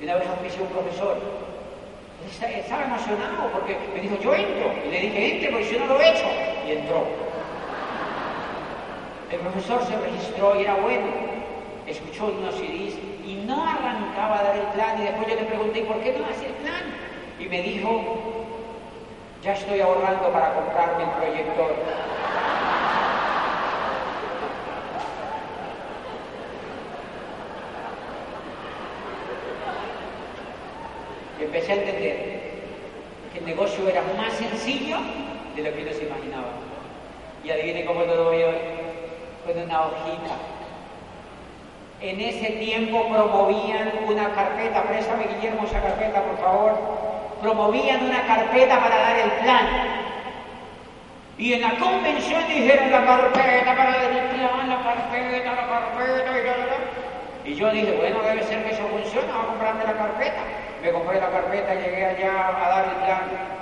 Y 0.00 0.04
una 0.04 0.16
vez 0.16 0.24
ofició 0.40 0.62
un 0.62 0.68
profesor. 0.68 1.16
Estaba 2.26 2.84
emocionado 2.84 3.50
porque 3.52 3.76
me 3.94 4.00
dijo, 4.00 4.16
yo 4.20 4.34
entro. 4.34 4.72
Y 4.86 4.90
le 4.90 5.00
dije, 5.00 5.34
entre, 5.34 5.50
porque 5.50 5.72
yo 5.72 5.78
no 5.80 5.86
lo 5.86 6.00
he 6.00 6.10
hecho. 6.10 6.26
Y 6.66 6.72
entró. 6.72 7.31
El 9.32 9.40
profesor 9.40 9.82
se 9.84 9.96
registró 9.96 10.54
y 10.58 10.62
era 10.62 10.74
bueno. 10.74 11.06
Escuchó 11.86 12.26
unos 12.26 12.54
CDs 12.54 12.96
y 13.26 13.42
no 13.46 13.64
arrancaba 13.66 14.38
a 14.38 14.42
dar 14.44 14.56
el 14.56 14.66
plan. 14.68 15.00
Y 15.00 15.04
después 15.04 15.28
yo 15.28 15.34
le 15.34 15.44
pregunté, 15.44 15.82
¿por 15.82 15.98
qué 16.00 16.16
no 16.18 16.26
hace 16.26 16.46
el 16.46 16.52
plan? 16.54 17.02
y 17.42 17.48
me 17.48 17.62
dijo, 17.62 18.00
ya 19.42 19.52
estoy 19.54 19.80
ahorrando 19.80 20.30
para 20.32 20.54
comprarme 20.54 21.04
el 21.04 21.10
proyector. 21.10 21.74
Y 31.40 31.44
empecé 31.44 31.72
a 31.72 31.74
entender 31.74 32.42
que 33.32 33.38
el 33.40 33.46
negocio 33.46 33.88
era 33.88 34.02
más 34.16 34.32
sencillo 34.34 34.98
de 35.56 35.62
lo 35.62 35.74
que 35.74 35.84
yo 35.84 35.92
se 35.92 36.04
imaginaba. 36.04 36.52
Y 37.42 37.50
adivine 37.50 37.84
cómo 37.84 38.04
lo 38.04 38.14
doy 38.14 38.42
hoy, 38.44 38.54
con 39.46 39.62
una 39.62 39.80
hojita. 39.82 40.34
En 42.00 42.20
ese 42.20 42.50
tiempo 42.52 43.08
promovían 43.08 43.92
una 44.08 44.34
carpeta, 44.34 44.82
préstame 44.82 45.26
Guillermo 45.34 45.64
esa 45.64 45.80
carpeta, 45.80 46.22
por 46.22 46.38
favor 46.38 47.02
promovían 47.42 48.04
una 48.04 48.22
carpeta 48.22 48.80
para 48.80 48.96
dar 48.96 49.18
el 49.18 49.30
plan. 49.42 49.66
Y 51.36 51.54
en 51.54 51.62
la 51.62 51.76
convención 51.76 52.46
dijeron 52.46 52.92
la 52.92 53.04
carpeta 53.04 53.76
para 53.76 53.96
el 54.00 54.18
plan, 54.30 54.68
la 54.68 54.82
carpeta, 54.82 55.54
la 55.54 55.66
carpeta 55.66 56.38
y 56.38 56.44
tal, 56.44 57.44
Y 57.44 57.54
yo 57.56 57.70
dije, 57.72 57.92
bueno, 57.98 58.22
debe 58.22 58.44
ser 58.44 58.64
que 58.64 58.70
eso 58.70 58.86
funciona, 58.86 59.32
voy 59.32 59.42
a 59.42 59.46
comprarme 59.48 59.84
la 59.84 59.92
carpeta. 59.94 60.42
Me 60.82 60.92
compré 60.92 61.20
la 61.20 61.30
carpeta, 61.30 61.74
llegué 61.74 62.06
allá 62.06 62.48
a 62.48 62.68
dar 62.68 62.84
el 62.84 63.04
plan. 63.04 63.61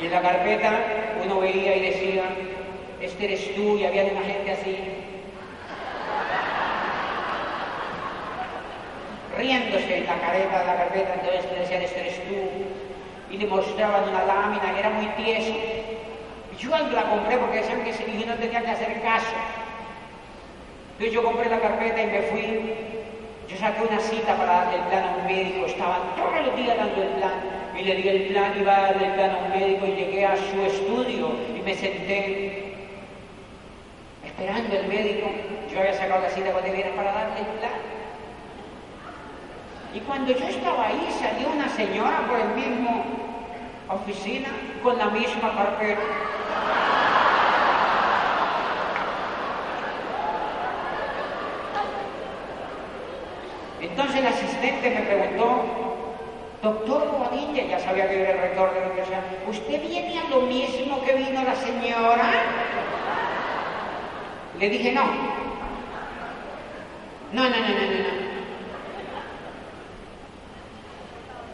Y 0.00 0.06
en 0.06 0.12
la 0.12 0.20
carpeta 0.20 0.72
uno 1.24 1.40
veía 1.40 1.76
y 1.76 1.80
decía, 1.80 2.24
este 3.00 3.24
eres 3.24 3.54
tú, 3.54 3.76
y 3.76 3.86
había 3.86 4.04
una 4.04 4.22
gente 4.22 4.52
así. 4.52 4.78
Riéndose 9.38 9.98
en 9.98 10.06
la 10.06 10.18
careta 10.18 10.60
de 10.60 10.66
la 10.66 10.76
carpeta, 10.76 11.14
entonces 11.14 11.52
le 11.52 11.58
decían, 11.60 11.82
este 11.82 12.00
eres 12.00 12.24
tú 12.24 12.34
y 13.30 13.38
le 13.38 13.46
mostraban 13.46 14.08
una 14.08 14.24
lámina 14.24 14.72
que 14.72 14.80
era 14.80 14.90
muy 14.90 15.06
tieso. 15.22 15.52
Yo 16.58 16.70
la 16.70 17.02
compré 17.02 17.36
porque 17.38 17.58
decían 17.58 17.82
que 17.84 17.90
ese 17.90 18.06
niño 18.06 18.26
no 18.26 18.34
tenía 18.34 18.62
que 18.62 18.70
hacer 18.70 19.00
caso. 19.02 19.34
Entonces 20.92 21.12
yo 21.12 21.22
compré 21.22 21.50
la 21.50 21.60
carpeta 21.60 22.02
y 22.02 22.06
me 22.06 22.22
fui. 22.22 22.74
Yo 23.48 23.56
saqué 23.58 23.82
una 23.82 24.00
cita 24.00 24.36
para 24.36 24.52
darle 24.52 24.76
el 24.76 24.82
plan 24.84 25.04
a 25.04 25.16
un 25.16 25.26
médico, 25.26 25.66
estaban 25.66 26.00
todos 26.16 26.46
los 26.46 26.56
días 26.56 26.76
dando 26.76 27.02
el 27.02 27.08
plan. 27.10 27.55
Y 27.78 27.82
le 27.82 27.94
di 27.96 28.08
el 28.08 28.22
plan, 28.28 28.52
iba 28.58 28.74
a 28.74 28.80
darle 28.82 29.06
el 29.06 29.12
plan 29.12 29.30
a 29.30 29.38
un 29.38 29.50
médico 29.50 29.86
y 29.86 29.96
llegué 29.96 30.24
a 30.24 30.36
su 30.36 30.62
estudio 30.62 31.30
y 31.54 31.60
me 31.60 31.74
senté 31.74 32.74
esperando 34.24 34.76
el 34.76 34.86
médico. 34.88 35.30
Yo 35.70 35.80
había 35.80 35.92
sacado 35.92 36.22
la 36.22 36.30
cita 36.30 36.52
cuando 36.52 36.72
viene 36.72 36.90
para 36.90 37.12
darle 37.12 37.40
el 37.40 37.58
plan. 37.58 37.72
Y 39.94 40.00
cuando 40.00 40.32
yo 40.32 40.46
estaba 40.46 40.86
ahí 40.86 41.08
salió 41.18 41.48
una 41.50 41.68
señora 41.68 42.26
por 42.28 42.40
el 42.40 42.48
mismo 42.48 43.04
oficina 43.88 44.48
con 44.82 44.98
la 44.98 45.06
misma 45.06 45.54
carpeta. 45.54 46.02
Entonces 53.80 54.16
el 54.16 54.26
asistente 54.26 54.90
me 54.90 55.02
preguntó, 55.02 56.05
doctor 56.66 57.06
Bobadilla, 57.12 57.62
ya 57.64 57.78
sabía 57.78 58.08
que 58.08 58.22
era 58.22 58.32
el 58.32 58.40
rector 58.40 58.74
de 58.74 58.80
la 58.80 58.86
universidad, 58.86 59.22
¿usted 59.46 59.80
viene 59.82 60.18
a 60.18 60.28
lo 60.28 60.40
mismo 60.42 61.00
que 61.04 61.12
vino 61.12 61.44
la 61.44 61.54
señora? 61.54 62.28
Le 64.58 64.68
dije, 64.68 64.90
no. 64.90 65.04
No, 67.32 67.42
no, 67.44 67.48
no, 67.48 67.68
no, 67.68 67.86
no. 68.06 68.26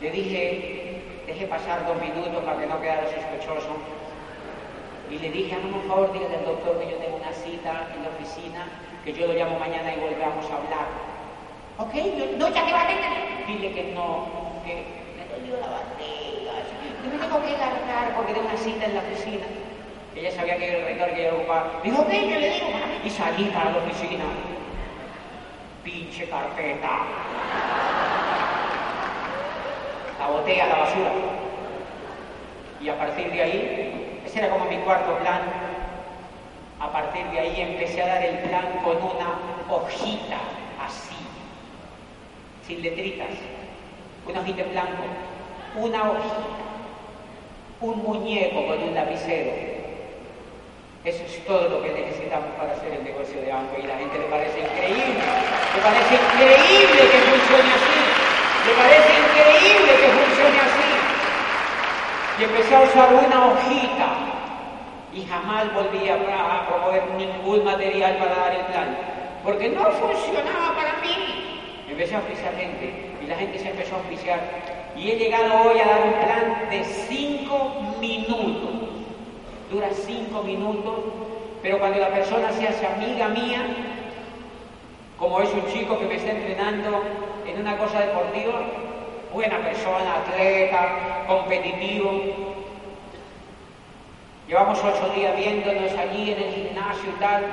Le 0.01 0.11
dije, 0.11 1.03
deje 1.27 1.47
pasar 1.47 1.87
dos 1.87 2.01
minutos 2.01 2.43
para 2.45 2.61
que 2.61 2.67
no 2.67 2.81
quedara 2.81 3.05
sospechoso. 3.05 3.77
Y 5.11 5.19
le 5.19 5.31
dije, 5.31 5.55
hazme 5.55 5.75
un 5.75 5.89
favor, 5.89 6.11
dígale 6.15 6.37
al 6.37 6.45
doctor 6.47 6.81
que 6.81 6.91
yo 6.91 6.97
tengo 6.97 7.17
una 7.17 7.33
cita 7.33 7.87
en 7.95 8.03
la 8.03 8.09
oficina, 8.09 8.67
que 9.05 9.13
yo 9.13 9.27
lo 9.27 9.35
llamo 9.35 9.59
mañana 9.59 9.93
y 9.93 10.01
volvamos 10.01 10.47
a 10.51 10.57
hablar. 10.57 10.87
Ok, 11.77 11.95
no, 12.39 12.49
ya 12.49 12.65
que 12.65 12.73
va 12.73 12.83
a 12.83 12.87
tener. 12.87 13.47
Dile 13.47 13.73
que 13.73 13.93
no, 13.93 14.27
que 14.65 15.02
me 15.53 15.61
la 15.61 15.69
barriga, 15.69 16.53
que 17.03 17.09
me 17.09 17.19
tengo 17.19 17.43
que 17.43 17.53
largar 17.53 18.17
porque 18.17 18.33
tengo 18.33 18.49
una 18.49 18.57
cita 18.57 18.85
en 18.87 18.95
la 18.95 19.01
oficina. 19.01 19.45
Ella 20.15 20.31
sabía 20.31 20.57
que 20.57 20.69
era 20.69 20.79
el 20.79 20.85
rector 20.85 21.15
que 21.15 21.25
yo 21.25 21.37
ocupaba. 21.37 21.81
Dijo, 21.83 22.03
ok, 22.03 22.11
yo 22.11 22.39
le 22.39 22.51
digo, 22.51 22.67
y 23.05 23.11
salí 23.11 23.45
para 23.47 23.71
la 23.71 23.79
oficina. 23.79 24.25
Pinche 25.85 26.29
carpeta 26.29 26.91
la 30.23 30.29
boté 30.29 30.63
a 30.63 30.67
la 30.67 30.77
basura. 30.77 31.13
Y 32.81 32.89
a 32.89 32.99
partir 32.99 33.33
de 33.33 33.43
ahí, 33.43 34.21
ese 34.25 34.39
era 34.39 34.51
como 34.51 34.67
mi 34.67 34.77
cuarto 34.79 35.19
plan, 35.19 35.43
a 36.81 36.93
partir 36.93 37.27
de 37.27 37.41
ahí 37.41 37.61
empecé 37.61 38.03
a 38.03 38.07
dar 38.07 38.25
el 38.25 38.39
plan 38.39 38.67
con 38.85 38.97
una 38.97 39.39
hojita 39.69 40.39
así, 40.85 41.17
sin 42.67 42.83
letritas, 42.83 43.31
una 44.27 44.41
hojita 44.41 44.63
en 44.63 44.71
blanco, 44.71 45.03
una 45.77 46.11
hojita, 46.11 46.63
un 47.81 48.03
muñeco 48.03 48.67
con 48.67 48.83
un 48.83 48.95
lapicero. 48.95 49.53
Eso 51.05 51.25
es 51.25 51.45
todo 51.45 51.69
lo 51.69 51.83
que 51.83 51.91
necesitamos 51.91 52.51
para 52.57 52.73
hacer 52.75 52.93
el 52.93 53.03
negocio 53.03 53.41
de 53.41 53.51
Anco 53.51 53.75
y 53.83 53.87
la 53.87 53.99
gente 53.99 54.19
le 54.19 54.27
parece 54.27 54.61
increíble, 54.61 55.19
le 55.75 55.83
parece 55.83 56.15
increíble 56.15 57.01
que 57.11 57.19
funcione 57.27 57.71
así. 57.75 57.99
Me 58.63 58.73
parece 58.79 59.11
increíble 59.19 59.93
que 59.99 60.09
funcione 60.15 60.61
así. 60.61 60.91
Y 62.39 62.45
empecé 62.45 62.77
a 62.77 62.81
usar 62.83 63.15
una 63.15 63.47
hojita 63.47 64.09
y 65.13 65.25
jamás 65.25 65.75
volví 65.75 66.09
a, 66.09 66.67
promover 66.69 67.03
ningún 67.17 67.65
material 67.65 68.17
para 68.19 68.35
dar 68.37 68.55
el 68.55 68.67
plan, 68.67 68.97
porque 69.43 69.69
no 69.71 69.91
funcionaba 69.91 70.77
para 70.77 71.01
mí. 71.03 71.83
Empecé 71.89 72.15
a 72.15 72.21
oficiar 72.21 72.55
gente 72.55 73.11
y 73.21 73.27
la 73.27 73.37
gente 73.37 73.59
se 73.59 73.71
empezó 73.71 73.97
a 73.97 73.99
oficiar. 73.99 74.41
Y 74.97 75.11
he 75.11 75.17
llegado 75.17 75.63
hoy 75.63 75.79
a 75.81 75.87
dar 75.87 76.03
un 76.05 76.13
plan 76.13 76.71
de 76.71 76.85
cinco 76.85 77.75
minutos. 78.01 78.71
Dura 79.71 79.89
cinco 79.93 80.43
minutos, 80.43 80.95
pero 81.63 81.79
cuando 81.79 81.99
la 81.99 82.11
persona 82.11 82.53
se 82.53 82.69
hace 82.69 82.87
amiga 82.87 83.29
mía, 83.29 83.65
como 85.19 85.41
es 85.41 85.51
un 85.53 85.67
chico 85.73 85.99
que 85.99 86.05
me 86.05 86.17
está 86.17 86.33
entrenando 86.33 87.03
en 87.47 87.61
una 87.61 87.79
cosa 87.79 88.01
deportiva, 88.01 88.61
buena 89.33 89.59
persona, 89.59 90.17
atleta, 90.17 91.25
competitivo. 91.27 92.11
Llevamos 94.47 94.79
ocho 94.85 95.13
días 95.15 95.37
viéndonos 95.37 95.93
allí 95.93 96.33
en 96.33 96.43
el 96.43 96.53
gimnasio 96.53 97.11
y 97.17 97.21
tal. 97.21 97.45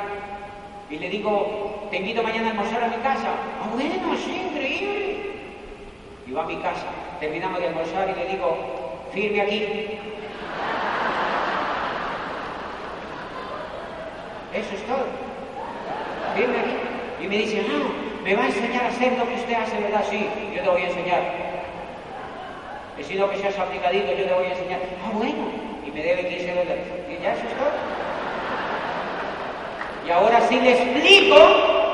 Y 0.90 0.98
le 0.98 1.10
digo, 1.10 1.88
te 1.90 1.98
invito 1.98 2.24
mañana 2.24 2.48
a 2.48 2.52
almorzar 2.52 2.84
a 2.84 2.88
mi 2.88 2.98
casa. 2.98 3.30
Ah, 3.62 3.70
bueno, 3.72 4.18
sí, 4.18 4.42
increíble. 4.50 5.32
Y 6.28 6.32
va 6.32 6.44
a 6.44 6.48
mi 6.48 6.58
casa, 6.58 6.88
terminamos 7.20 7.60
de 7.60 7.68
almorzar 7.68 8.10
y 8.10 8.20
le 8.20 8.26
digo, 8.28 8.58
firme 9.14 9.42
aquí. 9.42 9.66
Eso 14.54 14.76
es 14.76 14.84
todo. 14.88 15.06
Firme 16.36 16.60
aquí. 16.60 17.26
Y 17.26 17.28
me 17.28 17.38
dice, 17.38 17.62
ah, 17.70 18.10
¿Me 18.24 18.36
va 18.36 18.44
a 18.44 18.48
enseñar 18.48 18.84
a 18.84 18.88
hacer 18.88 19.18
lo 19.18 19.28
que 19.28 19.36
usted 19.36 19.54
hace, 19.54 19.80
verdad? 19.80 20.04
Sí, 20.10 20.28
yo 20.56 20.62
te 20.62 20.70
voy 20.70 20.82
a 20.82 20.88
enseñar. 20.88 21.22
He 22.98 23.04
sido 23.04 23.30
que 23.30 23.38
seas 23.38 23.58
aplicadito, 23.58 24.12
yo 24.14 24.26
te 24.26 24.34
voy 24.34 24.46
a 24.46 24.52
enseñar. 24.52 24.80
Ah, 25.06 25.12
bueno, 25.14 25.48
y 25.86 25.92
me 25.92 26.04
debe 26.04 26.28
15 26.28 26.48
dólares. 26.50 26.86
Y 27.10 27.24
ya 27.24 27.34
eso 27.34 27.44
es 27.48 27.54
todo. 27.58 27.72
Y 30.06 30.12
ahora 30.12 30.42
sí 30.48 30.60
le 30.60 30.72
explico 30.72 31.36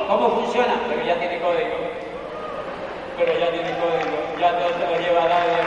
cómo 0.07 0.29
funciona, 0.41 0.73
pero 0.89 1.05
ya 1.05 1.19
tiene 1.19 1.39
código. 1.39 2.04
Pero 3.17 3.31
ya 3.39 3.51
tiene 3.51 3.71
código, 3.79 4.17
ya 4.39 4.51
no 4.51 4.67
se 4.75 4.83
lo 4.85 4.95
lleva 4.99 5.23
nadie. 5.27 5.59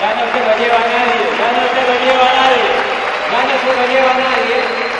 Ya 0.00 0.14
no 0.14 0.24
se 0.32 0.40
lo 0.40 0.52
lleva 0.56 0.80
nadie, 0.80 1.26
ya 1.38 1.48
no 1.52 1.62
se 1.68 1.80
lo 1.88 1.94
lleva 2.00 2.28
nadie, 2.40 2.70
ya 3.30 3.40
no 3.44 3.54
se 3.60 3.70
lo 3.76 3.86
lleva 3.92 4.12
nadie 4.14 4.90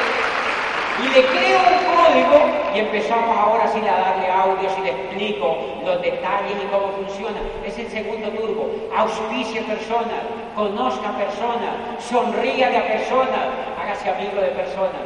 y 1.02 1.08
le 1.08 1.26
creo 1.26 1.58
un 1.60 1.96
código 1.96 2.50
y 2.74 2.78
empezamos 2.78 3.36
ahora 3.36 3.66
sí 3.68 3.80
a 3.80 3.98
darle 3.98 4.30
audios 4.30 4.72
y 4.78 4.82
le 4.82 4.90
explico 4.90 5.56
los 5.84 6.02
detalles 6.02 6.56
y 6.62 6.66
cómo 6.66 6.88
funciona. 6.92 7.40
Es 7.64 7.78
el 7.78 7.88
segundo 7.88 8.28
turbo. 8.30 8.70
Auspicie 8.94 9.62
personas, 9.62 10.20
conozca 10.54 11.10
personas, 11.16 11.74
sonríale 12.00 12.76
a 12.76 12.86
personas, 12.86 13.40
hágase 13.80 14.10
amigo 14.10 14.40
de 14.40 14.48
personas. 14.48 15.00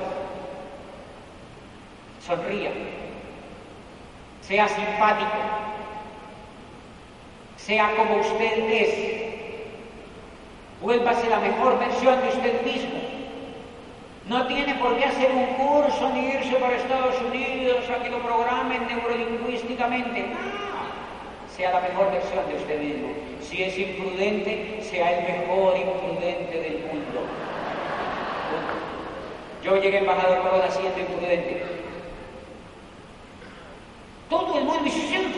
Sonría. 2.27 2.71
Sea 4.41 4.69
simpático. 4.69 5.74
Sea 7.65 7.97
como 7.97 8.17
usted 8.17 8.71
es. 8.71 8.91
Vuélvase 10.83 11.31
la 11.31 11.41
mejor 11.41 11.79
versión 11.79 12.21
de 12.21 12.29
usted 12.29 12.63
mismo. 12.63 13.01
No 14.29 14.47
tiene 14.47 14.75
por 14.75 14.99
qué 14.99 15.07
hacer 15.07 15.31
un 15.33 15.47
curso 15.55 16.11
ni 16.11 16.27
irse 16.27 16.57
para 16.57 16.77
Estados 16.77 17.15
Unidos 17.23 17.89
a 17.89 18.03
que 18.03 18.11
lo 18.11 18.19
programen 18.19 18.87
neurolingüísticamente. 18.87 20.21
No. 20.21 21.55
Sea 21.57 21.73
la 21.73 21.81
mejor 21.81 22.13
versión 22.13 22.47
de 22.49 22.55
usted 22.55 22.81
mismo. 22.81 23.09
Si 23.41 23.63
es 23.63 23.79
imprudente, 23.79 24.81
sea 24.83 25.19
el 25.19 25.23
mejor 25.25 25.75
imprudente 25.79 26.61
del 26.61 26.81
mundo. 26.81 27.21
Yo 29.65 29.77
llegué 29.77 29.99
embajador 29.99 30.43
Corona 30.43 30.71
siendo 30.71 31.01
imprudente. 31.01 31.63
Todo 34.29 34.59
el 34.59 34.65
mundo 34.65 34.81
me 34.81 34.91
dice, 34.91 35.07
¿es 35.07 35.23
imprudente 35.23 35.35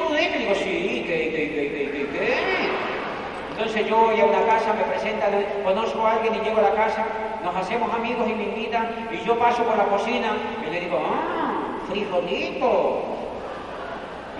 sí, 0.55 1.05
¿qué, 1.07 1.31
qué, 1.31 1.51
qué, 1.55 1.91
qué, 1.93 2.07
qué? 2.13 3.66
Yo 3.85 3.97
voy 3.97 4.21
a 4.21 4.25
una 4.25 4.41
casa, 4.47 4.73
me 4.73 4.85
presenta, 4.85 5.27
conozco 5.63 6.07
a 6.07 6.13
alguien 6.13 6.35
y 6.35 6.39
llego 6.41 6.59
a 6.59 6.63
la 6.63 6.75
casa, 6.75 7.05
nos 7.45 7.55
hacemos 7.55 7.93
amigos 7.93 8.27
y 8.29 8.35
me 8.35 8.45
invitan, 8.45 9.09
y 9.13 9.25
yo 9.27 9.39
paso 9.39 9.63
por 9.65 9.77
la 9.77 9.85
cocina 9.85 10.29
y 10.67 10.71
le 10.71 10.81
digo, 10.81 10.99
¡ah! 10.99 11.53
¡Frijolito! 11.89 13.03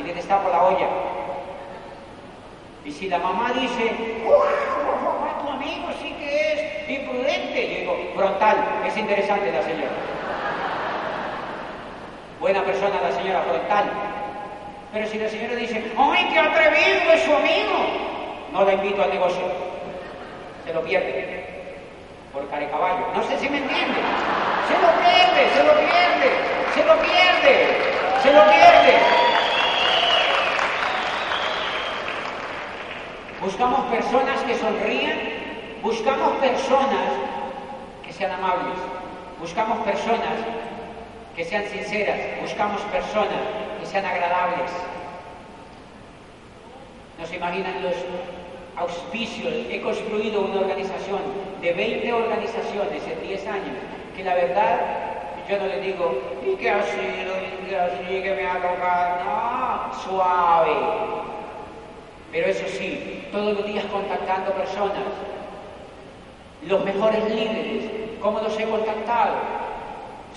Y 0.01 0.03
le 0.05 0.15
destapo 0.15 0.49
la 0.49 0.63
olla. 0.65 0.89
Y 2.85 2.93
si 2.93 3.09
la 3.09 3.19
mamá 3.19 3.53
dice, 3.53 4.25
¡Uah! 4.27 4.77
amigo 5.57 5.89
sí 6.01 6.15
que 6.19 6.53
es 6.53 7.01
imprudente. 7.01 7.69
Yo 7.69 7.81
digo, 7.81 8.13
frontal, 8.15 8.57
es 8.87 8.97
interesante 8.97 9.53
la 9.53 9.63
señora. 9.63 9.91
Buena 12.41 12.63
persona 12.63 13.01
la 13.03 13.13
señora, 13.13 13.43
frontal. 13.43 13.85
Pero 14.93 15.09
si 15.09 15.19
la 15.19 15.29
señora 15.29 15.55
dice, 15.57 15.83
¡ay, 15.99 16.29
qué 16.33 16.39
atrevido 16.39 17.13
es 17.13 17.23
su 17.23 17.35
amigo! 17.35 18.06
No 18.53 18.65
la 18.65 18.75
invito 18.75 19.03
al 19.03 19.11
negocio. 19.11 19.43
Se 20.65 20.73
lo 20.73 20.83
pierde. 20.83 21.45
Por 22.33 22.49
caballo. 22.49 23.07
No 23.15 23.23
sé 23.23 23.39
si 23.39 23.49
me 23.49 23.59
entiende. 23.59 24.01
Se 24.69 24.75
lo 24.75 24.91
pierde, 25.01 25.49
se 25.55 25.63
lo 25.63 25.73
pierde, 25.73 26.31
se 26.75 26.85
lo 26.85 26.95
pierde, 27.01 28.23
se 28.23 28.33
lo 28.33 28.43
pierde. 28.51 29.27
Buscamos 33.41 33.85
personas 33.87 34.41
que 34.43 34.55
sonrían, 34.57 35.19
buscamos 35.83 36.37
personas 36.39 37.13
que 38.05 38.13
sean 38.13 38.33
amables, 38.33 38.79
buscamos 39.39 39.79
personas 39.85 40.37
que 41.37 41.45
sean 41.45 41.65
sinceras, 41.69 42.19
buscamos 42.41 42.81
personas 42.83 43.39
que 43.79 43.87
sean 43.87 44.05
agradables. 44.05 44.73
¿No 47.21 47.27
se 47.27 47.37
imaginan 47.37 47.83
los 47.83 47.95
auspicios? 48.77 49.53
He 49.71 49.81
construido 49.81 50.43
una 50.43 50.61
organización 50.61 51.21
de 51.61 51.73
20 51.73 52.13
organizaciones 52.13 53.03
en 53.07 53.29
10 53.29 53.47
años, 53.47 53.77
que 54.17 54.25
la 54.25 54.35
verdad 54.35 54.81
yo 55.49 55.59
no 55.59 55.67
le 55.67 55.81
digo, 55.81 56.21
¿y 56.45 56.57
qué 56.57 56.71
ha 56.71 56.83
sido? 56.83 57.33
¿Y 57.63 57.69
qué 57.69 57.79
ha 57.79 57.89
sido? 57.91 58.23
que 58.23 58.35
me 58.35 58.47
ha 58.47 58.55
tocado? 58.55 59.25
No, 59.25 59.95
suave. 60.03 60.73
Pero 62.33 62.49
eso 62.49 62.67
sí, 62.69 63.25
todos 63.31 63.55
los 63.55 63.67
días 63.67 63.85
contactando 63.87 64.53
personas, 64.53 65.05
los 66.67 66.85
mejores 66.85 67.25
líderes, 67.31 67.85
¿cómo 68.21 68.41
los 68.41 68.59
he 68.59 68.65
contactado? 68.65 69.37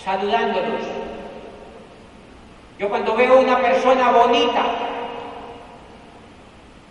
saludándolos. 0.03 0.81
Yo 2.77 2.89
cuando 2.89 3.15
veo 3.15 3.39
una 3.39 3.57
persona 3.59 4.11
bonita 4.11 4.63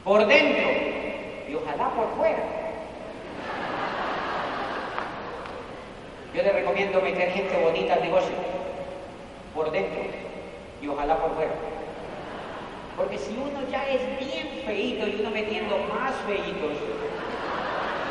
por 0.05 0.27
dentro 0.27 0.69
y 1.49 1.55
ojalá 1.55 1.89
por 1.91 2.15
fuera, 2.17 2.43
yo 6.35 6.43
le 6.43 6.53
recomiendo 6.53 7.01
meter 7.01 7.31
gente 7.31 7.57
bonita 7.63 7.95
al 7.95 8.03
negocio, 8.03 8.35
por 9.55 9.71
dentro 9.71 10.03
y 10.83 10.89
ojalá 10.89 11.17
por 11.17 11.35
fuera. 11.35 11.53
Porque 12.97 13.17
si 13.17 13.37
uno 13.37 13.67
ya 13.71 13.89
es 13.89 14.01
bien 14.19 14.63
feito 14.67 15.07
y 15.07 15.21
uno 15.21 15.31
metiendo 15.31 15.79
más 15.95 16.15
feitos, 16.27 16.77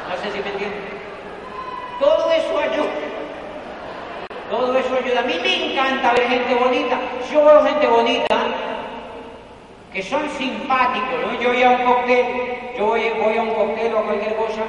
no 0.10 0.16
sé 0.16 0.32
si 0.32 0.40
me 0.40 0.50
entienden, 0.50 0.98
todo 2.00 2.32
eso 2.32 2.58
ayuda. 2.60 3.08
Todo 4.50 4.78
eso 4.78 4.96
ayuda. 4.96 5.20
A 5.20 5.24
mí 5.24 5.34
me 5.42 5.72
encanta 5.72 6.14
ver 6.14 6.30
gente 6.30 6.56
bonita. 6.56 6.98
Yo 7.32 7.44
veo 7.44 7.64
gente 7.66 7.88
bonita 7.88 8.38
que 9.92 10.02
son 10.04 10.30
simpáticos. 10.30 11.20
¿no? 11.26 11.42
Yo 11.42 11.50
voy 11.50 11.64
a 11.64 11.72
un 11.72 11.84
cóctel, 11.84 12.26
yo 12.78 12.86
voy, 12.86 13.38
a 13.38 13.42
un 13.42 13.54
cóctel 13.56 13.94
o 13.96 14.04
cualquier 14.04 14.36
cosa 14.36 14.64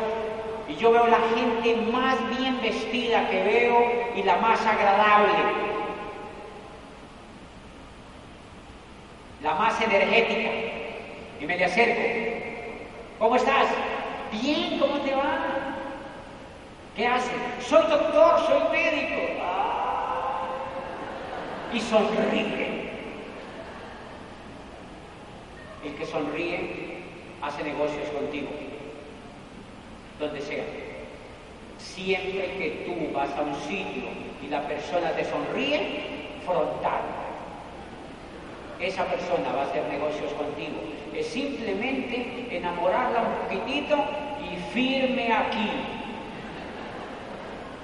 y 0.66 0.76
yo 0.76 0.92
veo 0.92 1.06
la 1.09 1.20
gente 1.36 1.76
más 1.92 2.16
bien 2.30 2.61
vestida 2.62 3.28
que 3.28 3.42
veo 3.42 4.11
y 4.16 4.22
la 4.22 4.36
más 4.36 4.64
agradable. 4.64 5.32
La 9.42 9.54
más 9.54 9.80
energética. 9.80 10.50
Y 11.40 11.46
me 11.46 11.56
le 11.56 11.64
acerco. 11.66 12.00
¿Cómo 13.18 13.36
estás? 13.36 13.68
Bien, 14.32 14.78
¿cómo 14.78 14.98
te 15.00 15.14
va? 15.14 15.38
¿Qué 16.96 17.06
haces? 17.06 17.30
Soy 17.61 17.86
doctor, 17.86 18.40
soy 18.46 18.62
médico 18.72 19.22
y 21.72 21.80
sonríe. 21.80 22.88
El 25.84 25.94
que 25.94 26.06
sonríe 26.06 26.97
hace 27.43 27.62
negocios 27.64 28.09
contigo, 28.11 28.49
donde 30.18 30.41
sea. 30.41 30.64
Siempre 31.78 32.57
que 32.59 32.84
tú 32.86 33.14
vas 33.14 33.30
a 33.36 33.43
un 33.43 33.55
sitio 33.55 34.05
y 34.43 34.49
la 34.49 34.66
persona 34.66 35.11
te 35.12 35.24
sonríe, 35.24 36.09
frontal. 36.45 37.03
Esa 38.80 39.05
persona 39.07 39.53
va 39.55 39.62
a 39.62 39.66
hacer 39.66 39.84
negocios 39.89 40.32
contigo. 40.32 40.78
Es 41.14 41.26
simplemente 41.26 42.49
enamorarla 42.51 43.22
un 43.22 43.34
poquitito 43.45 43.97
y 44.41 44.57
firme 44.72 45.32
aquí. 45.32 45.70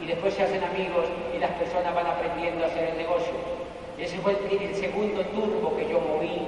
Y 0.01 0.07
después 0.07 0.35
se 0.35 0.43
hacen 0.43 0.63
amigos 0.63 1.07
y 1.35 1.39
las 1.39 1.51
personas 1.53 1.95
van 1.95 2.07
aprendiendo 2.07 2.65
a 2.65 2.69
hacer 2.69 2.91
el 2.91 2.97
negocio. 2.99 3.33
Ese 3.99 4.19
fue 4.19 4.37
el, 4.51 4.75
segundo 4.75 5.23
turbo 5.27 5.77
que 5.77 5.89
yo 5.89 6.01
moví. 6.01 6.43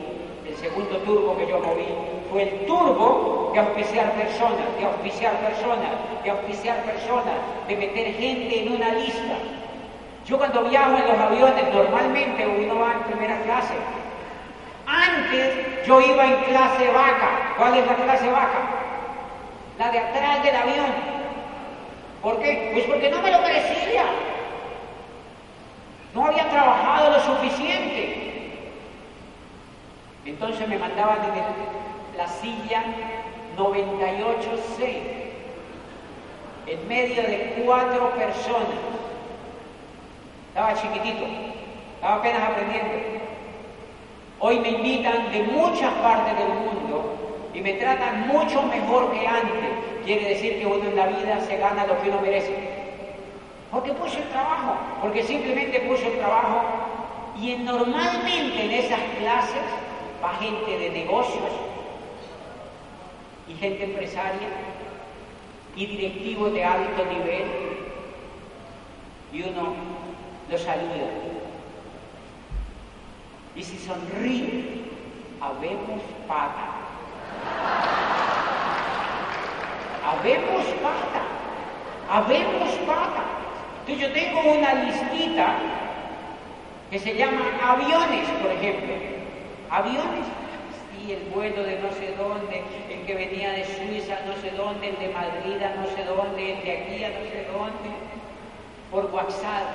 El 0.49 0.57
segundo 0.57 0.97
turbo 0.99 1.37
que 1.37 1.47
yo 1.49 1.59
moví 1.59 1.87
fue 2.31 2.43
el 2.43 2.67
turbo 2.67 3.51
de 3.53 3.61
auspiciar 3.61 4.13
personas, 4.13 4.67
de 4.79 4.85
auspiciar 4.85 5.33
personas, 5.41 5.91
de 6.23 6.31
auspiciar 6.31 6.77
personas, 6.85 7.35
de 7.67 7.77
meter 7.77 8.15
gente 8.15 8.63
en 8.63 8.73
una 8.75 8.91
lista. 8.91 9.35
Yo 10.25 10.39
cuando 10.39 10.65
viajo 10.65 10.97
en 10.97 11.09
los 11.09 11.19
aviones, 11.19 11.75
normalmente 11.75 12.47
uno 12.47 12.79
va 12.79 12.93
en 12.93 13.13
primera 13.13 13.41
clase. 13.43 13.75
Antes 14.87 15.87
yo 15.87 16.01
iba 16.01 16.25
en 16.25 16.37
clase 16.45 16.91
vaca. 16.91 17.55
¿Cuál 17.57 17.77
es 17.77 17.87
la 17.87 17.95
clase 17.95 18.31
vaca? 18.31 18.61
La 19.79 19.91
de 19.91 19.99
atrás 19.99 20.43
del 20.45 20.57
avión. 20.57 20.87
¿Por 22.23 22.39
qué? 22.41 22.71
Pues 22.73 22.85
porque 22.87 23.11
no 23.11 23.21
me 23.21 23.31
lo 23.31 23.41
merecía. 23.41 24.05
No 26.15 26.27
había 26.27 26.49
trabajado 26.49 27.11
lo 27.11 27.21
suficiente. 27.21 28.26
Entonces 30.27 30.67
me 30.69 30.77
mandaban 30.77 31.19
en 31.23 32.19
la 32.19 32.27
silla 32.27 32.83
98C, 33.57 35.01
en 36.67 36.89
medio 36.89 37.23
de 37.23 37.63
cuatro 37.65 38.11
personas. 38.11 38.77
Estaba 40.49 40.75
chiquitito, 40.75 41.25
estaba 41.95 42.17
apenas 42.17 42.43
aprendiendo. 42.43 42.93
Hoy 44.41 44.59
me 44.59 44.71
invitan 44.71 45.31
de 45.31 45.45
muchas 45.45 45.93
partes 45.95 46.37
del 46.37 46.49
mundo 46.49 47.15
y 47.55 47.61
me 47.61 47.75
tratan 47.75 48.27
mucho 48.27 48.63
mejor 48.63 49.13
que 49.13 49.27
antes. 49.27 49.71
Quiere 50.05 50.31
decir 50.31 50.59
que 50.59 50.67
uno 50.67 50.89
en 50.89 50.97
la 50.97 51.07
vida 51.07 51.41
se 51.41 51.57
gana 51.57 51.87
lo 51.87 52.03
que 52.03 52.11
uno 52.11 52.21
merece. 52.21 52.55
Porque 53.71 53.93
puso 53.93 54.19
el 54.19 54.29
trabajo, 54.29 54.77
porque 55.01 55.23
simplemente 55.23 55.81
puso 55.81 56.07
el 56.07 56.19
trabajo. 56.19 56.63
Y 57.41 57.55
normalmente 57.57 58.65
en 58.65 58.73
esas 58.73 59.01
clases 59.19 59.86
va 60.27 60.35
gente 60.35 60.79
de 60.79 60.91
negocios 60.91 61.53
y 63.49 63.55
gente 63.55 63.85
empresaria 63.85 64.49
y 65.77 65.87
directivos 65.87 66.53
de 66.53 66.65
alto 66.65 67.05
nivel 67.05 67.45
y 69.33 69.43
uno 69.43 69.75
los 70.51 70.61
saluda. 70.61 71.11
Y 73.55 73.63
si 73.63 73.79
sonríe, 73.79 74.83
habemos 75.41 76.03
pata. 76.27 76.73
Habemos 80.05 80.65
pata. 80.83 81.23
Habemos 82.11 82.71
pata. 82.87 83.25
Entonces 83.81 84.09
yo 84.09 84.13
tengo 84.13 84.41
una 84.41 84.75
listita 84.75 85.57
que 86.91 86.99
se 86.99 87.15
llama 87.15 87.45
aviones, 87.63 88.29
por 88.43 88.51
ejemplo. 88.51 89.16
Aviones, 89.71 90.27
sí, 90.91 91.13
el 91.13 91.31
vuelo 91.35 91.63
de 91.63 91.79
no 91.81 91.91
sé 91.91 92.15
dónde, 92.17 92.63
el 92.91 93.05
que 93.05 93.15
venía 93.15 93.53
de 93.53 93.65
Suiza, 93.65 94.19
no 94.27 94.35
sé 94.41 94.51
dónde, 94.57 94.91
el 94.91 94.99
de 94.99 95.09
Madrid, 95.09 95.57
no 95.77 95.87
sé 95.97 96.05
dónde, 96.05 96.53
el 96.53 96.65
de 96.65 96.73
aquí, 96.73 97.05
a 97.05 97.09
no 97.09 97.25
sé 97.27 97.47
dónde, 97.53 97.91
por 98.91 99.07
WhatsApp. 99.13 99.67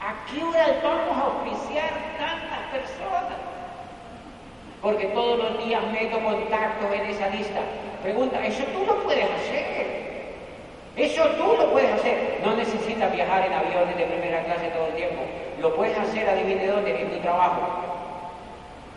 ¿A 0.00 0.26
qué 0.32 0.42
hora 0.42 0.80
vamos 0.82 1.16
a 1.18 1.26
oficiar 1.26 1.90
tantas 2.18 2.60
personas? 2.72 3.38
Porque 4.80 5.06
todos 5.08 5.38
los 5.38 5.64
días 5.64 5.82
meto 5.92 6.18
contactos 6.20 6.92
en 6.92 7.04
esa 7.10 7.28
lista. 7.28 7.60
Pregunta, 8.02 8.44
¿eso 8.46 8.64
tú 8.72 8.84
lo 8.86 8.96
puedes 9.04 9.30
hacer? 9.30 10.09
Eso 10.96 11.24
tú 11.38 11.56
lo 11.56 11.70
puedes 11.70 11.92
hacer. 11.92 12.40
No 12.44 12.56
necesitas 12.56 13.12
viajar 13.12 13.46
en 13.46 13.52
aviones 13.52 13.96
de 13.96 14.04
primera 14.04 14.42
clase 14.44 14.68
todo 14.68 14.86
el 14.88 14.94
tiempo. 14.94 15.22
Lo 15.60 15.74
puedes 15.74 15.96
hacer, 15.98 16.28
adivine 16.28 16.66
dónde, 16.66 17.00
en 17.00 17.10
mi 17.12 17.20
trabajo. 17.20 17.60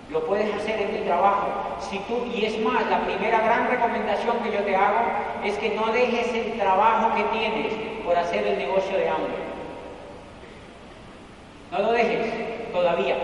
Lo 0.09 0.25
puedes 0.25 0.53
hacer 0.53 0.81
en 0.81 0.93
mi 0.93 0.99
trabajo. 1.05 1.47
Si 1.79 1.99
tú, 1.99 2.25
y 2.33 2.45
es 2.45 2.59
más, 2.59 2.85
la 2.89 2.99
primera 3.01 3.39
gran 3.41 3.69
recomendación 3.69 4.37
que 4.39 4.51
yo 4.51 4.59
te 4.59 4.75
hago 4.75 4.99
es 5.43 5.57
que 5.57 5.69
no 5.69 5.87
dejes 5.91 6.33
el 6.33 6.57
trabajo 6.57 7.15
que 7.15 7.23
tienes 7.37 7.73
por 8.03 8.15
hacer 8.17 8.45
el 8.45 8.57
negocio 8.57 8.97
de 8.97 9.09
hambre. 9.09 9.33
No 11.71 11.79
lo 11.79 11.91
dejes 11.91 12.71
todavía. 12.71 13.15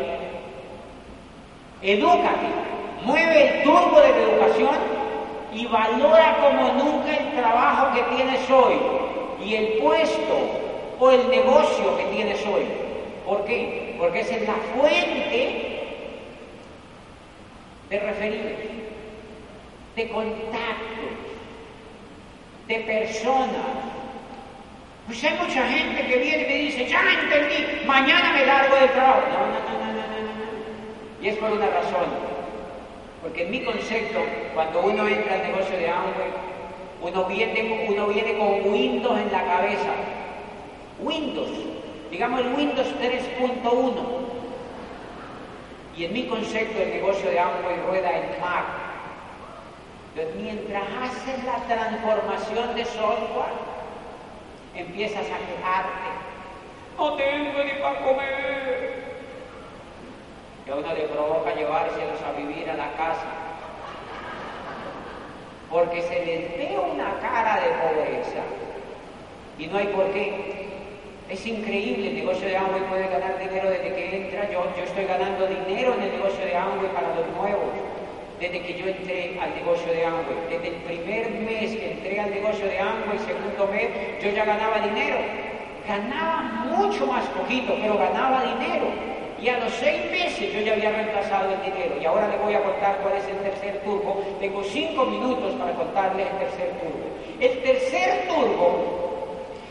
Edúcate. 1.82 2.48
Mueve 3.06 3.60
el 3.60 3.64
turbo 3.64 4.00
de 4.02 4.10
la 4.10 4.18
educación 4.18 4.76
y 5.54 5.66
valora 5.66 6.38
como 6.42 6.74
nunca 6.74 7.16
el 7.16 7.32
trabajo 7.34 7.94
que 7.94 8.16
tienes 8.16 8.50
hoy 8.50 8.76
y 9.44 9.56
el 9.56 9.68
puesto 9.80 10.38
o 11.00 11.12
el 11.12 11.30
negocio 11.30 11.98
que 11.98 12.04
tienes 12.06 12.46
hoy. 12.46 12.66
¿Por 13.26 13.46
qué? 13.46 13.96
Porque 14.00 14.22
esa 14.22 14.36
es 14.36 14.48
la 14.48 14.56
fuente 14.76 15.80
de 17.90 18.00
referidos, 18.00 18.52
de 19.96 20.10
contactos, 20.10 21.12
de 22.68 22.76
personas. 22.82 23.90
Pues 25.08 25.24
hay 25.24 25.38
mucha 25.40 25.68
gente 25.68 26.06
que 26.06 26.18
viene 26.18 26.44
y 26.44 26.48
me 26.48 26.56
dice, 26.56 26.88
ya 26.88 27.02
entendí, 27.02 27.86
mañana 27.88 28.32
me 28.34 28.46
largo 28.46 28.76
del 28.76 28.92
trabajo. 28.92 29.22
No, 29.32 29.40
no, 29.40 29.54
no, 29.54 29.86
no, 29.86 29.94
no, 29.94 30.02
no. 30.04 31.26
Y 31.26 31.30
es 31.30 31.38
por 31.38 31.52
una 31.52 31.66
razón. 31.66 32.39
Porque 33.22 33.44
en 33.44 33.52
mi 33.52 33.64
concepto, 33.64 34.20
cuando 34.54 34.82
uno 34.82 35.08
entra 35.08 35.36
al 35.36 35.44
negocio 35.44 35.78
de 35.78 35.90
Amway, 35.90 36.32
uno 37.02 37.26
viene, 37.26 38.38
con 38.38 38.72
Windows 38.72 39.20
en 39.20 39.32
la 39.32 39.44
cabeza. 39.44 39.92
Windows, 41.02 41.50
digamos 42.12 42.42
el 42.42 42.54
Windows 42.54 42.88
3.1. 43.02 43.94
Y 45.98 46.06
en 46.06 46.14
mi 46.14 46.28
concepto 46.28 46.82
el 46.82 46.92
negocio 46.92 47.30
de 47.30 47.40
Amway 47.40 47.76
rueda 47.88 48.10
en 48.18 48.42
Mac. 48.42 48.66
Entonces, 50.16 50.42
mientras 50.42 50.84
haces 51.02 51.44
la 51.44 51.58
transformación 51.68 52.76
de 52.76 52.86
software, 52.86 53.54
empiezas 54.76 55.26
a 55.26 55.38
quejarte. 55.38 56.10
No 56.98 57.14
tengo 57.14 57.64
ni 57.64 57.82
para 57.82 58.00
comer 58.02 58.99
que 60.70 60.76
a 60.76 60.78
uno 60.78 60.94
le 60.94 61.06
provoca 61.08 61.56
llevárselos 61.56 62.22
a 62.22 62.38
vivir 62.38 62.70
a 62.70 62.76
la 62.76 62.92
casa. 62.94 63.26
Porque 65.72 66.02
se 66.04 66.26
les 66.26 66.58
ve 66.58 66.78
una 66.78 67.20
cara 67.20 67.56
de 67.56 67.70
pobreza 67.82 68.42
y 69.58 69.66
no 69.66 69.80
hay 69.80 69.88
por 69.88 70.12
qué. 70.12 70.70
Es 71.28 71.46
increíble, 71.46 72.10
el 72.10 72.16
negocio 72.16 72.48
de 72.48 72.58
Amway 72.58 72.82
puede 72.88 73.08
ganar 73.08 73.40
dinero 73.40 73.70
desde 73.70 73.96
que 73.96 74.16
entra. 74.16 74.50
Yo, 74.52 74.64
yo 74.78 74.84
estoy 74.84 75.06
ganando 75.06 75.48
dinero 75.48 75.96
en 75.96 76.04
el 76.04 76.12
negocio 76.12 76.46
de 76.46 76.56
Amway 76.56 76.90
para 76.94 77.16
los 77.16 77.26
nuevos, 77.36 77.70
desde 78.40 78.62
que 78.62 78.78
yo 78.80 78.88
entré 78.88 79.40
al 79.42 79.56
negocio 79.56 79.92
de 79.92 80.06
Amway. 80.06 80.38
Desde 80.50 80.68
el 80.68 80.76
primer 80.86 81.30
mes 81.32 81.72
que 81.72 81.92
entré 81.94 82.20
al 82.20 82.30
negocio 82.30 82.66
de 82.66 82.80
Amway, 82.80 83.18
segundo 83.26 83.68
mes, 83.74 83.90
yo 84.24 84.30
ya 84.30 84.46
ganaba 84.46 84.80
dinero. 84.82 85.18
Ganaba 85.88 86.42
mucho 86.66 87.08
más 87.08 87.26
poquito, 87.26 87.74
pero 87.82 87.98
ganaba 87.98 88.44
dinero. 88.44 89.19
Y 89.42 89.48
a 89.48 89.58
los 89.60 89.74
seis 89.74 90.12
meses 90.12 90.54
yo 90.54 90.62
ya 90.62 90.74
había 90.74 90.92
reemplazado 90.92 91.54
el 91.54 91.62
dinero. 91.62 91.96
Y 92.02 92.06
ahora 92.06 92.28
le 92.28 92.38
voy 92.38 92.54
a 92.54 92.62
contar 92.62 92.98
cuál 93.02 93.16
es 93.16 93.26
el 93.28 93.38
tercer 93.38 93.82
turbo. 93.84 94.22
Tengo 94.40 94.64
cinco 94.64 95.06
minutos 95.06 95.54
para 95.56 95.74
contarle 95.74 96.24
el 96.24 96.38
tercer 96.38 96.72
turbo. 96.80 97.10
El 97.40 97.64
tercer 97.64 98.28
turbo 98.28 99.00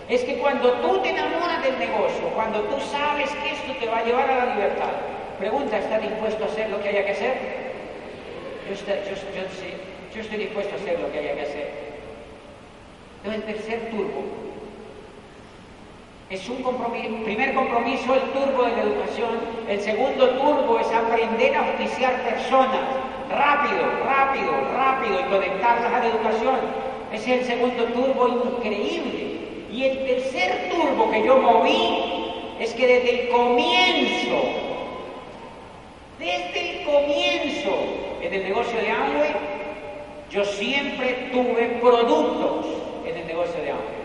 es 0.08 0.24
que 0.24 0.38
cuando 0.38 0.72
tú 0.74 1.02
te 1.02 1.10
enamoras 1.10 1.62
del 1.62 1.78
negocio, 1.78 2.28
cuando 2.34 2.60
tú 2.62 2.80
sabes 2.80 3.30
que 3.30 3.52
esto 3.52 3.72
te 3.78 3.86
va 3.86 3.98
a 3.98 4.04
llevar 4.04 4.30
a 4.30 4.46
la 4.46 4.54
libertad, 4.54 4.90
pregunta, 5.38 5.78
¿estás 5.78 6.00
dispuesto 6.00 6.44
a 6.44 6.46
hacer 6.46 6.70
lo 6.70 6.80
que 6.80 6.88
haya 6.88 7.04
que 7.04 7.12
hacer? 7.12 7.34
Yo 8.68 10.20
estoy, 10.20 10.38
dispuesto 10.38 10.74
a 10.74 10.78
hacer 10.78 10.98
lo 10.98 11.12
que 11.12 11.18
haya 11.18 11.34
que 11.34 11.42
hacer. 11.42 11.70
Entonces 13.22 13.48
el 13.48 13.54
tercer 13.54 13.90
turbo 13.90 14.24
es 16.30 16.46
un 16.48 16.62
compromiso, 16.62 17.24
primer 17.24 17.54
compromiso 17.54 18.14
el 18.14 18.20
turbo 18.32 18.64
de 18.64 18.76
la 18.76 18.82
educación, 18.82 19.30
el 19.66 19.80
segundo 19.80 20.28
turbo 20.30 20.78
es 20.78 20.86
aprender 20.88 21.56
a 21.56 21.62
oficiar 21.62 22.22
personas, 22.22 22.80
rápido, 23.30 23.84
rápido, 24.04 24.52
rápido 24.76 25.20
y 25.20 25.24
conectarlas 25.24 25.92
a 25.92 25.98
la 26.00 26.06
educación. 26.06 26.56
Ese 27.12 27.34
es 27.34 27.40
el 27.40 27.46
segundo 27.46 27.84
turbo 27.84 28.28
increíble. 28.28 29.38
Y 29.72 29.84
el 29.84 30.06
tercer 30.06 30.68
turbo 30.70 31.10
que 31.10 31.24
yo 31.24 31.38
moví 31.38 32.34
es 32.60 32.74
que 32.74 32.86
desde 32.86 33.22
el 33.22 33.28
comienzo, 33.30 34.42
desde 36.18 36.80
el 36.80 36.84
comienzo 36.84 37.70
en 38.20 38.34
el 38.34 38.42
negocio 38.44 38.80
de 38.80 38.90
Amway, 38.90 39.34
yo 40.30 40.44
siempre 40.44 41.30
tuve 41.32 41.78
productos 41.80 42.66
en 43.06 43.16
el 43.16 43.26
negocio 43.26 43.62
de 43.62 43.70
Amway. 43.70 43.97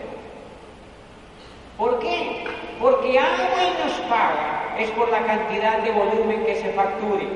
¿Por 1.78 1.98
qué? 1.98 2.44
Porque 2.80 3.18
Amway 3.18 3.74
nos 3.82 3.92
paga 4.08 4.76
es 4.78 4.90
por 4.90 5.10
la 5.10 5.20
cantidad 5.24 5.78
de 5.78 5.90
volumen 5.90 6.44
que 6.44 6.54
se 6.56 6.72
facture. 6.72 7.26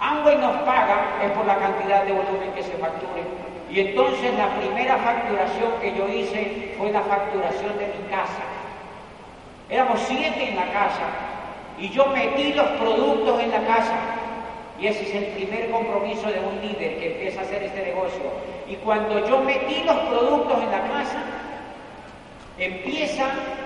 Amway 0.00 0.38
nos 0.38 0.56
paga 0.62 1.18
es 1.22 1.30
por 1.32 1.46
la 1.46 1.56
cantidad 1.56 2.04
de 2.04 2.12
volumen 2.12 2.52
que 2.54 2.62
se 2.62 2.72
facture. 2.72 3.22
Y 3.70 3.80
entonces 3.80 4.34
la 4.36 4.48
primera 4.56 4.96
facturación 4.98 5.72
que 5.80 5.94
yo 5.94 6.08
hice 6.08 6.74
fue 6.78 6.90
la 6.90 7.02
facturación 7.02 7.76
de 7.78 7.86
mi 7.86 8.08
casa. 8.10 8.42
Éramos 9.68 10.00
siete 10.06 10.48
en 10.48 10.56
la 10.56 10.70
casa 10.72 11.08
y 11.78 11.88
yo 11.90 12.06
metí 12.06 12.52
los 12.54 12.66
productos 12.72 13.40
en 13.42 13.50
la 13.50 13.60
casa. 13.60 13.96
Y 14.78 14.86
ese 14.86 15.02
es 15.04 15.14
el 15.14 15.26
primer 15.34 15.70
compromiso 15.70 16.26
de 16.28 16.40
un 16.40 16.60
líder 16.60 16.98
que 16.98 17.12
empieza 17.12 17.40
a 17.40 17.44
hacer 17.44 17.62
este 17.62 17.82
negocio. 17.82 18.22
Y 18.66 18.74
cuando 18.76 19.24
yo 19.26 19.38
metí 19.40 19.82
los 19.84 19.96
productos 19.96 20.62
en 20.62 20.70
la 20.70 20.82
casa, 20.82 21.22
Empieza 22.58 23.24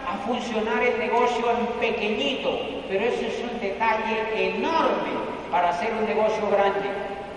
a 0.09 0.16
funcionar 0.26 0.80
el 0.82 0.99
negocio 0.99 1.45
en 1.51 1.66
pequeñito, 1.80 2.57
pero 2.89 3.05
eso 3.05 3.26
es 3.26 3.43
un 3.51 3.61
detalle 3.61 4.55
enorme 4.55 5.11
para 5.51 5.70
hacer 5.70 5.93
un 5.93 6.07
negocio 6.07 6.49
grande. 6.49 6.89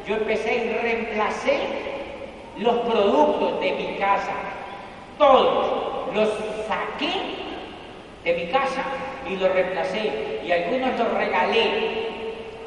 Yo 0.07 0.15
empecé 0.15 0.65
y 0.65 0.73
reemplacé 0.81 1.59
los 2.57 2.77
productos 2.79 3.59
de 3.61 3.71
mi 3.71 3.97
casa, 3.97 4.33
todos 5.17 6.13
los 6.13 6.29
saqué 6.67 7.11
de 8.23 8.33
mi 8.33 8.51
casa 8.51 8.83
y 9.27 9.35
los 9.35 9.51
reemplacé 9.51 10.41
y 10.45 10.51
algunos 10.51 10.99
los 10.99 11.13
regalé, 11.13 12.09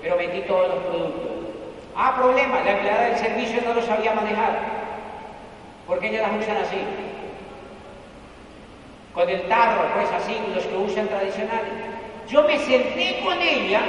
pero 0.02 0.16
vendí 0.16 0.40
todos 0.40 0.68
los 0.68 0.78
productos. 0.84 1.30
Ah, 1.94 2.14
problema, 2.16 2.60
la 2.64 2.72
empleada 2.72 3.04
del 3.04 3.16
servicio 3.16 3.60
no 3.64 3.74
lo 3.74 3.82
sabía 3.82 4.12
manejar, 4.14 4.58
porque 5.86 6.08
ellas 6.08 6.22
las 6.22 6.42
usan 6.42 6.56
así 6.56 6.78
con 9.14 9.28
el 9.28 9.42
tarro, 9.42 9.88
pues 9.94 10.10
así, 10.10 10.36
los 10.54 10.64
que 10.64 10.76
usan 10.76 11.08
tradicionales. 11.08 11.72
Yo 12.28 12.42
me 12.44 12.58
senté 12.58 13.20
con 13.22 13.40
ella 13.40 13.82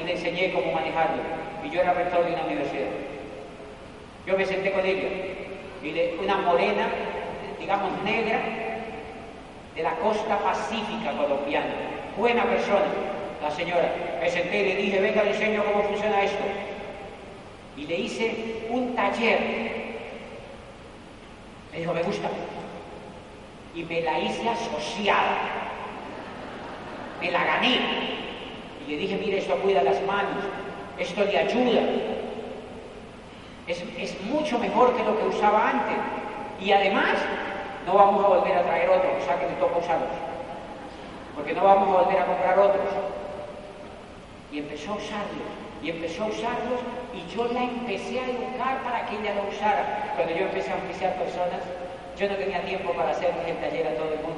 y 0.00 0.04
le 0.04 0.12
enseñé 0.12 0.52
cómo 0.52 0.72
manejarlo. 0.72 1.22
Y 1.64 1.70
yo 1.70 1.80
era 1.80 1.94
rector 1.94 2.24
de 2.24 2.32
una 2.32 2.44
universidad. 2.44 2.90
Yo 4.26 4.36
me 4.36 4.46
senté 4.46 4.70
con 4.72 4.84
ella 4.86 5.08
y 5.82 5.90
le, 5.90 6.14
una 6.22 6.36
morena, 6.36 6.88
digamos 7.58 7.90
negra, 8.04 8.38
de 9.74 9.82
la 9.82 9.96
costa 9.96 10.38
pacífica 10.38 11.12
colombiana. 11.16 11.74
Buena 12.16 12.44
persona, 12.44 12.84
la 13.42 13.50
señora. 13.50 13.92
Me 14.20 14.30
senté 14.30 14.60
y 14.60 14.64
le 14.64 14.76
dije, 14.76 15.00
venga, 15.00 15.24
le 15.24 15.30
enseño 15.30 15.64
cómo 15.64 15.88
funciona 15.88 16.22
esto. 16.22 16.44
Y 17.76 17.86
le 17.86 17.98
hice 17.98 18.66
un 18.70 18.94
taller. 18.94 19.40
Me 21.72 21.78
dijo, 21.78 21.94
me 21.94 22.02
gusta 22.02 22.28
y 23.74 23.84
me 23.84 24.00
la 24.02 24.18
hice 24.18 24.48
asociada. 24.48 25.38
Me 27.20 27.30
la 27.30 27.44
gané. 27.44 27.78
Y 28.86 28.90
le 28.90 28.96
dije, 28.96 29.16
mire, 29.16 29.38
esto 29.38 29.54
cuida 29.56 29.82
las 29.82 30.02
manos, 30.02 30.44
esto 30.98 31.24
le 31.24 31.38
ayuda. 31.38 31.80
Es, 33.66 33.82
es 33.96 34.20
mucho 34.24 34.58
mejor 34.58 34.96
que 34.96 35.04
lo 35.04 35.16
que 35.16 35.26
usaba 35.26 35.70
antes. 35.70 35.96
Y 36.60 36.72
además, 36.72 37.16
no 37.86 37.94
vamos 37.94 38.24
a 38.24 38.28
volver 38.28 38.56
a 38.56 38.62
traer 38.62 38.88
otros, 38.90 39.12
o 39.20 39.24
sea 39.24 39.38
que 39.38 39.46
me 39.46 39.54
toca 39.54 39.78
usarlos. 39.78 40.10
Porque 41.34 41.54
no 41.54 41.64
vamos 41.64 41.88
a 41.88 42.02
volver 42.02 42.20
a 42.20 42.26
comprar 42.26 42.58
otros. 42.58 42.88
Y 44.52 44.58
empezó 44.58 44.92
a 44.92 44.96
usarlos, 44.96 45.48
y 45.82 45.90
empezó 45.90 46.24
a 46.24 46.26
usarlos, 46.26 46.80
y 47.14 47.34
yo 47.34 47.46
la 47.52 47.62
empecé 47.62 48.20
a 48.20 48.24
educar 48.24 48.82
para 48.84 49.06
que 49.06 49.16
ella 49.16 49.34
lo 49.34 49.48
usara. 49.48 50.12
Cuando 50.14 50.34
yo 50.34 50.42
empecé 50.42 50.70
a 50.72 50.76
oficiar 50.76 51.14
personas, 51.14 51.62
yo 52.18 52.28
no 52.28 52.34
tenía 52.36 52.62
tiempo 52.62 52.92
para 52.92 53.10
hacer 53.10 53.30
el 53.46 53.56
taller 53.56 53.86
a 53.86 53.94
todo 53.94 54.12
el 54.12 54.20
mundo 54.20 54.32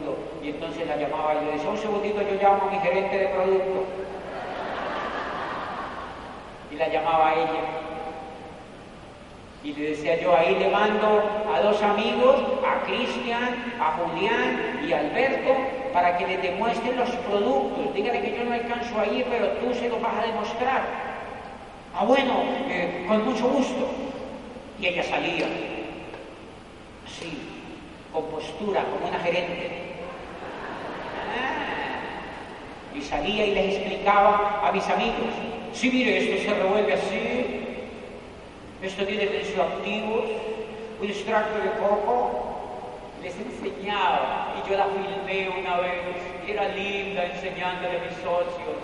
y 0.45 0.51
entonces 0.51 0.87
la 0.87 0.97
llamaba 0.97 1.35
y 1.35 1.47
le 1.47 1.53
decía, 1.53 1.71
un 1.71 1.79
segundito, 1.79 2.21
yo 2.21 2.35
llamo 2.41 2.69
a 2.69 2.71
mi 2.71 2.79
gerente 2.81 3.17
de 3.17 3.29
producto. 3.29 3.85
Y 6.71 6.77
la 6.77 6.89
llamaba 6.89 7.31
a 7.31 7.35
ella. 7.35 7.61
Y 9.63 9.73
le 9.73 9.91
decía 9.91 10.21
yo, 10.21 10.37
ahí 10.37 10.55
le 10.57 10.69
mando 10.69 11.23
a 11.51 11.61
dos 11.63 11.83
amigos, 11.83 12.37
a 12.67 12.85
Cristian, 12.85 13.73
a 13.81 13.93
Julián 13.93 14.81
y 14.87 14.93
a 14.93 14.99
Alberto, 14.99 15.55
para 15.95 16.19
que 16.19 16.27
le 16.27 16.37
demuestren 16.37 16.99
los 16.99 17.09
productos. 17.09 17.95
Dígale 17.95 18.21
que 18.21 18.37
yo 18.37 18.45
no 18.45 18.53
alcanzo 18.53 19.01
ahí, 19.01 19.25
pero 19.31 19.49
tú 19.53 19.73
se 19.73 19.89
los 19.89 20.03
vas 20.03 20.15
a 20.23 20.27
demostrar. 20.27 20.83
Ah, 21.95 22.05
bueno, 22.05 22.43
eh, 22.69 23.07
con 23.09 23.25
mucho 23.25 23.49
gusto. 23.49 23.89
Y 24.79 24.89
ella 24.89 25.03
salía. 25.05 25.47
Así, 27.07 27.54
con 28.15 28.25
postura, 28.27 28.85
como 28.85 29.09
una 29.09 29.19
gerente. 29.19 29.71
Y 32.95 33.03
salía 33.03 33.45
y 33.45 33.55
les 33.55 33.75
explicaba 33.75 34.63
a 34.65 34.71
mis 34.71 34.89
amigos, 34.89 35.35
sí, 35.73 35.91
mire, 35.91 36.19
esto 36.19 36.49
se 36.49 36.55
revuelve 36.55 36.93
así, 36.93 37.61
Esto 38.81 39.05
tiene 39.07 39.27
tensioactivos, 39.27 40.25
un 41.01 41.09
extracto 41.09 41.59
de 41.59 41.71
coco. 41.81 42.51
Les 43.23 43.35
enseñaba 43.35 44.55
y 44.59 44.69
yo 44.69 44.77
la 44.77 44.87
filmé 44.87 45.49
una 45.59 45.79
vez. 45.79 46.03
Era 46.47 46.69
linda 46.69 47.25
enseñándole 47.25 47.97
a 47.97 48.03
mis 48.03 48.17
socios 48.17 48.77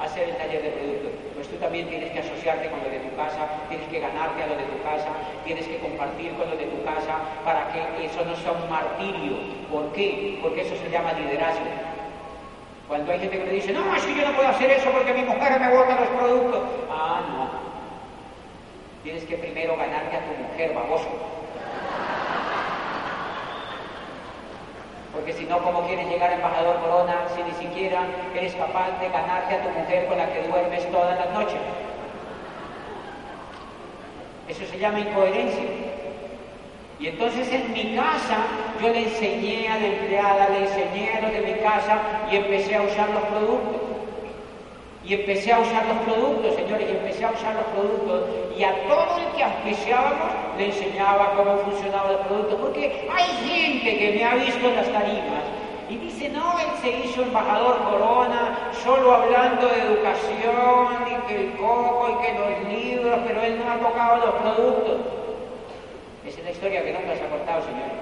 a 0.00 0.04
hacer 0.04 0.30
el 0.30 0.36
taller 0.38 0.62
de 0.62 0.70
productos. 0.70 1.31
Pues 1.42 1.54
tú 1.54 1.58
también 1.58 1.88
tienes 1.88 2.12
que 2.12 2.20
asociarte 2.20 2.70
con 2.70 2.78
lo 2.84 2.88
de 2.88 3.00
tu 3.00 3.16
casa, 3.16 3.48
tienes 3.68 3.88
que 3.88 3.98
ganarte 3.98 4.44
a 4.44 4.46
lo 4.46 4.54
de 4.54 4.62
tu 4.62 4.80
casa, 4.84 5.08
tienes 5.44 5.66
que 5.66 5.76
compartir 5.78 6.30
con 6.34 6.48
lo 6.48 6.54
de 6.54 6.66
tu 6.66 6.84
casa 6.84 7.18
para 7.44 7.66
que 7.72 8.06
eso 8.06 8.24
no 8.24 8.36
sea 8.36 8.52
un 8.52 8.70
martirio. 8.70 9.34
¿Por 9.68 9.90
qué? 9.90 10.38
Porque 10.40 10.60
eso 10.60 10.76
se 10.76 10.88
llama 10.88 11.12
liderazgo. 11.14 11.66
Cuando 12.86 13.10
hay 13.10 13.18
gente 13.18 13.38
que 13.40 13.44
me 13.44 13.50
dice, 13.50 13.72
no, 13.72 13.82
que 13.90 14.14
yo 14.14 14.24
no 14.24 14.36
puedo 14.36 14.48
hacer 14.50 14.70
eso 14.70 14.88
porque 14.92 15.14
mi 15.14 15.22
mujer 15.22 15.58
me 15.58 15.68
bota 15.68 15.98
los 15.98 16.08
productos. 16.10 16.62
Ah, 16.88 17.22
no. 17.26 17.50
Tienes 19.02 19.24
que 19.24 19.36
primero 19.36 19.76
ganarte 19.76 20.18
a 20.18 20.20
tu 20.20 20.44
mujer, 20.44 20.72
baboso. 20.74 21.08
Porque 25.12 25.32
si 25.34 25.44
no, 25.44 25.58
¿cómo 25.58 25.86
quieres 25.86 26.08
llegar 26.08 26.32
embajador 26.32 26.80
Corona 26.80 27.26
si 27.36 27.42
ni 27.42 27.52
siquiera 27.52 28.00
eres 28.34 28.54
capaz 28.54 28.98
de 28.98 29.08
ganarte 29.10 29.54
a 29.54 29.62
tu 29.62 29.68
mujer 29.78 30.06
con 30.06 30.16
la 30.16 30.32
que 30.32 30.48
duermes 30.48 30.90
todas 30.90 31.18
las 31.18 31.30
noches? 31.32 31.60
Eso 34.48 34.64
se 34.66 34.78
llama 34.78 35.00
incoherencia. 35.00 35.64
Y 36.98 37.08
entonces 37.08 37.52
en 37.52 37.72
mi 37.72 37.94
casa 37.94 38.38
yo 38.80 38.88
le 38.88 39.04
enseñé 39.04 39.68
a 39.68 39.78
la 39.78 39.86
empleada, 39.86 40.48
le 40.48 40.64
enseñé 40.64 41.12
a 41.14 41.20
los 41.20 41.32
de 41.32 41.40
mi 41.40 41.54
casa 41.60 41.98
y 42.30 42.36
empecé 42.36 42.76
a 42.76 42.82
usar 42.82 43.10
los 43.10 43.22
productos. 43.24 43.91
Y 45.04 45.14
empecé 45.14 45.52
a 45.52 45.58
usar 45.58 45.84
los 45.86 45.98
productos, 45.98 46.54
señores, 46.54 46.88
y 46.88 46.92
empecé 46.92 47.24
a 47.24 47.32
usar 47.32 47.54
los 47.54 47.64
productos. 47.74 48.22
Y 48.56 48.62
a 48.62 48.72
todo 48.86 49.18
el 49.18 49.36
que 49.36 49.42
auspiciábamos 49.42 50.30
le 50.56 50.66
enseñaba 50.66 51.32
cómo 51.36 51.56
funcionaban 51.58 52.12
los 52.12 52.26
productos. 52.26 52.60
Porque 52.60 53.08
hay 53.10 53.26
gente 53.48 53.98
que 53.98 54.12
me 54.12 54.24
ha 54.24 54.34
visto 54.36 54.68
en 54.68 54.76
las 54.76 54.88
tarimas 54.92 55.42
y 55.92 55.96
dice, 55.98 56.28
no, 56.30 56.58
él 56.58 56.68
se 56.80 56.90
hizo 57.04 57.22
embajador 57.22 57.76
corona 57.82 58.70
solo 58.82 59.12
hablando 59.12 59.68
de 59.68 59.80
educación 59.82 60.86
y 61.06 61.28
que 61.28 61.36
el 61.36 61.52
coco 61.56 62.08
y 62.08 62.24
que 62.24 62.32
los 62.38 62.72
libros, 62.72 63.20
pero 63.26 63.42
él 63.42 63.58
no 63.58 63.70
ha 63.70 63.76
tocado 63.78 64.26
los 64.26 64.34
productos. 64.36 65.00
Es 66.26 66.42
la 66.42 66.50
historia 66.50 66.82
que 66.84 66.92
nunca 66.92 67.16
se 67.16 67.24
ha 67.24 67.28
cortado, 67.28 67.62
señores. 67.62 67.92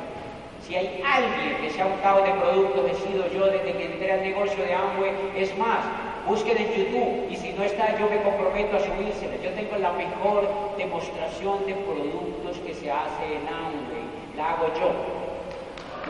Si 0.63 0.77
hay 0.77 1.03
alguien 1.05 1.57
que 1.61 1.71
se 1.71 1.83
ha 1.83 1.87
untado 1.87 2.23
de 2.23 2.31
productos, 2.33 2.91
he 2.93 3.09
sido 3.09 3.27
yo 3.33 3.47
desde 3.47 3.73
que 3.73 3.87
entré 3.87 4.13
al 4.13 4.23
negocio 4.23 4.63
de 4.63 4.75
Amway. 4.75 5.13
Es 5.35 5.57
más, 5.59 5.81
busquen 6.27 6.57
en 6.57 6.69
YouTube 6.75 7.31
y 7.31 7.37
si 7.37 7.53
no 7.53 7.65
está, 7.65 7.99
yo 7.99 8.09
me 8.09 8.23
comprometo 8.23 8.77
a 8.77 8.81
subírsela. 8.81 9.37
Yo 9.43 9.51
tengo 9.51 9.77
la 9.79 9.93
mejor 9.93 10.49
demostración 10.77 11.67
de 11.67 11.75
productos 11.75 12.59
que 12.67 12.75
se 12.75 12.91
hace 12.91 13.25
en 13.25 13.49
Amway. 13.49 14.05
La 14.37 14.51
hago 14.51 14.67
yo. 14.75 14.91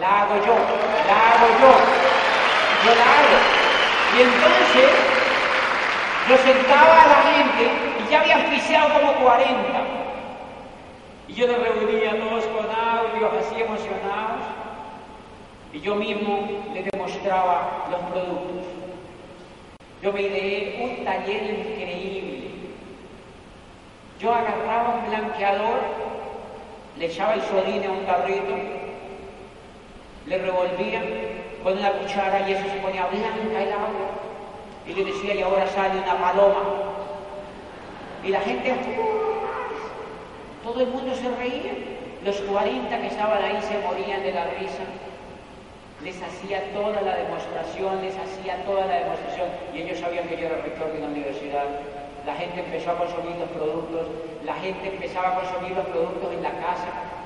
La 0.00 0.22
hago 0.22 0.36
yo. 0.46 0.54
La 1.06 1.16
hago 1.30 1.46
yo. 1.60 1.72
Yo 2.84 2.94
la 2.94 3.04
hago. 3.04 3.60
Y 4.16 4.22
entonces, 4.22 4.90
yo 6.28 6.36
sentaba 6.38 7.02
a 7.02 7.06
la 7.06 7.22
gente 7.32 7.70
y 8.00 8.10
ya 8.10 8.20
había 8.20 8.38
oficiado 8.38 8.92
como 8.94 9.12
40. 9.24 9.56
Y 11.28 11.34
yo 11.34 11.46
los 11.46 11.58
reunía 11.58 12.18
todos 12.18 12.44
con 12.46 12.66
audios 12.66 13.30
así 13.38 13.62
emocionados. 13.62 14.42
Y 15.72 15.80
yo 15.80 15.94
mismo 15.94 16.48
les 16.74 16.84
demostraba 16.90 17.86
los 17.90 18.00
productos. 18.10 18.79
Yo 20.02 20.12
me 20.12 20.22
ideé 20.22 20.80
un 20.82 21.04
taller 21.04 21.42
increíble. 21.42 22.50
Yo 24.18 24.32
agarraba 24.32 24.96
un 24.96 25.10
blanqueador, 25.10 25.80
le 26.98 27.06
echaba 27.06 27.34
el 27.34 27.42
sodín 27.42 27.84
a 27.84 27.90
un 27.90 28.06
tarrito, 28.06 28.56
le 30.26 30.38
revolvía 30.38 31.02
con 31.62 31.76
una 31.78 31.92
cuchara 31.92 32.48
y 32.48 32.52
eso 32.52 32.64
se 32.64 32.78
ponía 32.78 33.06
blanca 33.06 33.62
el 33.62 33.72
agua. 33.72 34.10
Y 34.86 34.94
le 34.94 35.04
decía, 35.04 35.34
y 35.34 35.42
ahora 35.42 35.66
sale 35.66 36.00
una 36.00 36.18
paloma. 36.18 36.62
Y 38.24 38.28
la 38.28 38.40
gente, 38.40 38.74
todo 40.62 40.80
el 40.80 40.86
mundo 40.88 41.14
se 41.14 41.28
reía. 41.36 41.72
Los 42.24 42.36
40 42.36 43.00
que 43.00 43.06
estaban 43.06 43.42
ahí 43.42 43.58
se 43.62 43.78
morían 43.78 44.22
de 44.22 44.32
la 44.32 44.44
risa. 44.58 44.84
Les 46.04 46.16
hacía 46.22 46.72
toda 46.72 47.02
la 47.02 47.16
demostración, 47.16 48.00
les 48.00 48.16
hacía 48.16 48.64
toda 48.64 48.86
la 48.86 49.00
demostración. 49.00 49.48
Y 49.74 49.82
ellos 49.82 49.98
sabían 49.98 50.26
que 50.28 50.36
yo 50.36 50.46
era 50.46 50.56
rector 50.62 50.92
de 50.92 50.98
una 50.98 51.08
universidad. 51.08 51.66
La 52.24 52.34
gente 52.34 52.60
empezó 52.60 52.92
a 52.92 52.98
consumir 52.98 53.36
los 53.36 53.48
productos, 53.50 54.06
la 54.44 54.54
gente 54.54 54.88
empezaba 54.88 55.28
a 55.28 55.40
consumir 55.40 55.76
los 55.76 55.86
productos 55.86 56.32
en 56.32 56.42
la 56.42 56.52
casa. 56.52 57.19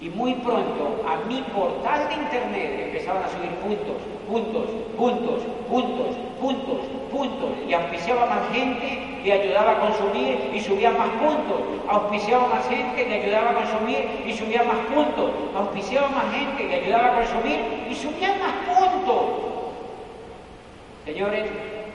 Y 0.00 0.08
muy 0.10 0.34
pronto 0.34 1.02
a 1.08 1.26
mi 1.28 1.40
portal 1.54 2.08
de 2.08 2.14
internet 2.14 2.80
empezaban 2.86 3.22
a 3.22 3.28
subir 3.28 3.50
puntos, 3.62 3.96
puntos, 4.28 4.66
puntos, 4.98 5.40
puntos, 5.68 6.16
puntos, 6.40 6.80
puntos. 7.10 7.50
Y 7.68 7.72
auspiciaba 7.72 8.26
más 8.26 8.52
gente 8.52 9.20
que 9.24 9.32
ayudaba 9.32 9.72
a 9.72 9.80
consumir 9.80 10.50
y 10.52 10.60
subía 10.60 10.90
más 10.90 11.08
puntos. 11.08 11.60
Auspiciaba 11.88 12.48
más 12.48 12.68
gente 12.68 13.06
que 13.06 13.14
ayudaba 13.14 13.50
a 13.50 13.54
consumir 13.54 14.24
y 14.26 14.32
subía 14.34 14.62
más 14.64 14.78
puntos. 14.92 15.30
Auspiciaba 15.56 16.08
más 16.08 16.34
gente 16.34 16.68
que 16.68 16.74
ayudaba 16.74 17.12
a 17.12 17.14
consumir 17.16 17.60
y 17.88 17.94
subía 17.94 18.34
más 18.36 18.76
puntos. 18.76 19.24
Señores, 21.04 21.44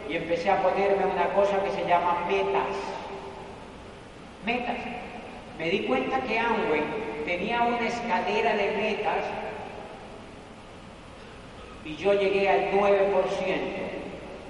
y 0.09 0.15
empecé 0.15 0.49
a 0.49 0.61
ponerme 0.61 1.05
una 1.05 1.29
cosa 1.35 1.61
que 1.63 1.69
se 1.71 1.87
llama 1.87 2.25
metas. 2.27 2.75
Metas. 4.45 4.77
Me 5.57 5.69
di 5.69 5.79
cuenta 5.81 6.21
que 6.21 6.39
Amway 6.39 6.81
tenía 7.29 7.61
una 7.61 7.87
escalera 7.87 8.55
de 8.55 8.71
metas 8.71 9.23
y 11.85 11.95
yo 11.95 12.13
llegué 12.13 12.49
al 12.49 12.71
9%. 12.71 12.81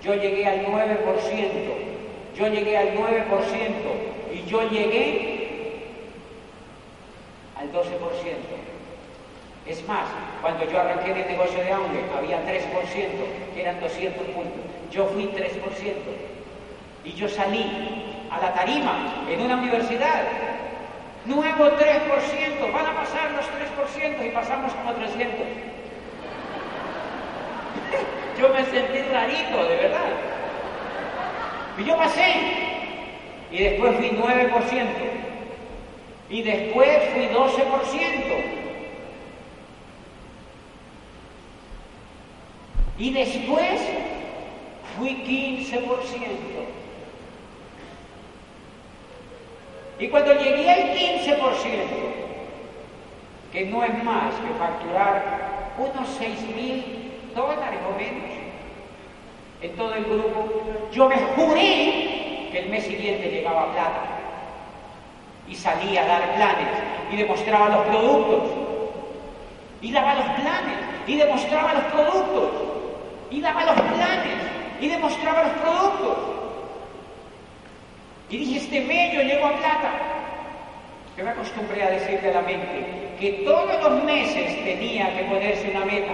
Yo 0.01 0.15
llegué 0.15 0.45
al 0.47 0.65
9%. 0.65 0.79
Yo 2.37 2.47
llegué 2.47 2.77
al 2.77 2.95
9% 2.95 3.11
y 4.33 4.49
yo 4.49 4.69
llegué 4.69 5.81
al 7.59 7.69
12%. 7.73 7.83
Es 9.67 9.85
más, 9.85 10.05
cuando 10.41 10.63
yo 10.71 10.79
arranqué 10.79 11.11
en 11.11 11.17
el 11.17 11.27
negocio 11.27 11.59
de 11.59 11.73
Amway 11.73 12.03
había 12.17 12.41
3%, 12.47 12.61
que 13.53 13.61
eran 13.61 13.81
200 13.81 14.23
puntos. 14.27 14.61
Yo 14.89 15.05
fui 15.07 15.25
3%. 15.25 15.33
Y 17.03 17.11
yo 17.11 17.27
salí 17.27 17.65
a 18.31 18.39
la 18.39 18.53
tarima 18.53 19.25
en 19.29 19.41
una 19.41 19.55
universidad. 19.55 20.23
Nuevo 21.25 21.65
3%, 21.65 22.71
van 22.71 22.85
a 22.85 22.95
pasar 22.95 23.31
los 23.31 23.45
3% 23.45 24.25
y 24.25 24.29
pasamos 24.29 24.73
como 24.73 24.93
300. 24.93 25.35
yo 28.39 28.49
me 28.49 28.65
sentí 28.65 29.01
rarito, 29.11 29.63
de 29.65 29.75
verdad. 29.75 30.09
Y 31.77 31.83
yo 31.83 31.97
pasé. 31.97 32.33
Y 33.51 33.63
después 33.63 33.95
fui 33.97 34.09
9%. 34.09 34.87
Y 36.29 36.41
después 36.43 37.09
fui 37.13 37.25
12%. 37.27 38.59
Y 42.97 43.13
después 43.13 43.81
fui 44.97 45.09
15%. 45.09 46.78
Y 49.99 50.07
cuando 50.07 50.33
llegué 50.33 50.69
al 50.69 50.95
15%, 50.95 51.39
que 53.51 53.65
no 53.65 53.83
es 53.83 54.03
más 54.03 54.33
que 54.35 54.53
facturar 54.57 55.73
unos 55.77 56.07
6 56.17 56.55
mil 56.55 57.11
dólares 57.35 57.79
o 57.87 57.97
menos 57.97 58.29
en 59.61 59.75
todo 59.75 59.93
el 59.93 60.05
grupo, 60.05 60.63
yo 60.91 61.09
me 61.09 61.15
juré 61.17 62.47
que 62.51 62.59
el 62.63 62.69
mes 62.69 62.85
siguiente 62.85 63.29
llegaba 63.29 63.73
plata. 63.73 64.03
Y 65.47 65.55
salía 65.55 66.03
a 66.03 66.07
dar 66.07 66.35
planes 66.35 66.67
y 67.11 67.17
demostraba 67.17 67.69
los 67.69 67.87
productos. 67.87 68.51
Y 69.81 69.91
daba 69.91 70.15
los 70.15 70.25
planes 70.25 70.77
y 71.07 71.15
demostraba 71.15 71.73
los 71.73 71.83
productos 71.85 72.69
y 73.31 73.41
daba 73.41 73.63
los 73.63 73.75
planes 73.75 74.37
y 74.81 74.87
demostraba 74.87 75.43
los 75.43 75.53
productos. 75.53 76.38
Y 78.29 78.37
dije, 78.37 78.57
este 78.57 78.81
medio 78.81 79.23
llegó 79.23 79.47
a 79.47 79.57
plata. 79.57 79.91
Yo 81.17 81.23
me 81.23 81.31
acostumbré 81.31 81.81
a 81.83 81.89
decirle 81.89 82.29
a 82.29 82.33
la 82.33 82.41
mente 82.41 83.09
que 83.19 83.43
todos 83.43 83.81
los 83.81 84.03
meses 84.03 84.63
tenía 84.63 85.17
que 85.17 85.23
ponerse 85.23 85.71
una 85.71 85.83
meta, 85.83 86.13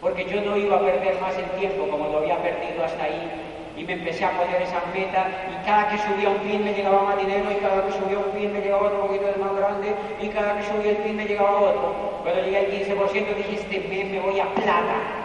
porque 0.00 0.26
yo 0.26 0.42
no 0.42 0.56
iba 0.56 0.76
a 0.76 0.80
perder 0.80 1.18
más 1.20 1.36
el 1.38 1.48
tiempo 1.58 1.88
como 1.88 2.08
lo 2.08 2.18
había 2.18 2.36
perdido 2.42 2.84
hasta 2.84 3.04
ahí. 3.04 3.30
Y 3.76 3.84
me 3.84 3.94
empecé 3.94 4.24
a 4.24 4.30
poner 4.38 4.62
esas 4.62 4.86
metas 4.94 5.26
y 5.50 5.66
cada 5.66 5.88
que 5.88 5.98
subía 5.98 6.28
un 6.28 6.38
pin 6.38 6.62
me 6.62 6.74
llegaba 6.74 7.02
más 7.02 7.16
dinero 7.16 7.50
y 7.50 7.56
cada 7.56 7.84
que 7.86 7.92
subía 7.92 8.18
un 8.18 8.30
pin 8.30 8.52
me 8.52 8.60
llegaba 8.60 8.86
otro 8.86 9.06
poquito 9.08 9.26
de 9.26 9.36
más 9.36 9.56
grande 9.56 9.94
y 10.20 10.28
cada 10.28 10.56
que 10.56 10.62
subía 10.62 10.90
el 10.90 10.98
pin 10.98 11.16
me 11.16 11.24
llegaba 11.24 11.58
otro. 11.58 12.20
Cuando 12.22 12.42
llegué 12.42 12.58
al 12.58 12.66
15% 12.66 13.34
dije, 13.34 13.54
este 13.54 13.80
mes 13.88 14.10
me 14.12 14.20
voy 14.20 14.38
a 14.38 14.54
plata 14.54 15.23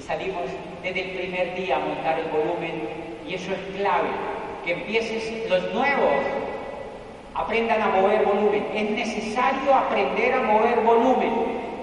salimos 0.00 0.44
desde 0.82 1.00
el 1.00 1.10
primer 1.10 1.54
día 1.54 1.76
a 1.76 1.80
montar 1.80 2.18
el 2.18 2.26
volumen 2.30 2.88
y 3.26 3.34
eso 3.34 3.52
es 3.52 3.76
clave. 3.76 4.08
que 4.64 4.72
empieces 4.72 5.48
los 5.48 5.72
nuevos 5.72 6.20
aprendan 7.34 7.80
a 7.80 7.88
mover 7.88 8.24
volumen. 8.24 8.66
Es 8.74 8.90
necesario 8.90 9.74
aprender 9.74 10.34
a 10.34 10.40
mover 10.42 10.80
volumen. 10.80 11.32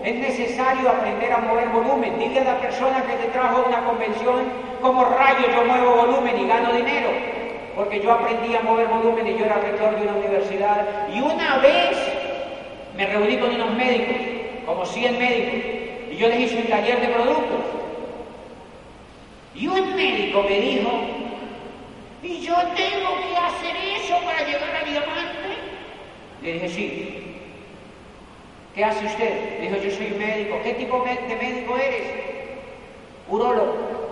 Es 0.04 0.16
necesario 0.16 0.90
aprender 0.90 1.34
a 1.34 1.40
mover 1.40 1.70
volumen. 1.70 2.20
Dile 2.20 2.42
a 2.42 2.44
la 2.44 2.60
persona 2.60 3.04
que 3.04 3.14
te 3.14 3.28
trajo 3.30 3.66
una 3.68 3.84
convención, 3.84 4.46
como 4.82 5.06
rayo 5.06 5.48
yo 5.56 5.66
muevo 5.66 5.96
volumen 6.06 6.38
y 6.40 6.48
gano 6.48 6.74
dinero. 6.74 7.10
Porque 7.76 8.00
yo 8.00 8.12
aprendí 8.12 8.56
a 8.56 8.62
mover 8.62 8.88
volumen 8.88 9.28
y 9.28 9.38
yo 9.38 9.46
era 9.46 9.56
rector 9.56 9.96
de 9.96 10.04
una 10.04 10.16
universidad. 10.16 10.86
Y 11.14 11.22
una 11.22 11.58
vez 11.58 11.98
me 12.96 13.06
reuní 13.06 13.38
con 13.38 13.54
unos 13.54 13.74
médicos, 13.76 14.18
como 14.66 14.86
100 14.86 15.20
médicos, 15.20 15.62
y 16.12 16.16
yo 16.18 16.28
les 16.28 16.40
hice 16.42 16.58
un 16.58 16.68
taller 16.68 17.00
de 17.00 17.08
productos. 17.08 17.77
Y 19.58 19.68
un 19.68 19.96
médico 19.96 20.44
me 20.44 20.60
dijo, 20.60 20.92
¿y 22.22 22.42
yo 22.42 22.56
tengo 22.76 23.10
que 23.22 23.38
hacer 23.38 23.76
eso 24.00 24.16
para 24.24 24.46
llegar 24.46 24.76
a 24.76 24.86
diamante? 24.88 25.58
Le 26.44 26.54
dije, 26.54 26.70
sí. 26.70 27.24
¿Qué 28.76 28.86
hace 28.86 29.08
usted? 29.08 29.60
Le 29.60 29.70
dijo, 29.70 29.84
yo 29.84 29.90
soy 29.90 30.16
médico. 30.20 30.60
¿Qué 30.64 30.74
tipo 30.76 31.04
de 31.04 31.36
médico 31.36 31.76
eres? 31.76 32.08
Urólogo. 33.28 34.07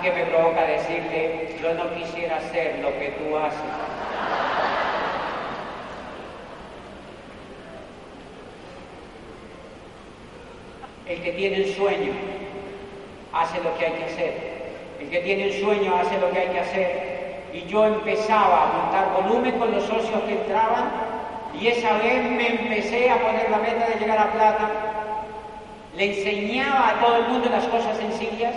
Que 0.00 0.12
me 0.12 0.24
provoca 0.26 0.64
decirle, 0.64 1.56
yo 1.60 1.74
no 1.74 1.94
quisiera 1.94 2.36
hacer 2.36 2.78
lo 2.80 2.88
que 2.98 3.08
tú 3.10 3.36
haces. 3.36 3.60
El 11.06 11.22
que 11.22 11.32
tiene 11.32 11.64
un 11.64 11.74
sueño 11.74 12.12
hace 13.32 13.60
lo 13.62 13.76
que 13.76 13.86
hay 13.86 13.92
que 13.92 14.04
hacer. 14.04 14.34
El 15.00 15.10
que 15.10 15.20
tiene 15.20 15.46
un 15.48 15.52
sueño 15.64 15.96
hace 15.96 16.18
lo 16.18 16.30
que 16.30 16.38
hay 16.38 16.48
que 16.48 16.60
hacer. 16.60 17.42
Y 17.52 17.66
yo 17.66 17.84
empezaba 17.84 18.62
a 18.62 18.66
montar 18.66 19.22
volumen 19.22 19.58
con 19.58 19.72
los 19.72 19.84
socios 19.84 20.22
que 20.26 20.32
entraban 20.32 20.90
y 21.60 21.66
esa 21.66 21.98
vez 21.98 22.30
me 22.30 22.46
empecé 22.46 23.10
a 23.10 23.18
poner 23.18 23.50
la 23.50 23.58
meta 23.58 23.88
de 23.88 23.98
llegar 23.98 24.18
a 24.18 24.32
plata. 24.32 24.70
Le 25.96 26.16
enseñaba 26.16 26.90
a 26.90 27.00
todo 27.00 27.16
el 27.16 27.28
mundo 27.28 27.50
las 27.50 27.66
cosas 27.66 27.96
sencillas 27.96 28.54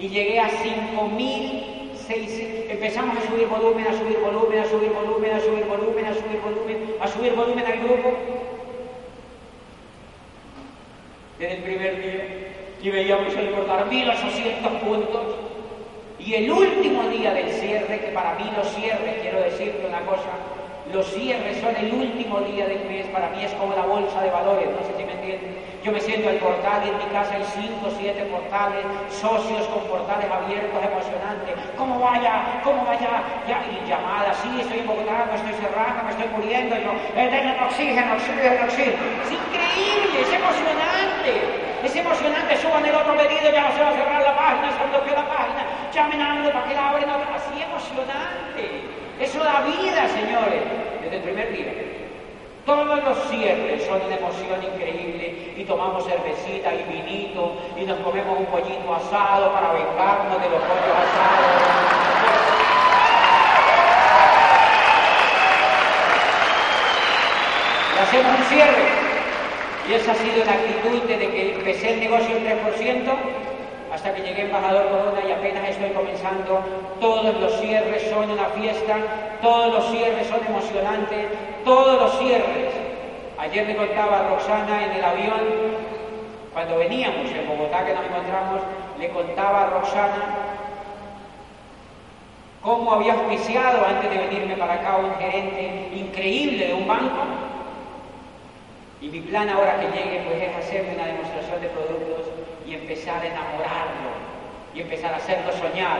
y 0.00 0.08
llegué 0.08 0.40
a 0.40 0.48
5.000, 0.48 2.70
empezamos 2.70 3.18
a 3.18 3.28
subir 3.28 3.46
volumen, 3.46 3.86
a 3.86 3.92
subir 3.92 4.18
volumen, 4.18 4.58
a 4.58 4.64
subir 4.64 4.90
volumen, 4.90 5.32
a 5.32 5.40
subir 5.40 5.64
volumen, 5.66 6.06
a 6.06 6.14
subir 6.14 6.40
volumen, 6.40 6.94
a 7.00 7.06
subir 7.06 7.34
volumen 7.34 7.66
al 7.66 7.78
grupo 7.80 8.14
desde 11.38 11.56
el 11.56 11.62
primer 11.62 12.02
día 12.02 12.24
y 12.82 12.90
veíamos 12.90 13.34
el 13.34 13.50
cortar 13.50 13.86
1800 13.86 14.72
puntos. 14.82 15.36
Y 16.18 16.34
el 16.34 16.50
último 16.50 17.08
día 17.08 17.32
del 17.32 17.50
cierre, 17.50 18.00
que 18.00 18.12
para 18.12 18.34
mí 18.34 18.50
los 18.56 18.68
cierres, 18.74 19.20
quiero 19.22 19.40
decirte 19.40 19.86
una 19.86 20.00
cosa, 20.00 20.30
los 20.92 21.06
cierres 21.12 21.60
son 21.60 21.76
el 21.76 21.92
último 21.92 22.40
día 22.40 22.66
del 22.66 22.84
mes, 22.86 23.06
para 23.06 23.30
mí 23.30 23.44
es 23.44 23.52
como 23.52 23.74
la 23.74 23.86
bolsa 23.86 24.20
de 24.22 24.30
valores, 24.30 24.68
no 24.68 24.86
sé 24.86 24.98
si 24.98 25.04
me 25.04 25.12
entienden. 25.12 25.69
Yo 25.82 25.92
me 25.92 26.00
siento 26.00 26.28
al 26.28 26.36
portal 26.36 26.84
en 26.84 26.98
mi 26.98 27.04
casa 27.08 27.32
hay 27.34 27.44
cinco, 27.56 27.88
siete 27.96 28.28
portales, 28.28 28.84
socios 29.08 29.64
con 29.68 29.80
portales 29.88 30.28
abiertos, 30.30 30.76
emocionantes. 30.76 31.56
¿Cómo 31.72 31.98
vaya? 31.98 32.60
¿Cómo 32.62 32.84
vaya? 32.84 33.24
Ya, 33.48 33.64
y 33.64 33.88
llamadas, 33.88 34.36
sí, 34.44 34.60
estoy 34.60 34.80
en 34.80 34.86
me 34.86 35.36
estoy 35.40 35.54
cerrando, 35.56 36.04
me 36.04 36.10
estoy 36.10 36.28
muriendo, 36.36 36.76
yo, 36.76 36.92
eh, 37.16 37.56
oxígeno, 37.64 38.12
oxígeno, 38.12 38.64
oxígeno. 38.64 39.00
Es 39.24 39.32
increíble, 39.32 40.20
es 40.20 40.28
emocionante. 40.28 41.70
Es 41.82 41.96
emocionante, 41.96 42.58
suban 42.58 42.84
el 42.84 42.94
otro 42.94 43.16
pedido, 43.16 43.50
ya 43.50 43.72
se 43.72 43.80
va 43.80 43.88
a 43.88 43.92
cerrar 43.92 44.22
la 44.22 44.36
página, 44.36 44.68
se 44.76 44.84
bloqueó 44.84 45.16
la 45.16 45.26
página, 45.26 45.64
llamen 45.94 46.20
a 46.20 46.52
para 46.52 46.68
que 46.68 46.74
la 46.74 46.88
abren, 46.90 47.08
así 47.08 47.62
emocionante. 47.62 48.84
Eso 49.18 49.42
da 49.42 49.62
vida, 49.62 50.06
señores, 50.08 50.60
desde 51.00 51.16
el 51.16 51.22
primer 51.22 51.50
día. 51.52 51.99
Todos 52.70 53.02
los 53.02 53.18
cierres 53.28 53.84
son 53.84 54.00
una 54.00 54.14
emoción 54.14 54.62
increíble 54.62 55.54
y 55.56 55.64
tomamos 55.64 56.04
cervecita 56.06 56.72
y 56.72 56.84
vinito 56.84 57.56
y 57.76 57.84
nos 57.84 57.98
comemos 57.98 58.38
un 58.38 58.46
pollito 58.46 58.94
asado 58.94 59.52
para 59.52 59.72
vengarnos 59.72 60.40
de 60.40 60.50
los 60.50 60.60
pollos 60.60 60.96
asados. 61.02 61.50
Y 67.96 67.98
hacemos 67.98 68.38
un 68.38 68.44
cierre. 68.44 68.88
Y 69.88 69.94
esa 69.94 70.12
ha 70.12 70.14
sido 70.14 70.44
la 70.44 70.52
actitud 70.52 71.02
desde 71.08 71.28
que 71.28 71.54
empecé 71.56 71.94
el 71.94 71.98
negocio 71.98 72.36
en 72.36 72.44
3% 72.46 73.49
hasta 73.92 74.14
que 74.14 74.22
llegué 74.22 74.42
embajador 74.42 74.88
Corona 74.88 75.20
y 75.26 75.32
apenas 75.32 75.68
estoy 75.68 75.90
comenzando. 75.90 76.60
Todos 77.00 77.34
los 77.40 77.60
cierres 77.60 78.02
son 78.10 78.30
una 78.30 78.46
fiesta, 78.46 78.96
todos 79.42 79.72
los 79.74 79.90
cierres 79.90 80.26
son 80.28 80.40
emocionantes, 80.46 81.26
todos 81.64 82.00
los 82.00 82.18
cierres. 82.18 82.72
Ayer 83.38 83.66
le 83.66 83.76
contaba 83.76 84.20
a 84.20 84.28
Roxana 84.28 84.84
en 84.84 84.92
el 84.92 85.04
avión, 85.04 85.40
cuando 86.52 86.78
veníamos 86.78 87.30
en 87.30 87.48
Bogotá 87.48 87.84
que 87.84 87.94
nos 87.94 88.04
encontramos, 88.04 88.60
le 88.98 89.08
contaba 89.08 89.62
a 89.62 89.70
Roxana 89.70 90.24
cómo 92.60 92.92
había 92.92 93.14
auspiciado 93.14 93.86
antes 93.86 94.10
de 94.10 94.18
venirme 94.18 94.56
para 94.56 94.74
acá 94.74 94.96
un 94.98 95.14
gerente 95.14 95.90
increíble 95.94 96.66
de 96.66 96.74
un 96.74 96.86
banco. 96.86 97.22
Y 99.00 99.08
mi 99.08 99.20
plan 99.20 99.48
ahora 99.48 99.80
que 99.80 99.86
llegue 99.86 100.22
pues 100.28 100.42
es 100.42 100.56
hacerme 100.56 100.94
una 100.94 101.06
demostración 101.06 101.62
de 101.62 101.68
productos 101.68 102.19
y 102.70 102.74
empezar 102.74 103.20
a 103.20 103.26
enamorarlo 103.26 104.14
y 104.72 104.80
empezar 104.80 105.12
a 105.12 105.16
hacerlo 105.16 105.50
soñar 105.52 105.98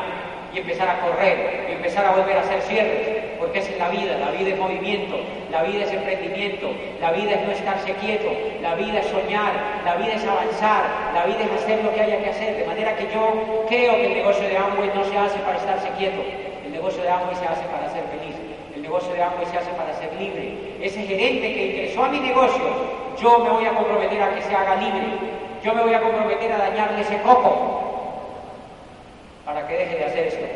y 0.54 0.58
empezar 0.58 0.88
a 0.88 1.00
correr 1.00 1.66
y 1.68 1.72
empezar 1.72 2.06
a 2.06 2.12
volver 2.12 2.36
a 2.36 2.40
hacer 2.40 2.62
cierres, 2.62 3.38
porque 3.38 3.58
esa 3.58 3.70
es 3.70 3.78
la 3.78 3.88
vida, 3.88 4.16
la 4.18 4.30
vida 4.30 4.50
es 4.50 4.58
movimiento, 4.58 5.16
la 5.50 5.62
vida 5.62 5.84
es 5.84 5.92
emprendimiento, 5.92 6.70
la 7.00 7.10
vida 7.10 7.32
es 7.32 7.42
no 7.42 7.52
estarse 7.52 7.92
quieto, 7.94 8.30
la 8.62 8.74
vida 8.76 9.00
es 9.00 9.06
soñar, 9.06 9.52
la 9.84 9.96
vida 9.96 10.14
es 10.14 10.24
avanzar, 10.24 10.84
la 11.14 11.24
vida 11.26 11.42
es 11.42 11.62
hacer 11.62 11.82
lo 11.82 11.92
que 11.92 12.00
haya 12.00 12.18
que 12.22 12.30
hacer, 12.30 12.56
de 12.56 12.64
manera 12.64 12.96
que 12.96 13.04
yo 13.12 13.66
creo 13.68 13.94
que 13.94 14.06
el 14.06 14.14
negocio 14.14 14.46
de 14.48 14.56
Amway 14.56 14.90
no 14.94 15.04
se 15.04 15.18
hace 15.18 15.38
para 15.40 15.56
estarse 15.56 15.88
quieto, 15.98 16.22
el 16.64 16.72
negocio 16.72 17.02
de 17.02 17.10
Amway 17.10 17.34
se 17.34 17.46
hace 17.46 17.64
para 17.66 17.90
ser 17.90 18.04
feliz, 18.14 18.36
el 18.74 18.82
negocio 18.82 19.12
de 19.12 19.22
Amway 19.22 19.46
se 19.46 19.58
hace 19.58 19.70
para 19.70 19.94
ser 19.94 20.12
libre. 20.14 20.54
Ese 20.80 21.02
gerente 21.02 21.52
que 21.52 21.66
ingresó 21.66 22.04
a 22.04 22.08
mi 22.08 22.20
negocio, 22.20 22.62
yo 23.20 23.38
me 23.38 23.50
voy 23.50 23.66
a 23.66 23.74
comprometer 23.74 24.22
a 24.22 24.34
que 24.34 24.42
se 24.42 24.54
haga 24.54 24.76
libre, 24.76 25.49
yo 25.62 25.74
me 25.74 25.82
voy 25.82 25.94
a 25.94 26.00
comprometer 26.00 26.52
a 26.52 26.58
dañarle 26.58 27.02
ese 27.02 27.20
coco 27.22 27.80
para 29.44 29.66
que 29.66 29.76
deje 29.76 29.96
de 29.96 30.04
hacer 30.04 30.26
esto. 30.28 30.46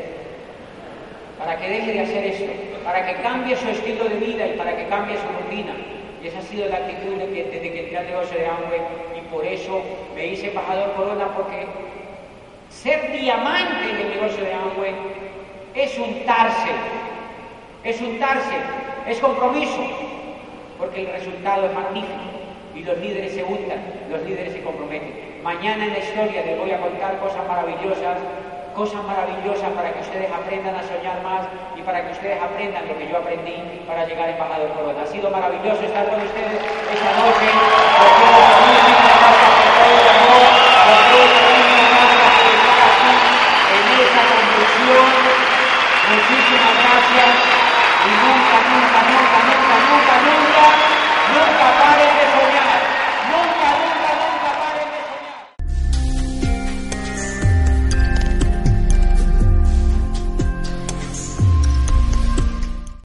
Para 1.39 1.59
que 1.59 1.69
deje 1.69 1.93
de 1.93 2.01
hacer 2.01 2.25
esto. 2.25 2.53
Para 2.85 3.07
que 3.07 3.23
cambie 3.23 3.57
su 3.57 3.69
estilo 3.69 4.05
de 4.05 4.17
vida 4.17 4.47
y 4.47 4.53
para 4.57 4.77
que 4.77 4.87
cambie 4.87 5.17
su 5.17 5.43
rutina. 5.43 5.75
Y 6.23 6.29
esa 6.29 6.39
ha 6.39 6.43
sido 6.43 6.69
la 6.69 6.77
actitud 6.77 7.17
desde 7.17 7.61
que 7.61 7.81
entré 7.81 7.99
al 7.99 8.07
negocio 8.07 8.39
de 8.39 8.47
Amway 8.47 8.81
y 9.19 9.21
por 9.33 9.45
eso 9.45 9.83
me 10.15 10.27
hice 10.27 10.49
embajador 10.49 10.95
Corona 10.95 11.29
porque 11.35 11.67
ser 12.71 13.13
diamante 13.13 13.91
en 13.91 13.97
el 13.97 14.09
negocio 14.09 14.43
de 14.43 14.55
Amway 14.55 14.95
es 15.75 15.99
untarse, 15.99 16.71
es 17.83 18.01
untarse, 18.01 18.57
es 19.07 19.19
compromiso, 19.19 19.81
porque 20.79 21.03
el 21.03 21.13
resultado 21.13 21.67
es 21.67 21.75
magnífico 21.75 22.44
y 22.75 22.83
los 22.83 22.99
líderes 22.99 23.35
se 23.35 23.43
juntan, 23.43 23.79
los 24.11 24.23
líderes 24.23 24.53
se 24.53 24.63
comprometen. 24.63 25.41
Mañana 25.43 25.85
en 25.85 25.93
la 25.93 25.99
historia 25.99 26.43
les 26.45 26.59
voy 26.59 26.71
a 26.73 26.81
contar 26.81 27.19
cosas 27.19 27.47
maravillosas, 27.47 28.19
cosas 28.75 29.05
maravillosas 29.05 29.71
para 29.71 29.93
que 29.93 30.01
ustedes 30.01 30.31
aprendan 30.33 30.75
a 30.75 30.83
soñar 30.83 31.23
más 31.23 31.47
y 31.77 31.83
para 31.83 32.05
que 32.05 32.13
ustedes 32.13 32.43
aprendan 32.43 32.89
lo 32.89 32.99
que 32.99 33.09
yo 33.09 33.19
aprendí 33.19 33.55
para 33.87 34.07
llegar 34.07 34.29
a 34.29 34.33
embajador 34.33 34.73
Corona. 34.75 35.03
Ha 35.03 35.07
sido 35.07 35.31
maravilloso 35.31 35.83
estar 35.83 36.09
con 36.11 36.21
ustedes 36.21 36.59
esta 36.91 37.11
noche. 37.23 37.47
Muchísimas 46.15 46.75
gracias 46.83 47.31
y 48.05 48.13
nunca, 48.21 48.57
nunca, 48.71 49.01
nunca, 49.09 49.39
nunca, 49.49 49.77
nunca, 49.89 50.15
nunca, 50.25 50.67
nunca 51.35 51.67
paren 51.81 52.13
de 52.19 52.34